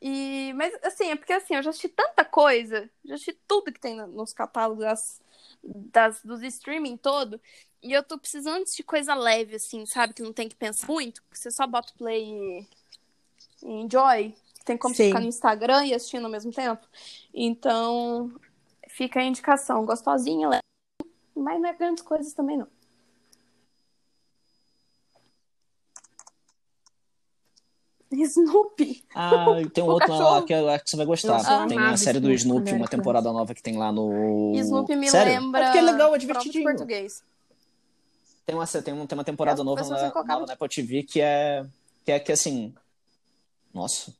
E... 0.00 0.52
Mas, 0.54 0.74
assim, 0.82 1.10
é 1.10 1.16
porque 1.16 1.32
assim, 1.32 1.54
eu 1.54 1.62
já 1.62 1.70
assisti 1.70 1.88
tanta 1.88 2.24
coisa. 2.24 2.88
Já 3.04 3.14
assisti 3.14 3.38
tudo 3.46 3.72
que 3.72 3.80
tem 3.80 3.96
nos 3.96 4.32
catálogos 4.32 4.84
das, 4.84 5.22
das, 5.62 6.22
dos 6.22 6.42
streaming 6.42 6.96
todo. 6.96 7.40
E 7.82 7.92
eu 7.92 8.02
tô 8.02 8.18
precisando 8.18 8.64
de 8.64 8.82
coisa 8.82 9.14
leve, 9.14 9.56
assim, 9.56 9.86
sabe? 9.86 10.14
Que 10.14 10.22
não 10.22 10.32
tem 10.32 10.48
que 10.48 10.56
pensar 10.56 10.86
muito. 10.86 11.22
Que 11.30 11.38
você 11.38 11.50
só 11.50 11.66
bota 11.66 11.92
o 11.92 11.98
play 11.98 12.24
e, 12.24 12.66
e 13.62 13.70
enjoy. 13.82 14.34
Tem 14.64 14.76
como 14.76 14.94
Sim. 14.94 15.08
ficar 15.08 15.20
no 15.20 15.28
Instagram 15.28 15.86
e 15.86 15.94
assistindo 15.94 16.24
ao 16.24 16.30
mesmo 16.30 16.52
tempo. 16.52 16.84
Então, 17.32 18.34
fica 18.88 19.20
a 19.20 19.24
indicação. 19.24 19.86
Gostosinha, 19.86 20.48
leve. 20.48 20.62
Mas 21.34 21.60
não 21.60 21.68
é 21.68 21.74
grandes 21.74 22.02
coisas 22.02 22.32
também, 22.32 22.56
não. 22.56 22.66
Snoopy. 28.22 29.04
Ah, 29.14 29.46
tem 29.72 29.82
um 29.84 29.88
outro 29.88 30.08
cachorro. 30.08 30.30
lá 30.30 30.42
que 30.42 30.52
eu 30.52 30.68
acho 30.68 30.84
que 30.84 30.90
você 30.90 30.96
vai 30.96 31.06
gostar. 31.06 31.32
Nossa, 31.34 31.66
tem 31.66 31.78
a 31.78 31.96
série 31.96 32.20
do 32.20 32.32
Snoopy 32.32 32.72
uma 32.72 32.88
temporada 32.88 33.32
nova 33.32 33.54
que 33.54 33.62
tem 33.62 33.76
lá 33.76 33.90
no. 33.92 34.52
Snoopy 34.56 34.96
me 34.96 35.08
Sério? 35.10 35.32
lembra. 35.32 35.60
É 35.60 35.64
porque 35.64 35.78
é 35.78 35.82
legal, 35.82 36.14
é 36.14 36.18
divertidinho. 36.18 36.64
português. 36.64 37.22
Tem 38.44 38.54
uma, 38.54 38.66
tem, 38.66 38.94
um- 38.94 39.06
tem 39.06 39.18
uma 39.18 39.24
temporada 39.24 39.64
nova 39.64 39.80
na, 39.80 39.84
se 39.86 40.10
colocavam- 40.12 40.26
nova 40.40 40.46
na 40.46 40.52
Apple 40.52 40.68
TV 40.68 41.02
que 41.02 41.20
é. 41.20 41.66
Que 42.04 42.12
é 42.12 42.20
que 42.20 42.30
assim. 42.32 42.72
Nossa. 43.74 44.12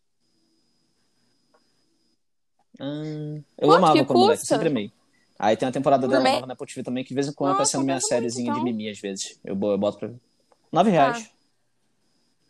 Hum, 2.80 3.42
eu 3.56 3.68
Quanto 3.68 3.76
amava 3.78 4.04
quando 4.04 4.18
moleque, 4.18 4.46
sempre 4.46 4.68
amei. 4.68 4.92
Aí 5.38 5.56
tem 5.56 5.66
uma 5.66 5.72
temporada 5.72 6.06
dela 6.08 6.22
nova 6.24 6.46
na 6.46 6.52
Apple 6.54 6.66
TV 6.66 6.82
também, 6.82 7.04
que 7.04 7.10
de 7.10 7.14
vez 7.14 7.28
em 7.28 7.32
quando 7.32 7.52
tá 7.52 7.58
Nossa, 7.60 7.70
sendo 7.72 7.84
minha 7.84 8.00
sériezinha 8.00 8.52
de 8.52 8.58
então. 8.58 8.64
mimi 8.64 8.88
às 8.90 8.98
vezes. 8.98 9.38
Eu, 9.44 9.52
eu 9.54 9.78
boto 9.78 9.98
pra 9.98 10.08
ver. 10.08 10.16
Nove 10.72 10.90
reais. 10.90 11.30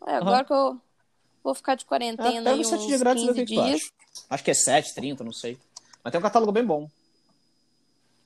É, 0.05 0.15
agora 0.15 0.43
que 0.45 0.53
eu 0.53 0.79
vou 1.47 1.55
ficar 1.55 1.75
de 1.75 1.85
quarentena 1.85 2.51
aí 2.51 2.59
uns 2.59 2.69
de 2.87 2.97
grátis 2.97 3.23
e 3.23 3.25
vê 3.27 3.31
o 3.31 3.35
15 3.35 3.45
que 3.45 3.45
que 3.45 3.55
tu 3.55 3.63
dias. 3.67 3.91
Acho 4.29 4.43
que 4.43 4.51
é 4.51 4.53
7, 4.53 4.93
30, 4.95 5.23
não 5.23 5.31
sei. 5.31 5.57
Mas 6.03 6.11
tem 6.11 6.19
um 6.19 6.23
catálogo 6.23 6.51
bem 6.51 6.65
bom. 6.65 6.89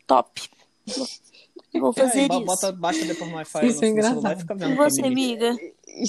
Top. 0.07 0.41
Vou- 0.88 1.07
Vou 1.74 1.91
É, 1.95 2.01
fazer 2.01 2.28
bo- 2.28 2.36
isso. 2.38 2.45
bota, 2.45 2.72
baixa 2.74 3.05
depois 3.05 3.30
no 3.30 3.36
Wi-Fi 3.38 3.65
Isso 3.67 3.80
no, 3.82 3.88
é 3.88 3.89
no 3.91 4.01
celular 4.01 4.09
engraçado. 4.11 4.38
e 4.38 4.41
fica 4.41 4.55
vendo. 4.55 4.72
E 4.74 4.76
você, 4.76 5.01
amiga? 5.03 5.55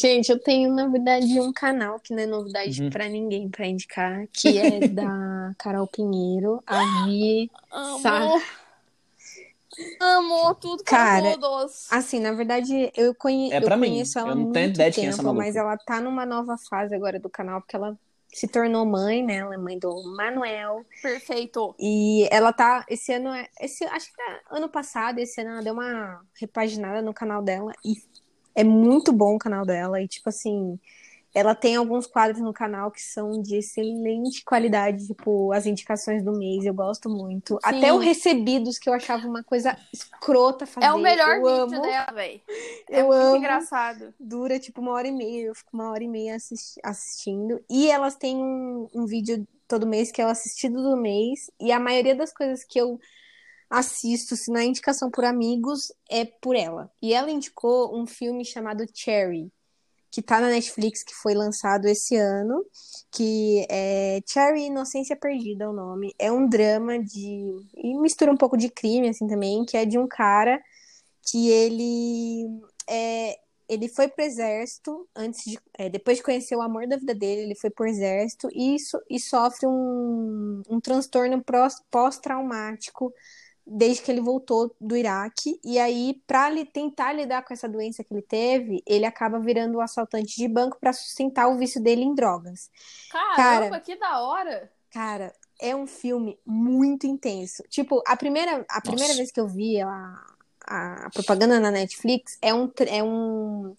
Gente, 0.01 0.29
eu 0.31 0.39
tenho, 0.41 0.75
na 0.75 0.89
verdade, 0.89 1.39
um 1.41 1.53
canal 1.53 2.01
que 2.01 2.13
não 2.13 2.21
é 2.23 2.27
novidade 2.27 2.83
Uhum. 2.83 2.91
pra 2.91 3.09
ninguém 3.09 3.49
pra 3.49 3.67
indicar, 3.69 4.27
que 4.33 4.59
é 4.59 4.81
da 4.89 5.53
Carol 5.59 5.87
Pinheiro, 5.87 6.61
a 6.67 7.05
Vi. 7.07 7.49
Sa- 8.03 8.43
Amo. 10.01 10.55
Tudo 10.55 10.83
Cara, 10.85 11.35
com 11.35 11.41
todos. 11.41 11.87
Assim, 11.91 12.21
na 12.21 12.33
verdade, 12.33 12.93
eu, 12.97 13.15
conhe... 13.15 13.53
É 13.53 13.59
eu 13.59 13.63
pra 13.63 13.77
mim. 13.77 13.89
conheço 13.89 14.19
ela 14.19 14.31
Eu 14.31 14.35
não 14.35 14.43
muito 14.43 14.55
tenho 14.55 14.69
ideia 14.69 14.91
de 14.91 14.95
quem 14.95 15.05
é 15.05 15.11
tempo, 15.11 15.23
essa 15.23 15.33
mas 15.33 15.57
ela 15.57 15.77
tá 15.77 16.01
numa 16.01 16.27
nova 16.27 16.57
fase 16.69 16.95
agora 16.95 17.19
do 17.19 17.31
canal, 17.31 17.61
porque 17.61 17.77
ela 17.77 17.97
se 18.33 18.49
tornou 18.49 18.87
mãe, 18.87 19.23
né? 19.23 19.37
Ela 19.37 19.55
é 19.55 19.59
mãe 19.59 19.79
do 19.79 20.03
Manuel. 20.17 20.85
Perfeito. 21.03 21.75
E 21.79 22.27
ela 22.31 22.53
tá, 22.53 22.85
esse 22.89 23.13
ano, 23.13 23.29
é- 23.29 23.49
esse, 23.61 23.85
acho 23.85 24.13
que 24.13 24.23
é 24.23 24.41
ano 24.51 24.69
passado, 24.69 25.19
esse 25.19 25.41
ano 25.41 25.51
ela 25.51 25.63
deu 25.63 25.75
uma 25.75 26.25
repaginada 26.41 27.03
no 27.03 27.13
canal 27.13 27.43
dela 27.43 27.73
e 27.85 27.95
é 28.55 28.65
muito 28.65 29.13
bom 29.13 29.35
o 29.37 29.39
canal 29.39 29.67
dela. 29.67 30.01
E, 30.01 30.09
tipo 30.09 30.29
assim, 30.29 30.79
ela 31.35 31.55
tem 31.55 31.77
alguns 31.77 32.07
quadros 32.07 32.41
no 32.43 32.53
canal 32.53 32.91
que 32.91 33.01
são 33.01 33.41
de 33.41 33.57
excelente 33.57 34.45
qualidade, 34.45 35.07
tipo, 35.07 35.51
as 35.53 35.65
indicações 35.67 36.23
do 36.23 36.33
mês, 36.33 36.65
eu 36.65 36.75
gosto 36.75 37.09
muito. 37.09 37.59
Até 37.63 37.93
o 37.93 37.99
Recebidos, 37.99 38.79
que 38.79 38.89
eu 38.89 38.93
achava 38.93 39.27
uma 39.27 39.43
coisa 39.43 39.77
escrota 39.93 40.67
fazer. 40.67 40.87
É 40.87 40.93
o 40.93 40.99
melhor 40.99 41.37
eu 41.37 41.43
vídeo 41.43 41.79
amo. 41.79 41.83
dela, 41.83 42.13
velho. 42.13 42.41
É 42.91 43.01
Eu 43.01 43.07
muito 43.07 43.21
amo. 43.23 43.37
engraçado. 43.37 44.13
Dura, 44.21 44.59
tipo, 44.59 44.81
uma 44.83 44.93
hora 44.93 45.09
e 45.09 45.13
meia. 45.13 45.47
Eu 45.47 45.55
fico 45.55 45.71
uma 45.73 45.91
hora 45.91 46.05
e 46.05 46.09
meia 46.09 46.37
assisti- 46.37 46.81
assistindo. 46.85 47.65
E 47.71 47.91
elas 47.91 48.15
têm 48.17 48.37
um, 48.37 48.89
um 48.95 49.07
vídeo 49.07 49.47
todo 49.67 49.87
mês 49.87 50.13
que 50.13 50.21
é 50.21 50.27
o 50.27 50.29
assistido 50.29 50.83
do 50.83 50.97
mês. 50.97 51.51
E 51.59 51.73
a 51.73 51.81
maioria 51.81 52.15
das 52.15 52.33
coisas 52.33 52.63
que 52.65 52.79
eu 52.79 52.99
assisto, 53.71 54.37
se 54.37 54.51
na 54.53 54.65
indicação 54.65 55.11
por 55.11 55.25
amigos, 55.25 55.93
é 56.11 56.25
por 56.25 56.55
ela. 56.57 56.91
E 57.01 57.15
ela 57.15 57.31
indicou 57.31 57.99
um 57.99 58.07
filme 58.07 58.45
chamado 58.45 58.85
Cherry, 58.93 59.51
que 60.13 60.23
tá 60.23 60.41
na 60.41 60.49
Netflix, 60.51 61.03
que 61.03 61.15
foi 61.15 61.35
lançado 61.35 61.87
esse 61.87 62.17
ano, 62.17 62.65
que 63.11 63.67
é 63.71 64.21
Cherry 64.29 64.67
Inocência 64.67 65.17
Perdida 65.17 65.65
é 65.65 65.69
o 65.69 65.73
nome. 65.73 66.15
É 66.19 66.31
um 66.31 66.47
drama 66.49 66.99
de... 67.03 67.51
e 67.77 67.99
mistura 67.99 68.31
um 68.31 68.37
pouco 68.37 68.57
de 68.57 68.69
crime, 68.69 69.09
assim, 69.09 69.27
também, 69.27 69.65
que 69.65 69.77
é 69.77 69.87
de 69.87 69.99
um 69.99 70.07
cara 70.07 70.63
que 71.31 71.49
ele 71.51 72.61
é, 72.89 73.39
ele 73.69 73.89
foi 73.89 74.09
pro 74.09 74.25
exército 74.25 75.09
antes 75.17 75.45
de, 75.51 75.59
é, 75.79 75.89
depois 75.89 76.19
de 76.19 76.23
conhecer 76.23 76.55
o 76.57 76.63
amor 76.63 76.87
da 76.87 76.97
vida 76.99 77.15
dele, 77.15 77.43
ele 77.43 77.55
foi 77.55 77.71
pro 77.71 77.87
exército 77.87 78.49
e, 78.53 78.79
so- 78.79 79.03
e 79.09 79.19
sofre 79.19 79.67
um, 79.67 80.63
um 80.69 80.81
transtorno 80.81 81.43
pós-traumático 81.91 83.13
desde 83.73 84.03
que 84.03 84.11
ele 84.11 84.21
voltou 84.21 84.75
do 84.81 84.97
Iraque. 84.97 85.59
E 85.65 85.79
aí, 85.79 86.23
para 86.27 86.51
ele 86.51 86.65
tentar 86.65 87.13
lidar 87.13 87.43
com 87.43 87.53
essa 87.53 87.69
doença 87.69 88.05
que 88.05 88.13
ele 88.13 88.23
teve, 88.23 88.83
ele 88.87 89.05
acaba 89.05 89.39
virando 89.39 89.79
um 89.79 89.81
assaltante 89.81 90.37
de 90.37 90.47
banco 90.47 90.79
para 90.81 90.93
sustentar 90.93 91.49
o 91.49 91.57
vício 91.57 91.83
dele 91.83 92.03
em 92.03 92.15
drogas. 92.15 92.71
Caramba, 93.11 93.71
Cara. 93.71 93.81
que 93.81 93.97
da 93.97 94.21
hora. 94.21 94.71
Cara, 94.91 95.33
é 95.61 95.75
um 95.75 95.87
filme 95.87 96.39
muito 96.45 97.07
intenso. 97.07 97.63
Tipo, 97.69 98.03
a 98.07 98.17
primeira, 98.17 98.65
a 98.69 98.81
primeira 98.81 99.09
Nossa. 99.09 99.17
vez 99.17 99.33
que 99.33 99.41
eu 99.41 99.49
vi 99.49 99.81
a, 99.81 100.25
a 100.67 101.11
propaganda 101.13 101.59
na 101.59 101.71
Netflix 101.71 102.37
é 102.43 102.53
um, 102.53 102.71
é 102.87 103.03
um 103.03 103.75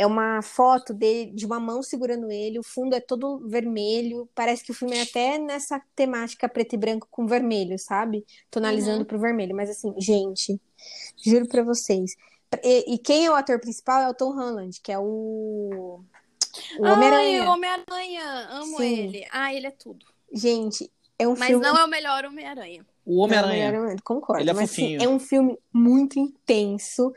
é 0.00 0.06
uma 0.06 0.40
foto 0.42 0.94
dele, 0.94 1.32
de 1.32 1.44
uma 1.44 1.58
mão 1.58 1.82
segurando 1.82 2.30
ele, 2.30 2.58
o 2.58 2.62
fundo 2.62 2.94
é 2.94 3.00
todo 3.00 3.40
vermelho, 3.48 4.28
parece 4.34 4.62
que 4.64 4.70
o 4.70 4.74
filme 4.74 4.96
é 4.96 5.02
até 5.02 5.38
nessa 5.38 5.82
temática 5.96 6.48
preto 6.48 6.74
e 6.74 6.78
branco 6.78 7.08
com 7.10 7.26
vermelho, 7.26 7.76
sabe? 7.78 8.24
Tonalizando 8.50 9.00
Uhum. 9.00 9.04
pro 9.04 9.18
vermelho, 9.18 9.56
mas 9.56 9.68
assim, 9.70 9.92
gente, 9.98 10.60
juro 11.24 11.48
pra 11.48 11.62
vocês. 11.64 12.14
E, 12.62 12.94
e 12.94 12.98
quem 12.98 13.26
é 13.26 13.30
o 13.30 13.34
ator 13.34 13.60
principal 13.60 14.00
é 14.02 14.08
o 14.08 14.14
Tom 14.14 14.32
Holland, 14.34 14.80
que 14.80 14.92
é 14.92 14.98
o, 14.98 16.00
o 16.78 16.84
Ai, 16.84 16.92
Homem-Aranha. 16.92 17.44
o 17.44 17.52
Homem-Aranha. 17.52 18.48
Amo 18.52 18.76
Sim. 18.78 18.98
ele. 19.00 19.26
Ah, 19.32 19.52
ele 19.52 19.66
é 19.66 19.70
tudo. 19.72 20.06
Gente, 20.32 20.90
é 21.18 21.26
um 21.26 21.34
Mas 21.36 21.48
filme 21.48 21.64
não 21.66 21.76
é 21.76 21.84
o 21.84 21.88
melhor 21.88 22.24
Homem-Aranha. 22.24 22.86
O 23.04 23.18
Homem-Aranha. 23.20 23.96
Concordo. 24.04 24.42
Ele 24.42 24.50
é 24.50 24.54
mas, 24.54 24.70
assim, 24.70 24.82
fofinho. 24.94 25.02
é 25.02 25.08
um 25.08 25.18
filme 25.18 25.58
muito 25.72 26.18
intenso. 26.18 27.12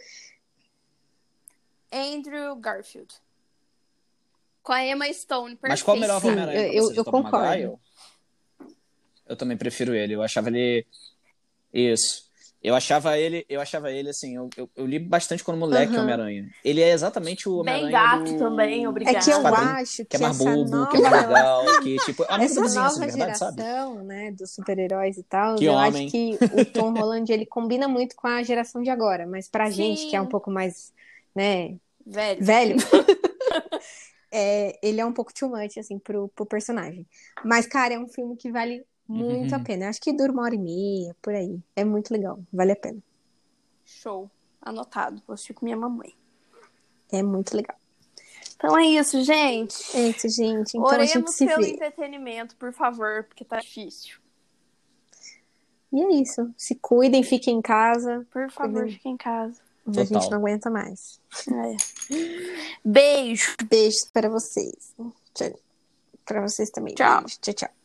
Andrew 1.92 2.56
Garfield. 2.56 3.14
Com 4.64 4.74
a 4.74 4.86
Emma 4.86 5.12
Stone. 5.14 5.56
Perfeito. 5.56 5.70
Mas 5.70 5.82
qual 5.82 5.96
é 5.96 5.98
o 5.98 6.02
melhor 6.02 6.22
Sim, 6.22 6.28
Homem-Aranha? 6.30 6.68
eu- 6.74 6.92
eu 6.94 7.04
Tobey 7.04 7.22
concordo. 7.24 7.46
Maguire? 7.48 7.74
Eu 9.28 9.36
também 9.36 9.58
prefiro 9.58 9.94
ele. 9.96 10.14
Eu 10.14 10.22
achava 10.22 10.50
ele. 10.50 10.86
Isso. 11.74 12.30
Eu 12.64 12.76
achava 12.76 13.18
ele, 13.18 13.44
eu 13.50 13.60
achava 13.60 13.92
ele 13.92 14.10
assim, 14.10 14.36
eu, 14.36 14.48
eu, 14.56 14.70
eu 14.76 14.86
li 14.86 15.00
bastante 15.00 15.44
quando 15.44 15.58
moleque 15.58 15.94
Aham. 15.94 16.04
Homem-Aranha. 16.04 16.48
Ele 16.64 16.80
é 16.80 16.92
exatamente 16.92 17.50
o 17.50 17.64
Bem 17.64 17.86
Homem-Aranha 17.86 18.20
gato 18.20 18.34
do... 18.34 18.38
também, 18.38 18.86
É 18.86 18.88
obrigada. 18.90 19.20
que 19.20 19.32
eu 19.32 19.48
acho 19.48 19.96
que, 19.98 20.06
Que 20.06 20.16
é 20.18 20.20
mais 20.20 20.38
bobo, 20.38 20.70
nova, 20.70 20.92
que 20.92 20.98
é 20.98 21.00
mais 21.00 21.28
legal, 21.28 21.66
que 21.82 21.96
tipo, 22.06 22.24
é 22.24 22.38
muito 22.38 22.52
essa 22.52 22.62
nova 22.62 22.86
assim, 22.86 23.00
de 23.00 23.06
verdade, 23.08 23.38
sabe? 23.40 23.62
geração, 23.64 24.04
né, 24.04 24.32
dos 24.34 24.52
super-heróis 24.54 25.18
e 25.18 25.24
tal, 25.24 25.56
Que 25.56 25.66
eu 25.66 25.74
homem. 25.74 26.04
acho 26.06 26.12
que 26.12 26.38
o 26.54 26.64
Tom 26.66 26.92
Holland 26.94 27.34
ele 27.34 27.48
combina 27.48 27.88
muito 27.88 28.16
com 28.16 28.28
a 28.28 28.44
geração 28.44 28.84
de 28.84 28.92
agora, 28.92 29.26
mas 29.26 29.48
pra 29.48 29.66
Sim. 29.66 29.96
gente 29.96 30.08
que 30.12 30.16
é 30.16 30.22
um 30.22 30.28
pouco 30.28 30.52
mais, 30.52 30.94
né, 31.36 31.78
Velho. 32.06 32.44
velho, 32.46 32.76
é, 34.32 34.80
ele 34.82 35.00
é 35.02 35.06
um 35.06 35.14
pouco 35.14 35.34
too 35.34 35.50
much, 35.50 35.78
assim, 35.78 36.00
pro, 36.00 36.28
pro 36.30 36.46
personagem. 36.46 37.06
Mas, 37.44 37.66
cara, 37.68 37.94
é 37.94 38.00
um 38.00 38.08
filme 38.08 38.36
que 38.36 38.52
vale 38.52 38.86
muito 39.08 39.54
a 39.54 39.58
Uhum. 39.58 39.64
pena. 39.64 39.90
Acho 39.90 40.00
que 40.02 40.14
dura 40.14 40.32
uma 40.32 40.44
hora 40.44 40.56
e 40.56 40.60
meia, 40.60 41.16
por 41.22 41.34
aí. 41.34 41.60
É 41.76 41.84
muito 41.84 42.12
legal, 42.12 42.40
vale 42.52 42.72
a 42.72 42.76
pena. 42.76 43.00
Show. 43.86 44.30
Anotado. 44.62 45.22
Vou 45.28 45.34
assistir 45.34 45.54
com 45.54 45.66
minha 45.66 45.76
mamãe. 45.78 46.14
É 47.12 47.22
muito 47.24 47.56
legal. 47.56 47.76
Então 48.56 48.78
é 48.78 48.86
isso, 48.86 49.22
gente. 49.24 49.76
É 49.98 50.10
isso, 50.10 50.30
gente. 50.30 50.78
Então 50.78 50.88
a 50.88 51.00
gente 51.00 51.12
Oremos 51.18 51.32
se 51.34 51.46
pelo 51.48 51.64
vê. 51.64 51.72
entretenimento, 51.72 52.56
por 52.56 52.72
favor, 52.72 53.24
porque 53.24 53.44
tá 53.44 53.60
difícil. 53.60 54.18
E 55.92 56.02
é 56.02 56.22
isso. 56.22 56.54
Se 56.56 56.76
cuidem, 56.76 57.24
fiquem 57.24 57.58
em 57.58 57.62
casa. 57.62 58.26
Por 58.32 58.50
favor, 58.52 58.82
Cuidem. 58.82 58.94
fique 58.94 59.10
em 59.10 59.18
casa. 59.18 59.60
A 59.88 59.92
Total. 59.92 60.06
gente 60.06 60.30
não 60.30 60.38
aguenta 60.38 60.70
mais. 60.70 61.20
É. 61.50 61.78
Beijo. 62.84 63.56
Beijos 63.68 64.06
para 64.14 64.30
vocês. 64.30 64.94
Tchau. 65.34 65.60
Para 66.26 66.42
vocês 66.42 66.70
também. 66.70 66.94
Tchau. 66.94 67.22
Beijo. 67.22 67.38
Tchau, 67.42 67.54
tchau. 67.54 67.81